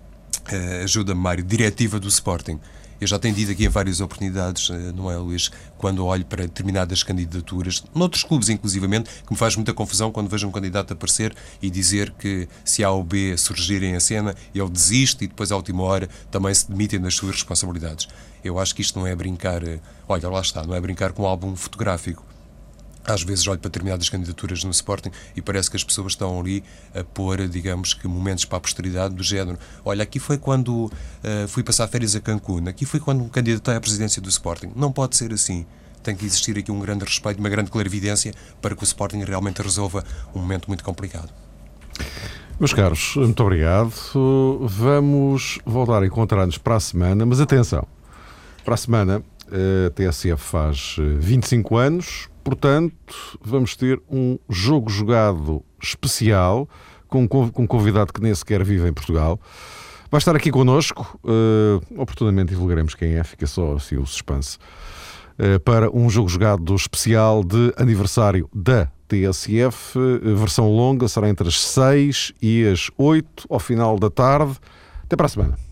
ehm, 0.55 0.83
ajuda-me 0.83 1.19
Mário, 1.19 1.43
diretiva 1.43 1.99
do 1.99 2.07
Sporting. 2.07 2.59
Eu 2.99 3.07
já 3.07 3.17
tenho 3.17 3.33
dito 3.33 3.51
aqui 3.51 3.65
em 3.65 3.69
várias 3.69 4.01
oportunidades, 4.01 4.69
eh, 4.69 4.91
não 4.93 5.09
é, 5.09 5.15
Luís, 5.15 5.49
quando 5.77 6.05
olho 6.05 6.25
para 6.25 6.43
determinadas 6.43 7.01
candidaturas, 7.01 7.81
noutros 7.95 8.23
clubes 8.23 8.49
inclusivamente, 8.49 9.09
que 9.25 9.31
me 9.31 9.37
faz 9.37 9.55
muita 9.55 9.73
confusão 9.73 10.11
quando 10.11 10.27
vejo 10.27 10.45
um 10.45 10.51
candidato 10.51 10.91
aparecer 10.91 11.33
e 11.61 11.69
dizer 11.69 12.11
que 12.19 12.47
se 12.65 12.83
A 12.83 12.91
ou 12.91 13.01
B 13.01 13.37
surgirem 13.37 13.95
a 13.95 14.01
cena, 14.01 14.35
ele 14.53 14.69
desiste 14.69 15.23
e 15.23 15.27
depois, 15.27 15.49
à 15.49 15.55
última 15.55 15.81
hora, 15.83 16.09
também 16.29 16.53
se 16.53 16.69
demitem 16.69 16.99
das 16.99 17.15
suas 17.15 17.35
responsabilidades. 17.35 18.07
Eu 18.43 18.59
acho 18.59 18.75
que 18.75 18.81
isto 18.81 18.99
não 18.99 19.07
é 19.07 19.15
brincar, 19.15 19.63
eh, 19.63 19.79
olha, 20.07 20.27
lá 20.27 20.41
está, 20.41 20.63
não 20.65 20.75
é 20.75 20.81
brincar 20.81 21.13
com 21.13 21.23
um 21.23 21.25
álbum 21.25 21.55
fotográfico 21.55 22.25
às 23.05 23.23
vezes 23.23 23.47
olho 23.47 23.59
para 23.59 23.69
determinadas 23.69 24.09
candidaturas 24.09 24.63
no 24.63 24.71
Sporting 24.71 25.11
e 25.35 25.41
parece 25.41 25.69
que 25.69 25.75
as 25.75 25.83
pessoas 25.83 26.13
estão 26.13 26.39
ali 26.39 26.63
a 26.93 27.03
pôr, 27.03 27.47
digamos 27.47 27.93
que, 27.93 28.07
momentos 28.07 28.45
para 28.45 28.57
a 28.57 28.61
posteridade 28.61 29.15
do 29.15 29.23
género. 29.23 29.57
Olha, 29.83 30.03
aqui 30.03 30.19
foi 30.19 30.37
quando 30.37 30.85
uh, 30.85 30.91
fui 31.47 31.63
passar 31.63 31.87
férias 31.87 32.15
a 32.15 32.19
Cancún, 32.19 32.67
aqui 32.67 32.85
foi 32.85 32.99
quando 32.99 33.23
me 33.23 33.29
candidatei 33.29 33.75
à 33.75 33.81
presidência 33.81 34.21
do 34.21 34.29
Sporting. 34.29 34.71
Não 34.75 34.91
pode 34.91 35.15
ser 35.15 35.33
assim. 35.33 35.65
Tem 36.03 36.15
que 36.15 36.25
existir 36.25 36.57
aqui 36.57 36.71
um 36.71 36.79
grande 36.79 37.03
respeito, 37.03 37.39
uma 37.39 37.49
grande 37.49 37.69
clarividência 37.69 38.33
para 38.61 38.75
que 38.75 38.83
o 38.83 38.85
Sporting 38.85 39.23
realmente 39.23 39.61
resolva 39.61 40.03
um 40.33 40.39
momento 40.39 40.67
muito 40.67 40.83
complicado. 40.83 41.29
Meus 42.59 42.73
caros, 42.73 43.15
muito 43.15 43.41
obrigado. 43.41 43.93
Vamos 44.61 45.59
voltar 45.65 46.03
a 46.03 46.05
encontrar-nos 46.05 46.57
para 46.57 46.75
a 46.75 46.79
semana, 46.79 47.25
mas 47.25 47.39
atenção, 47.39 47.85
para 48.63 48.73
a 48.73 48.77
semana 48.77 49.23
a 49.51 49.89
TSF 49.91 50.41
faz 50.41 50.95
25 51.19 51.79
eh, 51.79 51.85
anos, 51.85 52.29
portanto, 52.49 53.37
vamos 53.41 53.75
ter 53.75 54.01
um 54.09 54.39
jogo 54.49 54.89
jogado 54.89 55.63
especial 55.79 56.67
com 57.07 57.21
um 57.23 57.67
convidado 57.67 58.11
que 58.11 58.21
nem 58.21 58.33
sequer 58.33 58.63
vive 58.63 58.87
em 58.87 58.93
Portugal. 58.93 59.39
Vai 60.09 60.17
estar 60.17 60.35
aqui 60.35 60.49
connosco, 60.49 61.19
uh, 61.23 62.01
oportunamente 62.01 62.49
divulgaremos 62.49 62.95
quem 62.95 63.13
é, 63.13 63.23
fica 63.23 63.45
só 63.45 63.75
assim 63.75 63.97
o 63.97 64.05
suspense, 64.07 64.57
uh, 65.37 65.59
para 65.59 65.95
um 65.95 66.09
jogo 66.09 66.27
jogado 66.27 66.73
especial 66.73 67.43
de 67.43 67.71
aniversário 67.77 68.49
da 68.51 68.87
TSF, 69.07 69.99
uh, 69.99 70.35
versão 70.35 70.67
longa, 70.71 71.07
será 71.07 71.29
entre 71.29 71.47
as 71.47 71.61
6 71.61 72.33
e 72.41 72.65
as 72.65 72.89
8 72.97 73.45
ao 73.47 73.59
final 73.59 73.99
da 73.99 74.09
tarde. 74.09 74.57
Até 75.03 75.15
para 75.15 75.27
a 75.27 75.29
semana. 75.29 75.68